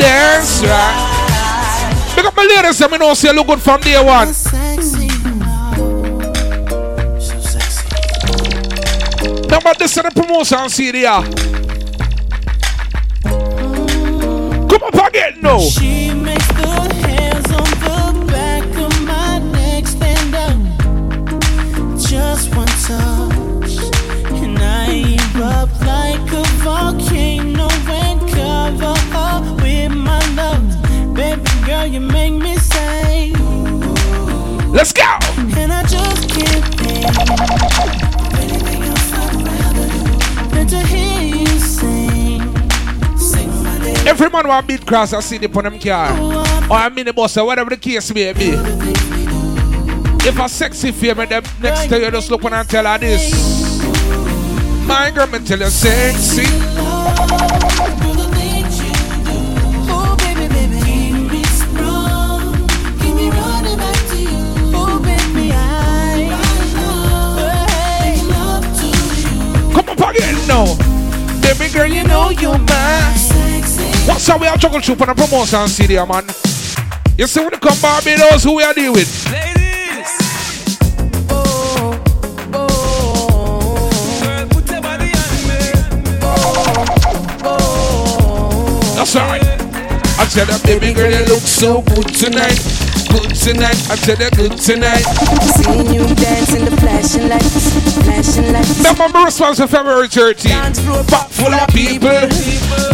That's 0.00 0.62
right. 0.62 2.12
Pick 2.14 2.24
up 2.24 2.34
my 2.34 2.44
ladies, 2.44 2.80
let 2.80 2.90
me 2.90 2.98
know, 2.98 3.14
say 3.14 3.32
look 3.32 3.46
good 3.46 3.60
from 3.60 3.80
day 3.82 4.02
one. 4.02 4.28
Remember 9.44 9.74
this 9.78 9.96
is 9.96 10.02
the 10.02 10.10
promotion 10.14 10.68
CD. 10.70 11.02
Come 14.68 14.82
up 14.82 15.08
again 15.08 15.40
now. 15.42 15.58
Let's 34.72 34.92
go. 34.92 35.02
and 35.02 35.72
I 35.72 35.82
just 35.82 36.28
can't 36.28 36.64
think 36.76 37.04
of 37.04 38.34
anything 38.38 38.82
else 38.84 39.12
I'd 39.12 39.34
rather 39.44 39.88
do 39.88 40.54
than 40.54 40.66
to 40.68 40.78
hear 40.86 41.22
you 41.22 41.46
sing. 41.58 42.40
Sing 43.18 43.48
my 43.64 43.78
name. 43.78 44.06
Every 44.06 44.30
man 44.30 44.46
want 44.46 44.68
beat 44.68 44.86
cross 44.86 45.12
and 45.12 45.24
see 45.24 45.38
the 45.38 45.48
on 45.58 45.64
them 45.64 45.78
car. 45.80 46.12
Or 46.70 46.86
a 46.86 46.90
minibus 46.90 47.36
or 47.36 47.46
whatever 47.46 47.70
the 47.70 47.76
case 47.76 48.14
may 48.14 48.32
be. 48.32 48.50
If 50.22 50.38
a 50.38 50.48
sexy 50.48 50.92
female 50.92 51.26
them 51.26 51.42
next 51.60 51.88
to 51.88 51.98
you 51.98 52.10
just 52.10 52.30
look 52.30 52.44
on 52.44 52.52
and 52.52 52.68
tell 52.68 52.84
her 52.84 52.98
this. 52.98 53.32
My 54.86 55.10
girl, 55.10 55.26
me 55.26 55.40
tell 55.40 55.58
you 55.58 55.70
sexy. 55.70 56.46
Up 70.50 70.68
again 70.68 70.76
now. 70.76 71.40
Baby 71.40 71.72
girl, 71.72 71.86
you 71.86 72.04
know 72.04 72.30
you're 72.30 72.58
mine. 72.58 73.14
What's 74.06 74.26
how 74.26 74.38
we 74.38 74.46
are 74.46 74.56
juggle 74.56 74.80
troop 74.80 75.00
on 75.02 75.10
a 75.10 75.14
promotion 75.14 75.68
CD, 75.68 75.94
man? 75.96 76.24
You 77.16 77.26
see 77.26 77.40
when 77.40 77.50
you 77.52 77.58
come 77.58 77.78
Barbados, 77.80 78.44
who 78.44 78.56
we 78.56 78.62
are 78.62 78.74
dealing 78.74 78.92
with? 78.92 79.30
Ladies. 79.30 79.56
That's 88.96 89.16
right. 89.16 89.42
I 90.18 90.26
tell 90.26 90.46
that 90.46 90.62
baby 90.64 90.92
girl, 90.92 91.10
you 91.10 91.24
look 91.26 91.40
so 91.40 91.82
good 91.82 92.08
tonight. 92.14 92.79
Good 93.10 93.34
tonight. 93.34 93.78
I 93.90 93.96
tell 93.96 94.18
you, 94.18 94.30
good 94.30 94.58
tonight. 94.58 95.04
Seeing 95.58 95.86
you 95.92 96.06
dance 96.14 96.54
in 96.54 96.64
the 96.64 96.76
flashing 96.80 97.28
lights, 97.28 97.72
flashing 98.04 98.52
lights. 98.52 98.78
Remember 98.78 99.08
my 99.08 99.24
response 99.24 99.58
for 99.58 99.66
February 99.66 100.08
13th. 100.08 101.08
Pack 101.08 101.28
full 101.28 101.52
of 101.52 101.68
people. 101.70 102.08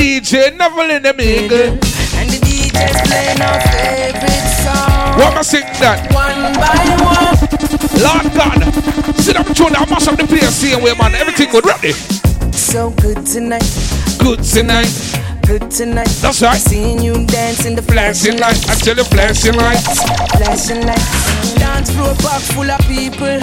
DJ 0.01 0.57
Neville 0.57 0.91
in 0.91 1.03
the 1.03 1.15
mingle. 1.15 1.77
And 2.17 2.31
the 2.31 2.39
DJ's 2.41 3.01
playing 3.09 3.41
our 3.43 3.61
favorite 3.69 4.47
song. 4.65 5.19
What 5.21 5.33
am 5.33 5.39
I 5.39 5.43
sing 5.43 5.69
that? 5.81 6.09
One 6.13 6.55
by 6.57 6.81
one. 7.05 7.37
Lord 8.01 8.27
God. 8.35 9.17
See 9.21 9.33
them 9.33 9.45
tune 9.55 9.73
that 9.73 9.87
mash 9.91 10.07
up 10.09 10.17
the 10.17 10.27
place 10.27 10.55
same 10.55 10.83
way, 10.83 10.95
man. 10.95 11.15
Everything 11.15 11.51
good. 11.51 11.67
Ready? 11.67 11.93
So 12.53 12.91
good 12.91 13.27
tonight, 13.27 13.65
Good 14.19 14.43
tonight. 14.43 14.89
Good 15.47 15.71
tonight. 15.71 16.11
That's 16.21 16.43
right. 16.43 16.59
Seeing 16.59 17.01
you 17.03 17.15
dance 17.27 17.65
in 17.65 17.75
the 17.75 17.83
Flashing 17.83 18.39
light. 18.39 18.59
I 18.69 18.75
tell 18.75 18.97
you, 18.97 19.05
flashing 19.05 19.55
light. 19.55 19.79
flashing 20.37 20.83
lights. 20.85 21.55
Dance 21.55 21.91
floor 21.91 22.15
packed 22.19 22.51
full 22.53 22.69
of 22.69 22.81
people. 22.91 23.39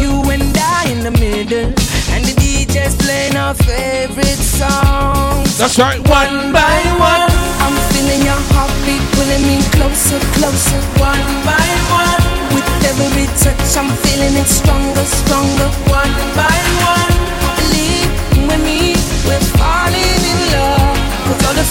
You 0.00 0.24
and 0.32 0.56
I 0.56 0.88
in 0.88 1.04
the 1.04 1.12
middle. 1.12 1.68
And 2.12 2.24
the 2.24 2.34
DJ's 2.40 2.96
playing 2.96 3.36
our 3.36 3.54
favorite 3.54 4.40
songs. 4.40 5.58
That's 5.58 5.78
right. 5.78 6.00
One 6.08 6.52
by 6.52 6.80
one. 6.96 7.28
I'm 7.60 7.76
feeling 7.92 8.24
your 8.24 8.40
heartbeat 8.56 9.04
pulling 9.14 9.44
me 9.44 9.60
closer, 9.76 10.20
closer. 10.40 10.80
One 10.96 11.26
by 11.44 11.68
one. 11.92 12.22
With 12.54 12.68
every 12.88 13.28
touch, 13.36 13.76
I'm 13.76 13.92
feeling 14.04 14.34
it 14.40 14.48
stronger, 14.48 15.04
stronger. 15.04 15.68
One 15.92 16.16
by 16.32 16.58
one. 16.88 17.12
Believe 17.60 18.10
and 18.52 18.62
me, 18.64 18.96
we're 19.28 19.44
falling 19.60 19.85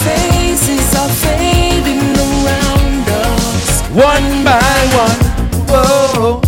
faces 0.04 0.94
are 0.94 1.08
fading 1.24 2.16
around 2.16 3.08
us. 3.08 3.82
One 3.90 4.44
by 4.44 4.76
one. 5.04 5.20
Whoa. 5.68 6.40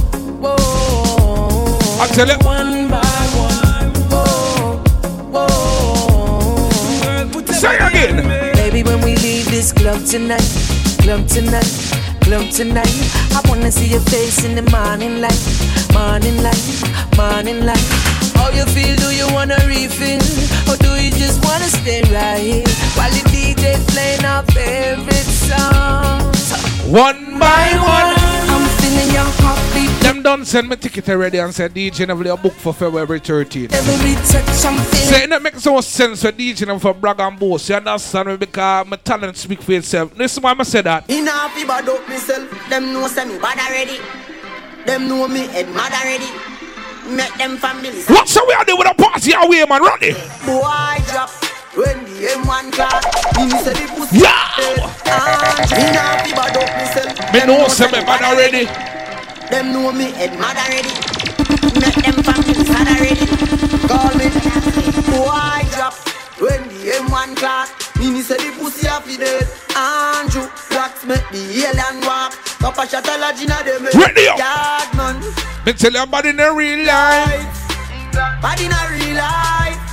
I 2.01 2.07
tell 2.09 2.29
you. 2.29 2.39
One 2.45 2.89
by 2.89 3.27
one. 3.47 3.93
Whoa. 4.11 4.79
Whoa. 5.33 6.71
Say 7.53 7.77
again. 7.79 8.17
Baby, 8.55 8.83
when 8.83 9.01
we 9.03 9.17
leave 9.17 9.47
this 9.51 9.73
club 9.73 10.05
tonight, 10.05 10.49
club 11.03 11.27
tonight, 11.27 11.73
club 12.21 12.51
tonight, 12.51 12.95
I 13.35 13.41
wanna 13.49 13.71
see 13.73 13.87
your 13.87 14.01
face 14.01 14.45
in 14.45 14.55
the 14.55 14.63
morning 14.71 15.21
light, 15.21 15.43
morning 15.93 16.43
light, 16.43 16.67
morning 17.17 17.65
light. 17.65 17.87
How 18.37 18.51
you 18.51 18.65
feel? 18.67 18.95
Do 18.97 19.11
you 19.15 19.27
wanna 19.33 19.57
refill? 19.67 20.21
Or 20.71 20.77
do 20.77 20.95
you 21.03 21.11
just 21.11 21.43
wanna 21.45 21.69
stay 21.69 22.03
right 22.13 22.39
here 22.39 22.69
while 22.95 23.11
the 23.11 23.23
DJ's 23.59 23.85
playing 23.93 24.25
our 24.25 24.43
favorite 24.45 25.15
songs? 25.15 26.53
One 26.87 27.39
by 27.39 27.73
one. 27.83 28.15
I'm 28.51 28.69
feeling 28.79 29.13
your 29.13 29.25
heartbeat. 29.43 30.03
Them 30.03 30.23
done 30.23 30.45
send 30.45 30.69
me 30.69 30.77
ticket 30.77 31.09
already 31.09 31.39
and 31.39 31.55
said 31.55 31.75
DJ 31.75 32.07
Neville 32.07 32.27
your 32.27 32.39
book 32.39 32.53
for 32.53 32.73
February 32.73 33.21
13th. 33.21 33.73
Every 33.73 34.15
touch 34.15 34.65
I'm 34.65 34.79
feeling. 34.85 35.07
Say 35.07 35.27
that 35.27 35.43
makes 35.43 35.67
no 35.67 35.81
sense 35.81 36.23
for 36.23 36.33
DJ 36.33 36.61
Neville 36.67 36.79
for 36.79 36.95
brag 36.95 37.21
and 37.21 37.39
boast. 37.39 37.69
You 37.69 37.75
understand 37.77 38.29
me 38.29 38.37
because 38.37 38.87
my 38.87 38.97
talent 38.97 39.37
speak 39.37 39.61
for 39.63 39.73
itself. 39.73 40.17
Listen 40.17 40.43
why 40.43 40.55
I 40.57 40.63
say 40.63 40.83
that. 40.83 41.09
In 41.11 41.27
a 41.29 41.49
fi 41.51 41.65
bad 41.67 41.89
up 41.89 42.09
myself, 42.09 42.69
them 42.69 42.93
know 42.93 43.07
say 43.09 43.25
me 43.25 43.39
bad 43.39 43.59
already. 43.59 43.99
Them 44.87 45.09
know 45.09 45.29
me 45.29 45.41
head 45.49 45.69
mad 45.75 45.93
already. 45.93 46.31
Make 47.15 47.35
them 47.35 47.57
families. 47.57 48.07
What's 48.09 48.35
how 48.35 48.47
we 48.47 48.53
are 48.55 48.65
doing 48.65 48.79
with 48.79 48.89
a 48.91 48.95
party 48.95 49.33
away, 49.33 49.65
man? 49.69 49.83
Ready? 49.83 50.13
Boy 50.45 50.97
drop, 51.11 51.31
when 51.79 52.03
the 52.11 52.35
M1 52.43 52.73
class. 52.75 53.07
Me 53.39 53.47
say 53.63 53.71
the 53.79 53.87
pussy 53.95 54.19
dead. 54.19 54.83
And 55.07 55.71
me 55.71 55.85
nah 55.95 56.19
fi 56.27 56.31
bad 56.35 56.57
up 56.59 56.71
myself. 56.75 57.15
Me 57.33 57.41
know 57.47 57.69
say 57.69 57.87
me 57.87 58.03
bad 58.03 58.23
already. 58.27 58.67
Them 59.47 59.73
know 59.73 59.93
me 59.93 60.11
head 60.11 60.35
mad 60.43 60.59
already. 60.59 60.91
Make 61.79 61.99
them 62.03 62.19
family 62.27 62.67
sad 62.67 62.89
already. 62.91 63.27
Call 63.87 64.11
me. 64.19 64.27
Boy 65.07 65.63
drop 65.71 65.95
when 66.43 66.67
the 66.67 66.99
M1 66.99 67.37
class. 67.37 67.71
Me 67.97 68.11
me 68.11 68.23
say 68.23 68.37
the 68.43 68.51
pussy 68.59 68.89
a 68.89 68.99
fi 68.99 69.17
dead. 69.17 69.47
Andrew 69.79 70.51
blacks 70.71 71.07
make 71.07 71.29
the 71.31 71.43
alien 71.63 72.03
walk. 72.03 72.35
Papa 72.59 72.89
shot 72.91 73.07
a 73.07 73.19
lodge 73.19 73.41
inna 73.41 73.63
them 73.63 73.87
head. 73.87 73.95
Ready 73.95 74.27
up. 74.27 74.39
Yard 74.39 74.91
man. 74.99 75.23
Me 75.65 75.73
tell 75.73 75.93
you 75.93 76.03
about 76.03 76.27
in 76.27 76.37
the 76.37 76.53
real 76.53 76.85
life. 76.85 77.47
Bad 78.43 78.61
in 78.61 78.73
a 78.75 78.83
real 78.91 79.17
life. 79.17 79.88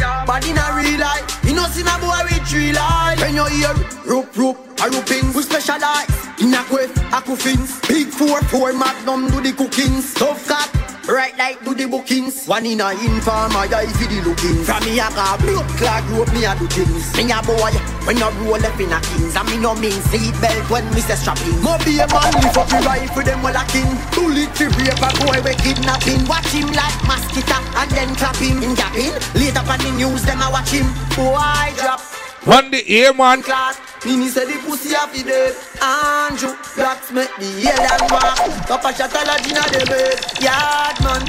In 0.00 0.56
a 0.56 0.74
real 0.74 0.98
life. 0.98 1.44
You 1.44 1.52
know 1.52 1.66
see 1.66 1.82
a 1.82 1.98
boy 2.00 2.16
with 2.24 2.48
three 2.48 2.72
life. 2.72 3.20
When 3.20 3.34
you 3.34 3.44
hear 3.44 3.74
rope 4.06 4.34
rope 4.34 4.56
a 4.80 4.88
rooping, 4.88 5.34
we 5.34 5.42
specialize 5.42 6.19
in 6.40 6.54
a 6.54 6.62
quiff, 6.64 6.96
a 7.12 7.20
coffins. 7.20 7.80
Big 7.88 8.08
four 8.08 8.40
four 8.44 8.72
magnum 8.72 9.30
do 9.30 9.40
the 9.40 9.52
cookings. 9.52 10.14
Tough 10.14 10.46
cat. 10.48 10.70
Right 11.08 11.36
like 11.38 11.58
do 11.64 11.74
the 11.74 11.88
bookings 11.88 12.46
One 12.46 12.66
in 12.66 12.78
a 12.78 12.92
informer, 12.92 13.66
yeah, 13.66 13.82
if 13.82 13.98
you 13.98 14.06
the 14.06 14.30
looking 14.30 14.62
From 14.62 14.84
me 14.84 15.00
a 15.00 15.08
car, 15.10 15.34
blood 15.42 15.66
clot 15.74 16.06
rope, 16.12 16.30
me 16.30 16.44
a 16.44 16.54
do 16.54 16.68
things 16.70 17.10
Me 17.16 17.26
a 17.32 17.40
boy, 17.42 17.72
when 18.06 18.20
you 18.20 18.30
roll 18.46 18.60
up 18.60 18.78
in 18.78 18.92
a 18.92 19.00
kings 19.00 19.34
And 19.34 19.48
me 19.48 19.56
no 19.58 19.74
mean 19.74 19.96
seat 20.12 20.30
belt 20.38 20.70
when 20.70 20.86
me 20.94 21.00
say 21.00 21.16
strapping 21.18 21.58
Mo 21.64 21.80
be 21.82 21.98
a 21.98 22.06
man, 22.06 22.30
lift 22.44 22.54
up 22.54 22.70
your 22.70 22.84
rifle, 22.86 23.24
them 23.26 23.42
well 23.42 23.56
a 23.58 23.64
king 23.72 23.90
Bullet 24.14 24.54
fi 24.54 24.70
rape 24.70 25.02
a 25.02 25.10
boy, 25.24 25.40
we 25.42 25.56
kidnapping 25.58 26.22
Watch 26.30 26.52
him 26.54 26.68
like 26.78 26.94
mosquito, 27.08 27.58
and 27.58 27.90
then 27.90 28.14
clap 28.14 28.36
him 28.36 28.62
In 28.62 28.76
gapping, 28.78 29.16
later 29.34 29.66
on 29.66 29.80
the 29.82 29.90
news, 29.96 30.22
them 30.22 30.44
a 30.44 30.52
watch 30.52 30.70
him 30.70 30.86
Boy 31.18 31.74
drop 31.80 31.98
One 32.46 32.70
the 32.70 32.86
A 32.86 33.10
man. 33.10 33.42
class. 33.42 33.89
Mini 34.04 34.28
say 34.28 34.46
the 34.46 34.58
pussy 34.64 34.94
a 34.94 35.06
fi 35.08 35.22
dead. 35.22 35.54
Andrew 35.82 36.56
blacks 36.74 37.12
make 37.12 37.34
the 37.36 37.68
alien 37.68 38.00
walk. 38.10 38.38
Papa 38.66 38.92
shot 38.96 39.12
a 39.12 39.26
lodge 39.26 39.46
inna 39.46 39.60
the 39.60 39.84
bed. 39.86 40.16
Yard 40.40 40.96
man. 41.04 41.22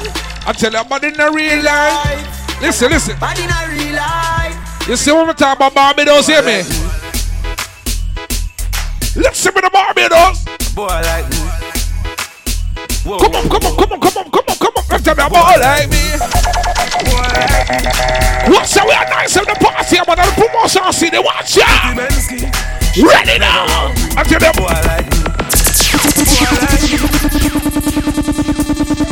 I 0.46 0.52
tell 0.56 0.72
you 0.72 0.80
about 0.80 1.04
in 1.04 1.12
the 1.12 1.30
real 1.30 1.62
life. 1.62 2.60
Listen, 2.62 2.90
listen. 2.90 3.18
Bad 3.18 3.38
in 3.38 3.50
a 3.50 3.76
real 3.76 3.96
life. 3.96 4.88
You 4.88 4.96
see 4.96 5.12
when 5.12 5.28
we 5.28 5.34
talk 5.34 5.56
about 5.56 5.74
Barbados, 5.74 6.26
hear 6.26 6.42
me? 6.42 6.62
Listen 9.14 9.52
to 9.52 9.60
the 9.60 9.70
Barbados. 9.70 10.44
Boy 10.74 10.86
like 10.86 11.28
me. 11.30 11.61
Whoa, 13.04 13.18
Come 13.18 13.34
on, 13.34 13.48
come 13.48 13.64
on, 13.66 13.76
come 13.76 13.92
on, 13.92 14.00
come 14.00 14.16
on, 14.16 14.30
come 14.30 14.44
on, 14.48 14.56
come 14.56 14.74
on. 14.76 15.02
Tell 15.02 15.16
me 15.16 15.22
about 15.26 15.58
like 15.58 15.90
me. 15.90 16.02
What's 18.52 18.76
how 18.76 18.86
we 18.86 18.92
are 18.94 19.04
nice 19.10 19.36
in 19.36 19.42
the 19.42 19.56
party, 19.58 19.96
but 20.06 20.14
the 20.14 20.22
promotion 20.38 20.92
see 20.92 21.10
the 21.10 21.20
watch 21.20 21.56
ya. 21.56 21.66
Ready 23.02 23.38
now. 23.40 23.66
I 24.16 24.22
tell 24.22 24.40
you, 24.40 24.52
boy 24.54 24.70
like 24.86 25.10
me. 25.10 25.18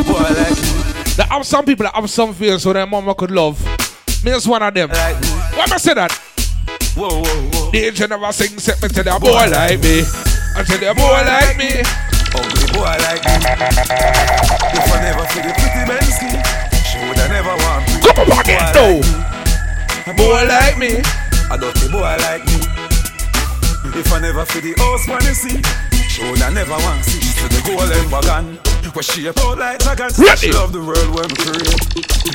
Boy 0.06 0.22
like 0.38 0.54
me. 0.54 0.70
There 1.16 1.26
are 1.28 1.42
some 1.42 1.64
people 1.64 1.84
that 1.84 1.94
have 1.94 2.08
some 2.08 2.32
fears 2.32 2.62
so 2.62 2.72
their 2.72 2.86
mama 2.86 3.14
could 3.16 3.32
love. 3.32 3.58
Me 4.24 4.30
is 4.30 4.46
one 4.46 4.62
of 4.62 4.72
them. 4.72 4.88
Why 4.90 5.64
am 5.64 5.72
I 5.72 5.78
say 5.78 5.94
that? 5.94 6.12
Whoa, 6.94 7.08
whoa, 7.08 7.22
whoa. 7.24 7.70
The 7.72 7.86
angel 7.86 8.06
never 8.06 8.32
sing, 8.32 8.56
set 8.60 8.80
me 8.82 8.88
to 8.88 9.02
the 9.02 9.18
boy 9.20 9.48
like 9.50 9.80
me. 9.82 10.04
I 10.54 10.62
tell 10.62 10.78
you, 10.80 10.94
boy 10.94 11.24
like 11.26 11.56
me. 11.56 12.09
Ugly 12.34 12.66
boy 12.72 12.94
like 13.06 13.22
me. 13.26 13.34
If 14.70 14.86
I 14.86 14.98
never 15.02 15.24
feel 15.30 15.42
the 15.42 15.52
pretty 15.58 15.82
Bensky, 15.88 16.30
she 16.86 16.98
woulda 17.02 17.26
never 17.28 17.54
want 17.64 17.82
me. 17.86 17.94
Come 18.02 18.30
on, 18.30 18.40
again, 18.40 18.72
though. 18.74 19.02
Boy 20.16 20.44
like 20.46 20.78
me. 20.78 21.02
A 21.50 21.58
dirty 21.58 21.88
boy 21.90 22.16
like 22.26 22.44
me. 22.46 22.58
If 23.98 24.12
I 24.12 24.20
never 24.20 24.44
feel 24.46 24.62
the 24.62 24.74
house 24.78 25.06
money 25.08 25.34
see, 25.34 25.62
she 26.08 26.22
woulda 26.22 26.50
never 26.50 26.72
want 26.72 27.04
see. 27.04 27.20
Said 27.20 27.50
the 27.50 27.60
golden 27.66 28.10
wagon. 28.10 28.58
Where 28.92 29.02
she 29.04 29.26
a 29.26 29.30
out 29.30 29.58
like 29.58 29.78
dragon. 29.78 30.10
She 30.36 30.50
love 30.52 30.72
the 30.72 30.82
world 30.82 31.10
when 31.14 31.28
we 31.30 31.36
create. 31.38 31.78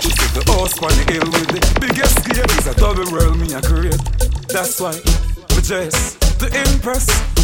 She 0.01 0.09
said 0.09 0.31
the 0.39 0.43
house 0.51 0.75
on 0.79 0.89
the 0.95 1.03
hill 1.11 1.27
with 1.31 1.47
the 1.51 1.59
biggest 1.79 2.23
scale 2.23 2.47
is 2.57 2.67
a 2.67 2.73
double 2.75 3.11
world 3.11 3.37
me 3.37 3.53
a 3.53 3.61
create. 3.61 3.99
That's 4.47 4.79
why 4.79 4.95
we 5.55 5.61
just 5.61 6.19
to 6.39 6.47
impress. 6.47 7.34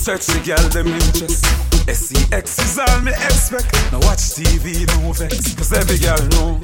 Search 0.00 0.24
the 0.32 0.40
girl 0.40 0.68
them 0.72 0.88
interest. 0.88 1.44
SEX 1.84 2.58
is 2.58 2.78
all 2.78 3.00
me 3.02 3.12
expect. 3.12 3.68
Now 3.92 4.00
watch 4.00 4.32
TV, 4.32 4.88
no 4.96 5.12
vex. 5.12 5.54
Cause 5.54 5.74
every 5.74 5.98
girl 5.98 6.16
know. 6.32 6.56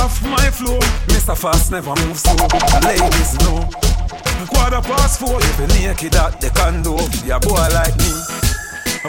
Off 0.00 0.22
my 0.24 0.48
floor, 0.48 0.80
Mr. 1.12 1.36
Fast 1.36 1.70
never 1.72 1.92
moves 2.00 2.22
slow. 2.22 2.48
Ladies 2.88 3.36
know. 3.44 3.68
Quarter 4.48 4.80
past 4.80 5.20
four, 5.20 5.36
if 5.38 5.60
you 5.60 5.66
naked 5.84 6.16
at 6.16 6.40
the 6.40 6.48
condo, 6.56 6.96
yeah 7.28 7.38
boy 7.38 7.68
like 7.68 7.92
me. 8.00 8.16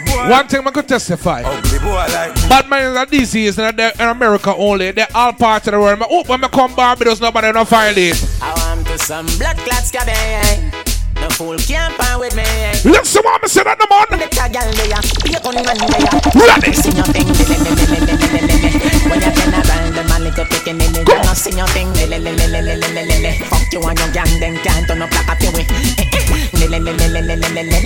Boy 0.04 0.30
One 0.30 0.46
thing 0.46 0.66
I 0.66 0.70
could 0.70 0.86
testify. 0.86 1.40
Ugly 1.42 1.78
boy 1.78 2.06
like. 2.12 2.34
Bad 2.46 2.68
men 2.68 2.94
are 2.94 3.06
these 3.06 3.34
is 3.34 3.58
in, 3.58 3.80
in 3.80 4.06
America 4.06 4.54
only. 4.54 4.90
They're 4.90 5.08
all 5.14 5.32
parts 5.32 5.66
of 5.66 5.72
the 5.72 5.80
world. 5.80 5.98
Oh, 6.10 6.24
when 6.24 6.44
I 6.44 6.48
come 6.48 6.74
Barbados, 6.74 7.22
nobody 7.22 7.52
no 7.52 7.64
violate. 7.64 8.22
I 8.42 8.52
want 8.76 8.86
to 8.86 8.98
some 8.98 9.24
blood 9.38 9.56
clots 9.56 9.90
cabin. 9.90 10.89
No 11.20 11.28
fool 11.28 11.58
can't 11.58 11.92
pan 11.98 12.18
with 12.18 12.34
me. 12.34 12.44
What 12.84 13.44
I 13.44 13.46
say 13.46 13.62
that 13.62 13.76
the 13.76 13.86
man. 13.88 14.08
Little 14.16 14.48
girl 14.48 14.68
there, 14.72 15.00
be 15.20 15.36
a 15.36 15.40
gun 15.40 15.60
man 15.60 15.76
there. 15.76 16.00
Ready. 16.32 16.72
Sing 16.72 16.96
your 16.96 17.04
thing, 17.12 17.28
le 17.28 17.44
le 17.44 17.56
le 17.60 17.72
le 17.76 18.00
le 18.00 18.14
le 18.16 18.40
le. 18.40 18.56
When 19.10 19.20
you 19.20 19.32
turn 19.36 19.52
around, 19.52 19.92
the 19.92 20.02
man 20.08 20.24
little 20.24 20.46
picking 20.48 20.80
in 20.80 20.96
it. 20.96 21.04
You 21.04 21.20
know 21.20 21.34
sing 21.36 21.58
your 21.60 21.68
thing, 21.76 21.92
le 21.92 22.08
le 22.08 22.16
le 22.16 22.32
le 22.32 22.48
le 22.48 22.62
le 22.64 22.74
le 22.80 23.02
le 23.04 23.16
le. 23.20 23.32
Fuck 23.52 23.68
you 23.72 23.84
and 23.84 23.98
your 23.98 24.10
gang, 24.16 24.32
then 24.40 24.56
can't 24.64 24.88
turn 24.88 25.02
up 25.02 25.12
like 25.12 25.28
a 25.28 25.34
peewee. 25.36 25.68
Le 26.56 26.66
le 26.72 26.78
le 26.80 26.92
le 26.96 27.08
le 27.12 27.20
le 27.20 27.36
le 27.36 27.48
le 27.52 27.62
le. 27.68 27.80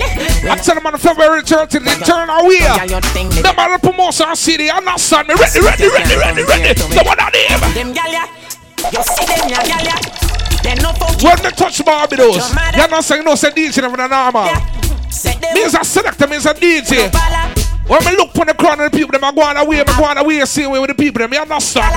I 0.47 0.55
tell 0.63 0.75
them 0.75 0.87
on 0.87 0.97
February 0.97 1.41
30th, 1.43 1.83
they 1.83 1.95
turn 2.05 2.29
our 2.29 2.47
way. 2.47 2.59
The 2.63 3.53
man 3.55 3.79
promotion 3.79 4.35
city, 4.35 4.71
I'm 4.71 4.85
not 4.85 4.99
son. 4.99 5.27
Me 5.27 5.35
ready, 5.35 5.59
ready, 5.59 5.87
ready, 5.91 6.15
ready, 6.15 6.43
ready. 6.43 6.73
The 6.73 7.03
one 7.03 7.19
on 7.19 7.33
him. 7.35 7.59
Them 7.75 7.91
gal 7.91 8.11
ya, 8.11 8.25
you 8.91 9.03
see 9.03 9.25
them 9.27 9.49
ya 9.49 9.59
gal 9.65 9.83
ya. 9.83 9.95
When 10.65 11.37
they 11.43 11.51
touch 11.51 11.85
Barbados, 11.85 12.35
those, 12.37 12.55
you're 12.75 12.87
not 12.87 13.03
saying 13.03 13.23
no 13.23 13.35
say 13.35 13.51
DJ 13.51 13.81
never 13.81 14.01
armor. 14.01 14.41
normal. 14.41 14.75
Means 15.53 15.75
a 15.75 15.83
selector, 15.85 16.27
means 16.27 16.45
a 16.45 16.53
DJ. 16.53 17.13
When 17.87 18.03
me 18.03 18.17
look 18.17 18.33
for 18.33 18.45
the 18.45 18.53
crowd 18.55 18.79
and 18.79 18.91
the 18.91 18.97
people, 18.97 19.11
them 19.11 19.23
I 19.23 19.31
go 19.31 19.43
on 19.43 19.57
away, 19.57 19.77
me 19.77 19.93
go 19.95 20.03
on 20.05 20.17
away, 20.17 20.43
see 20.45 20.63
away 20.63 20.79
with 20.79 20.89
the 20.89 20.95
people, 20.95 21.19
them 21.19 21.47
not 21.47 21.61
stop. 21.61 21.93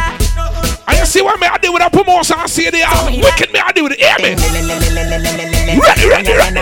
And 0.86 0.99
you 0.99 1.07
see 1.07 1.23
what 1.23 1.40
me 1.40 1.47
I 1.47 1.57
do 1.57 1.73
with 1.73 1.82
a 1.82 1.89
promotion, 1.89 2.36
I 2.39 2.47
see 2.47 2.69
they 2.69 2.82
are 2.82 3.07
wicked 3.09 3.53
me 3.53 3.59
I 3.59 3.73
do 3.73 3.85
with 3.85 3.93
it, 3.97 4.01
hear 4.01 4.19
me? 4.20 4.36
Ready, 5.81 6.07
ready, 6.09 6.32
ready. 6.36 6.61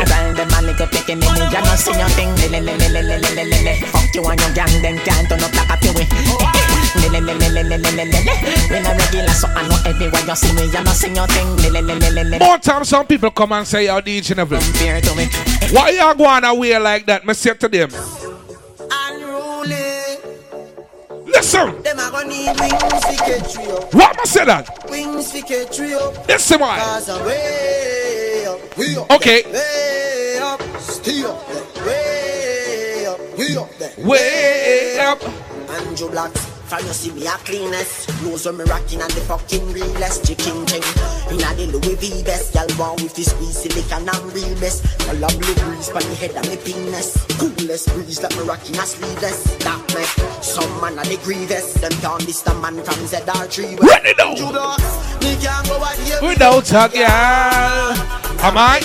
Fuck 3.91 4.15
you 4.15 4.23
and 4.25 4.41
your 4.41 4.53
gang, 4.55 4.83
then 4.83 4.99
can't 5.01 5.29
turn 5.29 5.43
up 5.43 5.55
like 5.55 5.71
a 5.71 5.77
pewee. 5.83 6.76
When 6.97 8.87
i 8.87 8.97
regular, 8.97 9.29
so 9.29 9.49
I 9.49 9.69
know 9.69 9.79
everywhere 9.85 10.23
you 10.27 10.37
see 10.37 10.53
me, 10.55 10.65
you 10.65 10.73
your 11.15 11.27
thing. 11.29 12.39
More 12.39 12.59
time, 12.59 12.85
some 12.85 13.07
people 13.07 13.31
come 13.31 13.53
and 13.53 13.67
say 13.67 13.85
you're 13.87 14.03
DJ 14.03 14.37
Neville. 14.37 14.61
Compare 14.61 15.01
to 15.01 15.15
me. 15.15 15.27
Why 15.73 15.91
you 15.91 16.15
going 16.15 16.45
away 16.45 16.79
like 16.79 17.07
that? 17.07 17.25
Me 17.27 17.35
say 17.35 17.55
to 17.55 17.69
them. 17.69 17.91
Listen. 21.27 21.83
Them 21.83 21.99
are 22.01 22.11
gonna 22.11 22.29
need 22.29 22.59
wings 22.59 23.05
to 23.05 23.17
get 23.27 23.51
trio. 23.51 23.81
What 23.93 24.19
I 24.19 24.25
say 24.25 24.45
that? 24.47 24.91
Wings 24.91 25.31
to 25.33 25.43
get 25.43 25.73
trio. 25.73 26.13
Listen, 26.27 26.61
why? 26.61 26.79
Cause 26.79 27.09
I'm 27.11 27.27
way 27.27 28.47
up. 28.47 28.79
Way 28.79 28.97
up. 28.97 29.11
Okay. 29.13 29.43
Way 29.53 30.39
up. 30.41 30.63
Still 30.79 31.33
up. 31.33 31.77
Way 31.87 33.07
up. 33.07 33.39
Way 33.39 33.57
up. 33.57 33.99
Way 33.99 34.99
up. 34.99 35.23
Andrew 35.71 36.11
Blacks. 36.11 36.56
From 36.67 36.85
you 36.85 36.93
see 36.93 37.13
me 37.13 37.27
a 37.27 37.31
cleanest. 37.47 38.09
Clothes 38.19 38.45
when 38.47 38.57
me 38.59 38.65
rocking 38.65 39.01
and 39.01 39.11
the 39.13 39.21
fucking 39.23 39.73
realest 39.73 40.27
Chicken 40.27 40.67
thing. 40.67 40.83
Inna 41.31 41.55
the 41.55 41.71
Louis 41.71 41.95
V 41.95 42.25
best 42.25 42.55
Y'all 42.57 42.67
want 42.77 43.03
with 43.03 43.15
this 43.15 43.31
squeeze 43.31 43.63
silicon 43.63 44.09
and 44.09 44.33
real 44.35 44.51
best 44.59 44.83
All 45.07 45.15
a 45.15 45.29
blue 45.39 45.55
breeze 45.63 45.91
Pan 45.95 46.03
the 46.03 46.15
head 46.19 46.35
and 46.35 46.49
me 46.51 46.57
penis. 46.59 47.23
Coolest 47.39 47.87
breeze 47.95 48.21
like 48.21 48.35
me 48.35 48.43
rocking 48.43 48.75
a 48.75 48.83
sleeveless 48.83 49.45
That 49.63 49.79
make 49.95 50.11
some 50.43 50.67
man 50.83 50.99
a 50.99 51.07
the 51.07 51.17
grievous. 51.23 51.75
Them 51.75 51.93
can't 52.03 52.27
miss 52.27 52.43
the 52.43 52.55
man 52.59 52.83
from 52.83 52.99
ZR3 53.07 53.79
Ready 53.79 54.15
now. 54.19 54.35
Andrew 54.35 54.51
Blacks 54.51 55.23
Me 55.23 55.39
can't 55.39 55.63
go 55.71 55.79
out 55.79 55.95
here 56.03 56.19
Without 56.19 56.67
a 56.67 56.85
girl. 56.91 57.95
Am 58.43 58.59
I? 58.59 58.83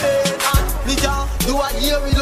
Me 0.86 0.94
can't 0.96 1.30
do 1.50 1.58
a 1.58 1.70
year 1.82 2.21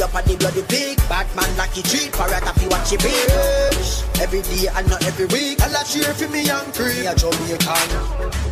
up 0.00 0.14
on 0.14 0.24
the 0.24 0.36
bloody 0.36 0.62
pig 0.62 0.96
Bad 1.08 1.26
man 1.36 1.50
lucky 1.56 1.82
treat, 1.82 2.12
parrot 2.12 2.42
if 2.42 2.62
you 2.62 2.68
watch 2.68 2.92
it 2.92 3.00
bitch 3.00 4.20
Every 4.20 4.42
day 4.42 4.68
and 4.72 4.88
not 4.88 5.04
every 5.04 5.26
week 5.26 5.60
I'll 5.62 5.84
cheer 5.84 6.14
for 6.14 6.28
me 6.28 6.48
and 6.48 6.72
cream 6.74 7.02
Me 7.02 7.06
a 7.06 7.14
Jamaican, 7.14 7.88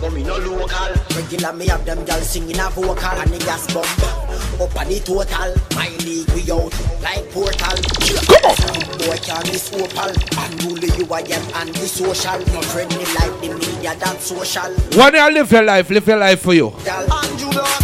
but 0.01 0.13
me 0.13 0.23
no 0.23 0.37
local 0.39 0.93
Regular 1.17 1.53
me 1.53 1.67
have 1.69 1.85
them 1.85 2.05
girls 2.05 2.29
singing 2.29 2.59
a 2.59 2.71
vocal 2.71 3.19
And 3.19 3.31
the 3.31 3.39
gas 3.39 3.73
bomb 3.73 4.33
up 4.61 4.77
on 4.77 4.89
the 4.89 5.01
total. 5.01 5.55
My 5.75 5.89
league 6.05 6.29
we 6.37 6.47
out 6.53 6.73
like 7.03 7.27
portal. 7.33 7.77
Come 8.31 8.47
on. 8.47 8.99
Boy 8.99 9.19
can 9.19 9.43
miss 9.49 9.73
opal. 9.73 10.13
Unruly 10.39 10.89
you 10.99 11.07
I 11.11 11.21
am 11.21 11.43
and 11.43 11.69
anti-social. 11.69 12.39
Not 12.53 12.65
friendly 12.67 13.05
like 13.19 13.35
the 13.41 13.49
media 13.59 13.95
that 13.97 14.21
social. 14.21 14.73
When 14.97 15.15
you 15.15 15.35
live 15.35 15.51
your 15.51 15.63
life, 15.63 15.91
live 15.91 16.07
your 16.07 16.19
life 16.19 16.41
for 16.41 16.55
you. 16.55 16.71
Girl, 16.85 17.13
Andrew 17.13 17.51
Dogs, 17.51 17.51
me 17.51 17.51
can 17.51 17.51
go 17.51 17.61
a 17.61 17.82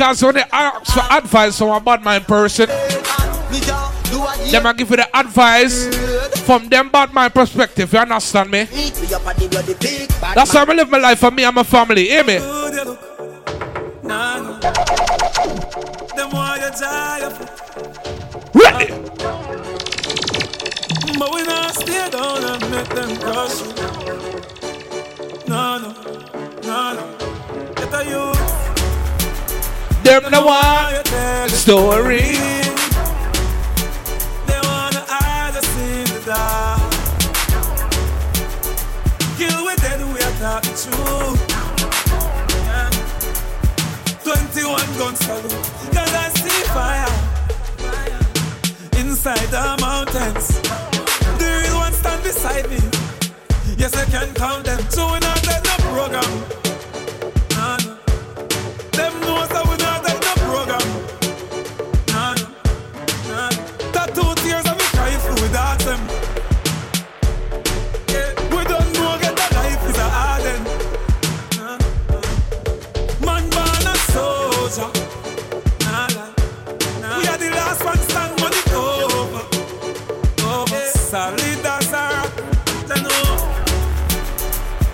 Because 0.00 0.22
when 0.22 0.34
they 0.36 0.44
ask 0.50 0.94
for 0.94 1.04
advice 1.12 1.58
from 1.58 1.68
a 1.68 1.78
bad 1.78 2.02
mind 2.02 2.24
person, 2.26 2.68
them 2.68 4.66
I 4.66 4.72
give 4.74 4.88
you 4.88 4.96
the 4.96 5.06
advice 5.14 5.94
from 6.46 6.70
them 6.70 6.88
bad 6.88 7.12
mind 7.12 7.34
perspective. 7.34 7.92
You 7.92 7.98
understand 7.98 8.50
me? 8.50 8.64
That's 10.34 10.54
how 10.54 10.64
I 10.64 10.72
live 10.72 10.88
my 10.88 10.96
life 10.96 11.18
for 11.18 11.30
me 11.30 11.44
and 11.44 11.54
my 11.54 11.64
family. 11.64 12.08
Hear 12.08 12.24
me? 12.24 12.38
Ready? 18.54 18.88
But 21.18 21.34
we 21.34 21.42
not 21.42 21.74
stay 21.74 22.08
down 22.08 22.42
and 22.42 22.70
make 22.70 22.88
them 22.88 23.16
crush 23.18 23.60
you. 23.60 23.74
No, 25.46 25.76
no, 25.76 25.92
no, 26.62 26.94
no. 26.94 27.04
Get 27.74 27.92
a 27.92 28.04
youth. 28.08 28.59
Them 30.10 30.24
the 30.24 30.42
one 30.42 31.48
story. 31.50 32.34
They 34.48 34.60
wanna 34.66 35.04
hide 35.06 35.54
us 35.54 35.70
in 35.78 36.02
the 36.10 36.20
dark. 36.26 36.80
Kill 39.38 39.64
with 39.64 39.80
dead, 39.80 40.02
we 40.12 40.18
are 40.18 40.36
talking 40.42 40.74
true. 40.74 41.38
Yeah. 42.66 42.90
21 44.24 44.82
gun 44.98 45.14
salute. 45.14 45.70
Cause 45.94 46.12
I 46.12 46.28
see 46.42 46.60
fire. 46.74 47.14
Inside 48.98 49.46
the 49.54 49.78
mountains. 49.80 50.60
The 51.38 51.62
real 51.62 51.76
one 51.76 51.92
stand 51.92 52.24
beside 52.24 52.68
me. 52.68 52.80
Yes, 53.78 53.94
I 53.96 54.06
can 54.06 54.34
count 54.34 54.64
them. 54.64 54.80
So 54.90 55.06
we 55.12 55.20
not 55.20 55.46
no 55.46 55.76
program. 55.94 56.59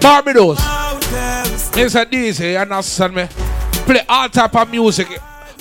Barbados. 0.07 0.59
It's 1.77 1.97
a 1.97 2.07
DJ, 2.07 2.53
you 2.53 2.59
understand 2.59 3.15
me? 3.15 3.27
Play 3.87 4.03
all 4.09 4.29
type 4.29 4.55
of 4.55 4.71
music. 4.71 5.09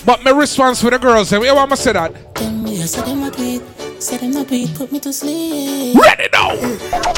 But 0.06 0.24
my 0.24 0.30
response 0.32 0.82
for 0.82 0.92
the 0.92 1.00
girls, 1.00 1.32
you 1.32 1.40
want 1.40 1.72
me 1.72 1.76
to 1.76 1.82
say 1.82 1.94
that? 1.94 2.36
Them 2.36 2.68
yeah, 2.68 2.86
so 2.86 3.02
them 3.02 3.24
a 3.24 3.32
do 3.32 3.44
it, 3.44 4.02
say 4.02 4.18
them 4.18 4.32
not 4.32 4.48
do 4.48 4.68
put 4.68 4.92
me 4.92 5.00
to 5.00 5.12
sleep. 5.12 5.98
Ready 5.98 6.30
now. 6.32 6.56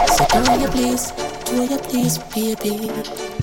So 0.08 0.26
do 0.32 0.62
you 0.62 0.68
please, 0.70 1.12
do 1.46 1.64
you 1.64 1.78
please, 1.80 2.18
baby. 2.34 3.37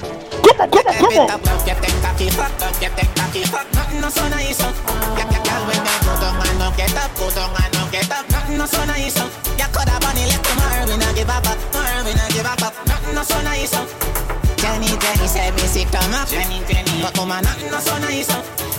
Come 0.54 0.70
on, 0.70 0.70
come 0.70 1.18
on, 1.18 1.28
come 1.28 1.42
on. 1.50 1.66
Get 1.66 1.82
them 1.82 1.96
cocky 2.00 2.30
fuck 2.30 2.62
up, 2.62 2.78
get 2.78 2.94
them 2.94 3.10
cocky 3.18 3.42
fuck. 3.42 3.66
Nothing 3.74 4.00
no 4.00 4.08
so 4.08 4.28
nice. 4.28 4.60
Yeah, 4.60 5.26
yeah, 5.26 5.42
girl, 5.42 5.66
when 5.66 5.82
they 5.82 5.98
go 6.06 6.14
down 6.22 6.46
and 6.46 6.58
no 6.62 6.70
get 6.78 6.94
up, 6.94 7.10
go 7.18 7.26
down 7.34 7.50
and 7.58 7.74
no 7.74 7.82
get 7.90 8.10
up. 8.10 8.22
Nothing 8.30 8.58
no 8.58 8.66
so 8.66 8.84
nice. 8.86 9.18
You 9.18 9.68
coulda 9.74 9.98
bunny 9.98 10.30
left 10.30 10.46
tomorrow, 10.46 10.86
we 10.86 10.96
not 10.96 11.14
give 11.18 11.28
up, 11.28 11.42
up. 11.50 11.58
tomorrow 11.74 12.06
we 12.06 12.14
not 12.14 12.30
give 12.30 12.46
up, 12.46 12.62
up. 12.62 12.74
Nothing 12.86 13.14
no 13.14 13.22
so 13.26 13.38
nice. 13.42 13.74
Jenny, 14.62 14.94
Jenny 14.94 15.26
said 15.26 15.54
me 15.58 15.66
sick 15.66 15.90
to 15.90 15.98
my 16.14 16.22
Jenny, 16.30 16.62
Jenny, 16.70 17.02
but 17.02 17.18
woman, 17.18 17.42
nothing 17.42 17.70
no 17.74 17.78
so 17.82 17.98
nice. 17.98 18.30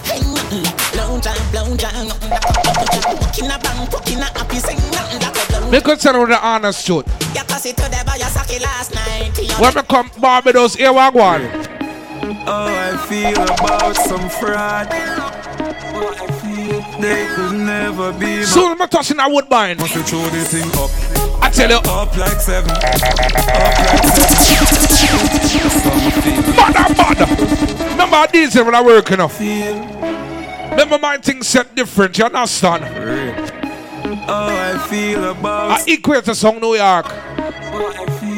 Hey, 0.07 0.23
blow 0.95 1.19
jam, 1.19 1.35
blow 1.51 1.75
jam, 1.75 2.07
nothing 2.07 2.29
like 2.31 2.47
a 2.79 2.85
jam. 2.87 3.19
Walking 3.19 3.51
a 3.51 3.59
bang, 3.59 3.83
walking 3.91 4.23
a 4.23 4.27
happy, 4.31 4.59
sing 4.63 4.79
nothing 4.95 5.19
like. 5.19 5.71
Me 5.71 5.81
consider 5.81 6.19
with 6.19 6.29
the 6.29 6.39
honest 6.39 6.85
truth. 6.85 7.05
You 7.35 7.43
pass 7.43 7.65
it 7.65 7.75
to 7.77 7.83
the 7.83 8.03
boy, 8.05 8.13
you 8.15 8.29
suck 8.31 8.49
it 8.49 8.61
last 8.61 8.93
night. 8.93 9.37
You 9.37 9.53
When 9.59 9.73
me 9.73 9.81
come 9.81 10.11
Barbados, 10.21 10.75
here 10.75 10.93
go 10.93 11.19
on. 11.19 11.64
Oh, 12.47 12.67
I 12.67 12.97
feel 13.07 13.41
about 13.43 13.95
some 13.95 14.29
fraud. 14.29 14.87
Oh, 14.91 16.13
I 16.19 16.27
feel 16.41 16.81
they 17.01 17.27
could 17.35 17.57
never 17.59 18.13
be 18.13 18.43
Soon 18.43 18.77
me 18.77 18.87
touching 18.87 19.17
that 19.17 19.29
woodbine. 19.31 19.77
Must 19.77 19.95
you 19.95 20.03
throw 20.03 20.21
the 20.29 20.43
thing 20.43 20.69
up. 20.79 20.89
I 21.43 21.49
tell 21.49 21.69
you. 21.69 21.77
Up 21.77 22.15
like 22.17 22.39
seven. 22.39 22.71
Up 22.71 22.81
like 22.83 23.37
seven. 23.43 24.15
Mother, 26.55 26.87
mother. 26.95 27.27
Remember 27.91 28.27
these 28.31 28.55
when 28.55 28.75
I 28.75 28.81
work 28.81 29.11
enough. 29.11 29.39
Remember 29.39 30.97
my 30.97 31.17
things 31.17 31.47
set 31.47 31.75
different, 31.75 32.17
you 32.17 32.25
understand? 32.25 32.83
Oh, 34.27 34.47
I 34.49 34.77
feel 34.89 35.31
about 35.31 35.71
I 35.71 35.83
equate 35.87 36.25
to 36.25 36.35
song 36.35 36.59
New 36.59 36.75
York. 36.75 37.05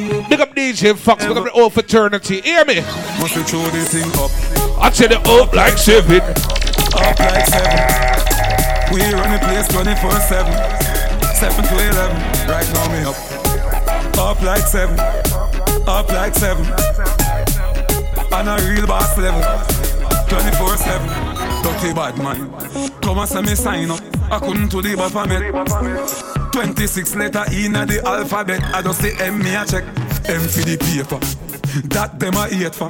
Big 0.07 0.39
up 0.39 0.55
DJ 0.55 0.97
Fox, 0.97 1.25
big 1.25 1.35
up 1.35 1.43
the 1.43 1.51
whole 1.51 1.69
fraternity. 1.69 2.39
Hear 2.41 2.63
me? 2.63 2.79
Must 3.19 3.35
you 3.35 3.43
throw 3.43 3.63
the 3.63 3.83
thing 3.83 4.07
up. 4.15 4.31
I 4.79 4.89
tell 4.89 5.09
you 5.09 5.17
up 5.43 5.53
like 5.53 5.77
seven. 5.77 6.21
Up 6.21 7.19
like 7.19 7.45
seven. 7.45 8.07
We 8.93 9.01
run 9.11 9.31
the 9.33 9.39
place 9.43 9.67
24 9.67 10.11
7. 10.11 10.53
7 11.35 11.63
to 11.65 11.73
11. 11.73 12.15
Right 12.47 12.67
now, 12.73 12.87
me 12.91 13.03
up. 13.03 13.17
Up 14.17 14.41
like 14.41 14.63
seven. 14.63 14.97
Up 15.87 16.07
like 16.09 16.35
seven. 16.35 16.65
On 18.31 18.47
a 18.47 18.57
real 18.69 18.87
boss 18.87 19.17
level. 19.17 19.41
24 20.29 20.77
7. 20.77 21.26
Dirty 21.63 21.93
bad 21.93 22.17
man. 22.17 22.49
Come 23.01 23.19
and 23.19 23.29
send 23.29 23.47
me 23.47 23.55
sign 23.55 23.91
up. 23.91 23.99
I 24.31 24.39
couldn't 24.39 24.69
do 24.69 24.81
the 24.81 24.95
Baphomet. 24.95 26.51
26 26.53 27.15
letter 27.15 27.45
in 27.51 27.73
the 27.73 28.01
alphabet. 28.05 28.61
I 28.73 28.81
just 28.81 29.01
say 29.01 29.13
M 29.19 29.39
me 29.39 29.55
a 29.55 29.65
check. 29.65 29.83
M 30.27 30.41
for 30.41 30.61
the 30.65 30.77
paper. 30.77 31.19
That 31.89 32.19
them 32.19 32.35
a 32.35 32.47
hate 32.47 32.75
for. 32.75 32.89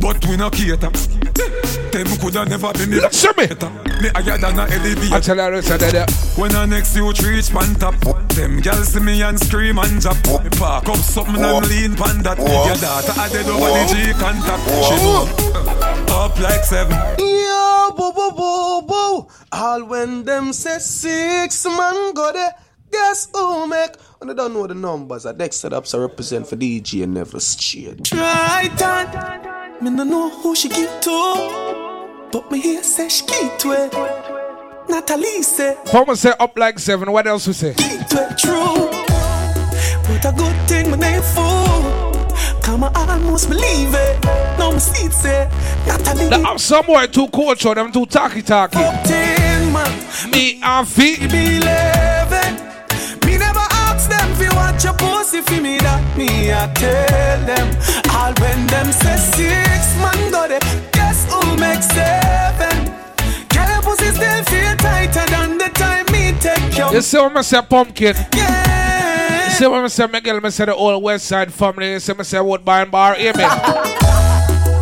But 0.00 0.24
we 0.26 0.36
no 0.36 0.50
cater. 0.50 1.75
Them 1.96 2.18
coulda 2.18 2.44
never 2.44 2.72
be 2.74 2.84
me. 2.84 3.00
Listen 3.00 3.32
me. 3.38 3.46
Me 4.02 4.08
higher 4.12 4.36
than 4.36 4.58
a 4.58 4.64
elevator. 4.68 5.14
I 5.14 5.20
tell 5.20 5.36
you, 5.36 5.56
listen, 5.56 5.78
that 5.78 6.10
When 6.36 6.52
the 6.52 6.66
next 6.66 6.94
youth 6.94 7.22
reach 7.24 7.48
pan 7.48 7.74
top, 7.76 7.96
them 8.36 8.60
girls 8.60 8.88
see 8.88 9.00
me 9.00 9.22
and 9.22 9.40
scream 9.40 9.78
and 9.78 9.98
jump. 10.02 10.20
Me 10.44 10.50
park 10.60 10.90
up 10.90 10.96
something 10.96 11.42
and 11.42 11.66
lean 11.66 11.96
pan 11.96 12.22
that. 12.22 12.36
Your 12.36 12.76
daughter 12.76 13.16
a 13.16 13.24
dead 13.32 13.48
over 13.48 13.72
the 13.72 13.84
G 13.88 14.12
contact. 14.20 14.60
She 14.84 14.96
know. 15.00 15.24
Up 16.12 16.38
like 16.38 16.64
seven. 16.64 16.92
Yo, 17.18 17.94
boo, 17.96 18.12
boo, 18.12 18.30
boo, 18.36 18.82
boo. 18.82 19.28
All 19.52 19.84
when 19.86 20.24
them 20.24 20.52
say 20.52 20.78
six 20.78 21.64
man 21.64 22.12
go 22.12 22.30
there. 22.30 22.52
Guess 22.92 23.30
who 23.32 23.68
make? 23.68 23.96
When 24.18 24.28
they 24.28 24.34
don't 24.34 24.52
know 24.52 24.66
the 24.66 24.74
numbers, 24.74 25.24
I 25.24 25.32
Dexter 25.32 25.74
Ups 25.74 25.94
I 25.94 25.98
represent 25.98 26.46
for 26.46 26.56
DJ 26.56 27.04
and 27.04 27.14
never 27.14 27.40
change. 27.40 28.12
Right 28.12 28.82
on. 28.82 29.56
Me 29.82 29.90
no 29.90 30.04
know 30.04 30.30
who 30.30 30.54
she 30.54 30.70
give 30.70 31.00
to, 31.02 31.10
but 32.32 32.50
me 32.50 32.60
hear 32.60 32.82
say 32.82 33.08
she 33.08 33.24
give 33.26 33.58
to 33.58 33.72
it. 33.72 33.92
Natalie 34.88 35.42
say 35.42 35.76
Former 35.90 36.14
say 36.14 36.32
up 36.38 36.56
like 36.58 36.78
seven. 36.78 37.10
What 37.10 37.26
else 37.26 37.46
we 37.46 37.52
say? 37.52 37.74
give 37.74 38.36
true. 38.36 38.88
But 40.06 40.24
a 40.24 40.32
good 40.36 40.68
thing 40.68 40.90
my 40.90 40.96
name 40.96 41.22
fool. 41.22 42.12
Come 42.62 42.84
I 42.84 42.90
almost 42.94 43.48
believe 43.48 43.94
it. 43.94 44.24
Now 44.58 44.72
me 44.72 44.78
see 44.78 45.08
say 45.10 45.48
Natalie. 45.86 46.28
The 46.28 46.48
up 46.48 46.58
somewhere 46.58 47.06
too 47.06 47.28
culture, 47.28 47.74
them 47.74 47.92
too 47.92 48.06
talky 48.06 48.42
talky. 48.42 48.78
Ten 48.78 49.72
man. 49.72 50.30
Me 50.30 50.60
and 50.62 50.88
feet. 50.88 51.20
Believe 51.20 51.62
it. 51.64 53.24
Me 53.24 53.38
never 53.38 53.66
ask 53.86 54.08
them 54.08 54.30
if 54.32 54.40
you 54.40 54.56
want 54.56 54.82
your 54.82 54.94
pussy 54.94 55.42
for 55.42 55.60
me 55.60 55.78
that 55.78 56.16
me 56.16 56.52
I 56.52 56.72
tell 56.74 57.40
them. 57.46 57.68
All 58.10 58.32
when 58.40 58.66
them 58.66 58.92
say 58.92 59.16
six 59.16 59.96
man 60.00 60.26
guess 60.30 60.74
who 60.74 60.95
make 61.58 61.82
seven? 61.82 62.92
Girl, 63.48 63.68
your 63.68 63.82
pussy 63.82 64.10
still 64.12 64.42
feel 64.44 64.76
tighter 64.76 65.26
than 65.30 65.58
the 65.58 65.68
time 65.74 66.06
me 66.12 66.32
take 66.40 66.76
you. 66.76 66.90
You 66.94 67.00
see 67.02 67.18
when 67.18 67.36
I 67.36 67.42
say 67.42 67.62
pumpkin? 67.62 68.14
You 68.16 69.50
see 69.52 69.66
when 69.66 69.84
I 69.84 69.88
say 69.88 70.06
Miguel, 70.06 70.44
I 70.44 70.48
say 70.50 70.66
the 70.66 70.74
old 70.74 71.02
West 71.02 71.26
Side 71.26 71.52
family, 71.52 71.92
you 71.92 72.00
see 72.00 72.14
me 72.14 72.24
say 72.24 72.40
Woodbine 72.40 72.90
Bar, 72.90 73.14
hear 73.14 73.32
me? 73.34 73.44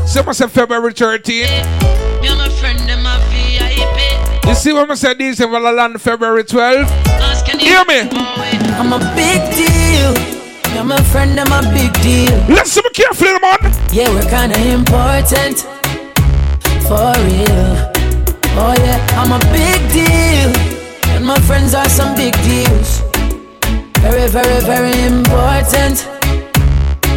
see 0.06 0.20
when 0.20 0.28
I 0.28 0.32
say 0.32 0.48
February 0.48 0.92
13? 0.92 1.46
You're 2.22 2.36
my 2.36 2.48
friend 2.60 2.78
and 2.88 3.02
my 3.02 3.18
VIP. 3.30 4.46
You 4.46 4.54
see 4.54 4.72
when 4.72 4.90
I 4.90 4.94
say 4.94 5.14
these 5.14 5.40
in 5.40 5.50
Land 5.52 6.00
February 6.00 6.44
12? 6.44 6.88
Hear 7.60 7.84
me? 7.86 8.08
I'm 8.76 8.92
a 8.92 8.98
big 9.14 9.40
deal. 9.54 10.34
You're 10.74 10.84
my 10.84 11.00
friend 11.04 11.38
and 11.38 11.48
my 11.48 11.60
big 11.72 11.92
deal. 12.02 12.36
Listen 12.48 12.82
me 12.84 12.90
carefully, 12.90 13.38
man. 13.40 13.72
Yeah, 13.92 14.10
we're 14.10 14.28
kinda 14.28 14.58
important. 14.72 15.66
For 16.88 17.12
real. 17.24 17.66
Oh 18.56 18.74
yeah, 18.84 19.00
I'm 19.18 19.32
a 19.32 19.38
big 19.52 19.80
deal, 19.90 20.50
and 21.14 21.24
my 21.24 21.38
friends 21.40 21.74
are 21.74 21.88
some 21.88 22.14
big 22.14 22.34
deals. 22.42 23.00
Very, 24.00 24.28
very, 24.28 24.60
very 24.60 24.92
important 25.06 25.98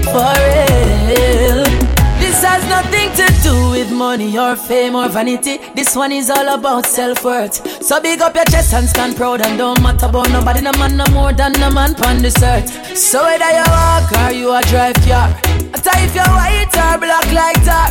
for 0.06 0.32
real. 0.48 1.77
This 2.38 2.46
has 2.46 2.70
nothing 2.70 3.10
to 3.18 3.42
do 3.42 3.72
with 3.72 3.92
money 3.92 4.38
or 4.38 4.56
fame 4.56 4.96
or 4.96 5.10
vanity. 5.10 5.58
This 5.74 5.96
one 5.96 6.12
is 6.12 6.30
all 6.30 6.48
about 6.54 6.86
self 6.86 7.26
worth. 7.26 7.84
So 7.84 8.00
big 8.00 8.22
up 8.22 8.36
your 8.36 8.46
chest 8.46 8.76
and 8.76 8.88
stand 8.88 9.16
proud 9.16 9.42
and 9.42 9.58
don't 9.58 9.82
matter 9.82 10.06
about 10.06 10.30
nobody. 10.30 10.62
No 10.62 10.72
man 10.74 10.98
no 10.98 11.06
more 11.14 11.34
than 11.34 11.54
no 11.54 11.72
man 11.72 11.96
on 12.06 12.20
this 12.22 12.38
earth. 12.44 12.96
So 12.96 13.24
whether 13.24 13.50
you 13.50 13.66
walk 13.66 14.12
or 14.22 14.32
you 14.34 14.54
a 14.54 14.62
drive 14.70 14.94
car, 14.98 15.34
I 15.74 15.78
tell 15.82 15.98
if 16.06 16.14
you're 16.14 16.30
white 16.38 16.78
or 16.78 17.00
black 17.02 17.26
like 17.34 17.58
tar. 17.66 17.90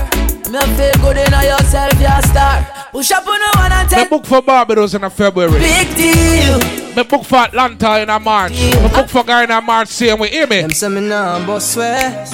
Me 0.52 0.60
feel 0.78 0.94
good 1.02 1.16
in 1.16 1.32
yourself, 1.32 1.98
you're 1.98 2.08
a 2.08 2.22
star. 2.22 2.62
Push 2.92 3.10
up 3.10 3.26
on 3.26 3.40
the 3.40 3.58
one 3.58 3.72
and 3.72 3.90
Me 3.90 3.96
take 3.96 4.10
book 4.10 4.26
for 4.26 4.42
Barbados 4.42 4.94
in 4.94 5.02
a 5.02 5.10
February. 5.10 5.58
big 5.58 5.88
deal. 5.96 6.60
Me 6.94 7.02
book 7.02 7.24
for 7.24 7.38
Atlanta 7.38 8.00
in 8.00 8.10
a 8.10 8.20
March. 8.20 8.52
Me 8.52 8.70
book 8.94 9.08
for 9.08 9.24
guy 9.24 9.42
in 9.42 9.50
a 9.50 9.60
March 9.60 9.88
same 9.88 10.20
way. 10.20 10.28
Hear 10.28 10.46
me? 10.46 10.60
Them 10.60 10.70
say 10.70 10.88
me 10.88 11.00
nah 11.00 11.44
boss 11.44 11.72
swear 11.72 12.24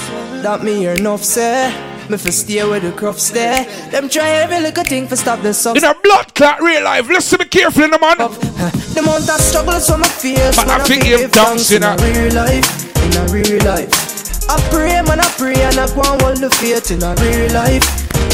That 0.43 0.61
me 0.63 0.75
hear 0.75 0.91
enough 0.93 1.23
say 1.23 1.89
Me 2.09 2.17
fi 2.17 2.31
stay 2.31 2.63
where 2.63 2.79
the 2.79 2.91
crops 2.91 3.29
there 3.31 3.63
Them 3.91 4.09
try 4.09 4.27
every 4.29 4.59
little 4.59 4.83
thing 4.83 5.07
for 5.07 5.15
stop 5.15 5.41
the 5.41 5.53
subs 5.53 5.81
In 5.81 5.89
a 5.89 5.95
blood 5.95 6.33
clot 6.35 6.61
real 6.61 6.83
life. 6.83 7.07
Listen 7.07 7.39
me 7.39 7.45
carefully, 7.45 7.87
no 7.87 7.97
man. 7.97 8.17
The 8.17 8.99
amount 8.99 9.29
of 9.29 9.39
struggles 9.39 9.87
from 9.87 10.01
my 10.01 10.07
face 10.07 10.55
But 10.55 10.67
man, 10.67 10.81
I 10.81 10.83
think 10.83 11.03
fi 11.03 11.09
him 11.17 11.29
dancing, 11.29 11.77
in 11.77 11.83
a 11.83 11.95
real 11.95 12.33
life 12.33 13.05
In 13.05 13.13
a 13.17 13.23
real 13.31 13.63
life 13.65 14.49
I 14.49 14.59
pray 14.69 15.01
man 15.01 15.19
I 15.19 15.29
pray 15.37 15.55
and 15.55 15.79
I 15.79 15.87
go 15.95 16.01
and 16.03 16.21
hold 16.21 16.37
the 16.37 16.49
faith 16.49 16.91
in 16.91 17.01
a 17.01 17.15
real 17.15 17.53
life 17.53 17.83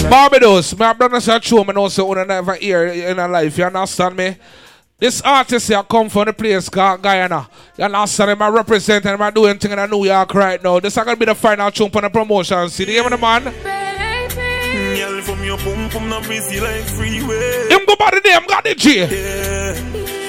Barbados, 0.09 0.77
my 0.77 0.93
brothers 0.93 1.27
are 1.27 1.39
true, 1.39 1.63
man. 1.65 1.75
Also, 1.77 2.11
I 2.13 2.23
never 2.23 2.53
hear 2.55 2.87
in 2.87 3.19
a 3.19 3.27
life, 3.27 3.57
you 3.57 3.65
understand 3.65 4.15
me? 4.15 4.37
This 4.99 5.21
artist 5.21 5.69
here 5.69 5.81
come 5.83 6.09
from 6.09 6.25
the 6.25 6.33
place 6.33 6.67
called 6.67 7.01
Guyana. 7.01 7.47
You 7.77 7.85
understand 7.85 8.37
me? 8.37 8.45
I 8.45 8.49
represent 8.49 9.05
and 9.05 9.23
I'm 9.23 9.33
doing 9.33 9.57
thing 9.57 9.71
in 9.71 9.89
New 9.89 10.03
York 10.03 10.33
right 10.33 10.61
now. 10.61 10.77
This 10.81 10.97
is 10.97 11.03
going 11.03 11.15
to 11.15 11.19
be 11.19 11.25
the 11.25 11.35
final 11.35 11.71
tune 11.71 11.89
on 11.95 12.03
the 12.03 12.09
promotion. 12.09 12.67
See, 12.69 12.83
you 12.83 13.01
hear 13.01 13.09
me, 13.09 13.15
man? 13.15 13.43
Girl, 13.45 15.21
from 15.21 15.41
your 15.45 15.57
pum 15.57 15.89
pum 15.89 16.09
not 16.09 16.27
busy 16.27 16.59
like 16.59 16.83
freeway. 16.83 17.69
Him 17.69 17.85
go 17.87 17.95
by 17.95 18.11
the 18.11 18.19
name, 18.25 18.45
got 18.45 18.65
the 18.65 18.75
G. 18.75 18.97
Yeah, 18.99 19.07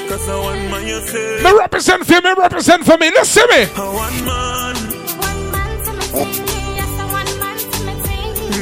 cause 0.09 0.29
I 0.29 0.39
want 0.39 0.71
man 0.71 0.87
you 0.87 1.01
say. 1.01 1.43
Me 1.43 1.51
represent 1.59 2.07
for 2.07 2.21
me, 2.21 2.33
represent 2.39 2.85
for 2.85 2.97
me. 2.97 3.11
Listen 3.11 3.47
me. 3.51 3.67
I 3.75 3.93
want 3.93 4.25
man. 4.25 4.77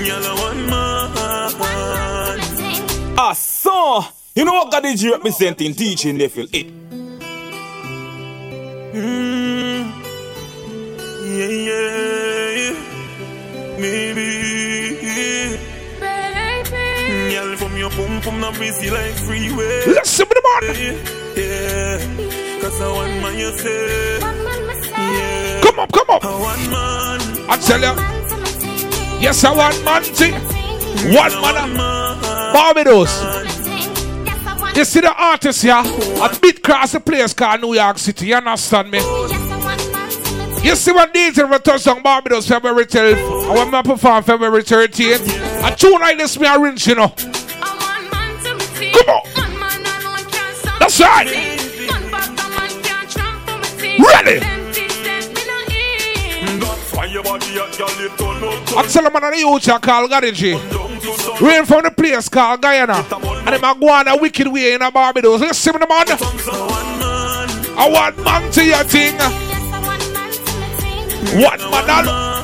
Girl, 0.07 0.25
I 0.25 0.35
want 0.41 0.59
man. 0.71 1.09
Ah, 3.19 3.35
so 3.35 4.07
you 4.39 4.45
know 4.45 4.53
what 4.53 4.71
God 4.71 4.85
is 4.85 5.05
representing, 5.05 5.75
teaching 5.75 6.17
level 6.17 6.47
eight. 6.53 6.71
Mm, 8.95 9.91
yeah, 11.27 11.55
yeah, 11.67 12.51
yeah. 12.55 12.75
Maybe. 13.81 14.29
Girl, 17.33 17.57
from 17.57 17.77
your 17.77 17.91
pum 17.91 18.21
pum 18.21 18.41
not 18.41 18.57
busy 18.61 18.91
like 18.91 19.15
freeway. 19.15 19.83
Listen 19.89 20.29
me, 20.29 20.37
man. 20.47 20.63
Yeah, 21.37 21.99
cause 22.61 22.81
I 22.81 22.93
want 22.93 23.21
man 23.21 23.39
you 23.39 23.51
say. 23.59 24.19
Yeah. 24.21 25.61
Come 25.65 25.81
up, 25.81 25.91
come 25.91 26.11
up. 26.11 26.25
I 26.25 26.31
want 26.39 26.71
man. 26.71 27.21
I 27.51 27.57
tell 27.57 27.81
you. 27.81 27.95
Yes, 29.21 29.43
I 29.43 29.51
want 29.53 29.85
man 29.85 30.03
thing. 30.05 30.35
One 31.13 31.33
man. 31.43 31.77
Barbados. 32.53 33.58
You 34.75 34.85
see 34.85 35.01
the 35.01 35.15
artist 35.17 35.63
here? 35.63 35.73
A 35.75 36.39
bit 36.41 36.63
cross 36.63 36.93
the 36.93 37.01
place 37.01 37.33
called 37.35 37.61
New 37.63 37.75
York 37.75 37.99
City. 37.99 38.27
You 38.27 38.37
understand 38.37 38.91
me? 38.91 38.99
You 40.63 40.77
see 40.77 40.93
what 40.93 41.13
DJ 41.15 41.49
will 41.49 41.59
touch 41.59 41.87
on 41.87 42.03
Barbados 42.03 42.47
February 42.49 42.87
12th. 42.87 43.49
And 43.49 43.55
when 43.55 43.75
I 43.75 43.83
perform 43.83 44.23
February 44.23 44.63
13th. 44.63 45.67
A 45.67 45.75
tune 45.77 46.01
like 46.01 46.19
this, 46.19 46.39
me 46.39 46.47
arrange, 46.47 46.87
you 46.87 46.95
know. 46.95 47.09
Come 47.09 47.33
on. 49.09 49.23
That's 50.79 51.01
right. 51.01 51.27
Ready? 53.99 54.41
I 58.71 58.83
tell 58.89 59.03
them 59.03 59.13
the 59.13 59.39
youth 59.39 59.67
you 59.67 59.79
call 59.79 60.09
Gadiji. 60.09 60.88
Rain 61.41 61.65
from 61.65 61.83
the 61.85 61.91
place 61.91 62.29
called 62.29 62.61
Guyana. 62.63 63.05
And 63.47 63.55
them 63.55 63.65
a 63.65 63.75
go 63.79 63.89
on 63.89 64.09
a 64.09 64.17
wicked 64.17 64.49
way 64.49 64.75
in 64.75 64.83
a 64.83 64.91
Barbados. 64.91 65.41
Listen 65.41 65.73
to 65.75 65.79
the 65.79 65.87
man. 65.87 66.07
I 67.79 67.89
want 67.89 68.19
man 68.25 68.51
to 68.53 68.65
your 68.65 68.85
thing. 68.85 69.15
One 71.41 71.61
man 71.71 71.91
alone. 72.05 72.39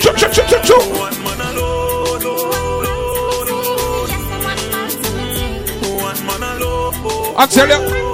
Choo, 0.00 0.12
choo, 0.14 0.28
choo, 0.30 0.42
choo, 0.46 0.60
choo. 0.62 0.82
I 7.40 7.46
tell 7.46 7.68
you. 7.68 8.08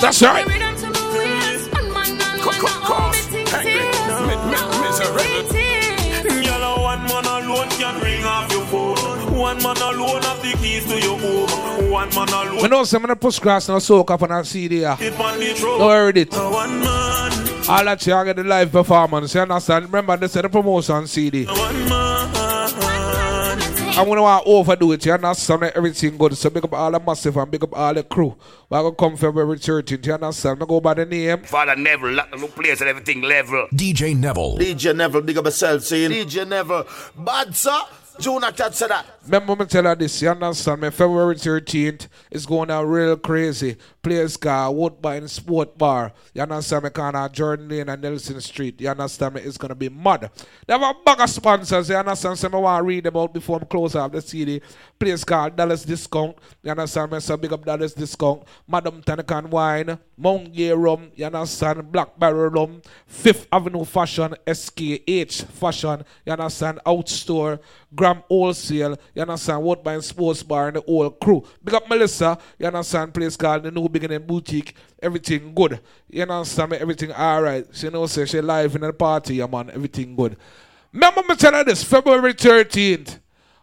That's 0.00 0.20
right. 0.20 0.51
One 10.12 10.22
man 10.22 10.22
alone 10.22 10.22
have 10.22 10.42
the 10.42 10.58
keys 10.58 10.84
to 10.86 11.00
your 11.00 11.18
home. 11.18 11.90
One 11.90 12.08
man 12.10 12.28
alone. 12.28 12.64
I 12.64 12.68
know 12.68 12.84
some 12.84 13.04
of 13.04 13.08
the 13.10 13.16
push 13.16 13.38
grass 13.38 13.68
and 13.68 13.82
soak 13.82 14.10
up 14.10 14.22
on 14.22 14.30
a 14.32 14.44
CD. 14.44 14.80
Yeah. 14.80 14.96
It 15.00 15.18
on 15.18 15.38
the. 15.38 15.54
Don't 15.60 15.80
worry 15.80 16.20
it. 16.20 16.32
One 16.32 16.80
man, 16.80 17.32
All 17.68 17.84
that 17.84 18.06
you 18.06 18.24
get 18.24 18.36
the 18.36 18.44
live 18.44 18.72
performance. 18.72 19.34
You 19.34 19.40
understand? 19.42 19.86
Remember, 19.86 20.16
this 20.16 20.36
is 20.36 20.42
the 20.42 20.48
promotion 20.48 21.06
CD. 21.06 21.46
one 21.46 21.88
man. 21.88 22.12
I'm 23.94 24.08
gonna 24.08 24.22
want 24.22 24.42
to 24.46 24.50
overdo 24.50 24.92
it, 24.92 25.04
you 25.04 25.12
understand? 25.12 25.64
Everything 25.64 26.16
good. 26.16 26.34
So 26.34 26.48
big 26.48 26.64
up 26.64 26.72
all 26.72 26.90
the 26.90 26.98
massive 26.98 27.36
and 27.36 27.50
big 27.50 27.62
up 27.62 27.76
all 27.76 27.92
the 27.92 28.02
crew. 28.02 28.34
We're 28.70 28.80
gonna 28.82 28.94
come 28.94 29.16
February 29.18 29.58
13th, 29.58 30.06
you 30.06 30.14
understand? 30.14 30.62
I 30.62 30.66
go 30.66 30.80
by 30.80 30.94
the 30.94 31.04
name. 31.04 31.42
Father 31.42 31.76
Neville, 31.76 32.12
lock 32.12 32.30
the 32.30 32.38
look 32.38 32.54
place 32.54 32.80
and 32.80 32.88
everything 32.88 33.20
level. 33.20 33.68
DJ 33.74 34.16
Neville. 34.16 34.56
DJ 34.56 34.96
Neville, 34.96 35.20
big 35.20 35.36
up 35.36 35.44
yourself, 35.44 35.82
saying 35.82 36.10
DJ 36.10 36.48
Neville. 36.48 36.86
Bad 37.18 37.54
sir, 37.54 37.78
June 38.20 38.44
attached 38.44 38.78
to 38.78 38.88
that. 38.88 39.06
Remember 39.24 39.56
me 39.56 39.64
tell 39.66 39.84
you 39.84 39.94
this, 39.94 40.20
you 40.20 40.28
understand 40.28 40.80
me? 40.80 40.90
February 40.90 41.36
13th 41.36 42.08
is 42.30 42.44
going 42.44 42.70
out 42.70 42.84
real 42.84 43.16
crazy. 43.16 43.76
Place 44.02 44.36
car, 44.36 44.72
Woodbine 44.72 45.28
Sport 45.28 45.78
Bar. 45.78 46.12
You 46.34 46.42
understand 46.42 46.84
me? 46.84 46.90
Of 46.94 47.32
Jordan 47.32 47.68
Lane 47.68 47.88
and 47.88 48.02
Nelson 48.02 48.40
Street. 48.40 48.80
You 48.80 48.88
understand 48.88 49.34
me? 49.34 49.42
It's 49.42 49.56
gonna 49.56 49.74
be 49.74 49.88
mud. 49.88 50.28
They 50.66 50.72
have 50.72 50.82
a 50.82 50.94
bag 51.04 51.20
of 51.20 51.30
sponsors, 51.30 51.88
you 51.88 51.96
understand? 51.96 52.38
So 52.38 52.48
I 52.52 52.56
want 52.56 52.80
to 52.80 52.86
read 52.86 53.04
them 53.04 53.16
out 53.16 53.32
before 53.32 53.60
I 53.62 53.64
close 53.64 53.94
off 53.94 54.12
the 54.12 54.20
CD. 54.20 54.60
Place 54.98 55.24
called 55.24 55.56
Dallas 55.56 55.84
Discount. 55.84 56.36
You 56.62 56.70
understand 56.72 57.12
me? 57.12 57.20
So 57.20 57.36
big 57.36 57.52
up 57.52 57.64
Dallas 57.64 57.94
Discount. 57.94 58.42
Madam 58.66 59.02
Tanakan 59.02 59.48
Wine. 59.50 59.98
Mount 60.16 60.52
Gay 60.52 60.72
Rum. 60.72 61.10
You 61.14 61.26
understand? 61.26 61.90
Black 61.90 62.18
Barrel 62.18 62.50
Rum. 62.50 62.82
Fifth 63.06 63.46
Avenue 63.52 63.84
Fashion. 63.84 64.34
SKH 64.46 65.44
Fashion. 65.46 66.04
You 66.26 66.32
understand? 66.32 66.80
Outstore. 66.86 67.60
Gram 67.94 68.22
Wholesale. 68.28 68.96
You 69.14 69.22
understand? 69.22 69.62
Woodbine 69.62 70.02
Sports 70.02 70.42
Bar 70.42 70.68
and 70.68 70.76
the 70.76 70.80
whole 70.80 71.10
crew. 71.10 71.44
Big 71.62 71.74
up 71.74 71.88
Melissa. 71.88 72.38
You 72.58 72.66
understand? 72.66 73.14
Place 73.14 73.36
called 73.36 73.64
the 73.64 73.70
New 73.70 73.88
Beginning 73.88 74.26
Boutique. 74.26 74.74
Everything 75.00 75.54
good. 75.54 75.80
You 76.08 76.22
understand? 76.22 76.72
Everything 76.74 77.12
alright. 77.12 77.66
She 77.72 77.88
know 77.88 78.06
say 78.06 78.24
she 78.26 78.40
live 78.40 78.74
in 78.74 78.82
the 78.82 78.92
party, 78.92 79.36
yeah, 79.36 79.46
man. 79.46 79.70
Everything 79.70 80.16
good. 80.16 80.36
Remember 80.92 81.22
me 81.28 81.36
tell 81.36 81.52
her 81.52 81.64
this, 81.64 81.82
February 81.82 82.34
13th. 82.34 83.18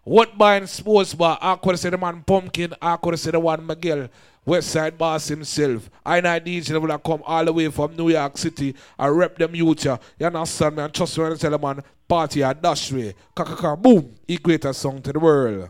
Woodbine 0.05 0.65
Sports 0.65 1.13
Bar. 1.13 1.37
I 1.39 1.55
could 1.55 1.77
say 1.77 1.89
the 1.89 1.97
man 1.97 2.23
Pumpkin. 2.25 2.73
I 2.81 2.97
could 2.97 3.19
say 3.19 3.31
the 3.31 3.39
one 3.39 3.65
Miguel. 3.65 4.09
Westside 4.49 4.97
Boss 4.97 5.27
himself. 5.27 5.91
I 6.03 6.21
know 6.21 6.39
DJ 6.39 6.81
will 6.81 6.97
come 6.97 7.21
all 7.23 7.45
the 7.45 7.53
way 7.53 7.69
from 7.69 7.95
New 7.95 8.09
York 8.09 8.35
City. 8.35 8.73
I 8.97 9.07
rep 9.07 9.37
them 9.37 9.53
youth. 9.53 9.85
You 9.85 10.25
understand 10.25 10.75
me? 10.75 10.81
And 10.81 10.91
trust 10.91 11.15
me 11.19 11.23
when 11.23 11.33
I 11.33 11.35
tell 11.35 11.51
the 11.51 11.59
man, 11.59 11.83
party 12.07 12.41
at 12.41 12.59
Dash 12.59 12.91
Way. 12.91 13.13
Kakaka 13.35 13.79
boom. 13.79 14.15
Equator 14.27 14.73
song 14.73 15.03
to 15.03 15.13
the 15.13 15.19
world. 15.19 15.69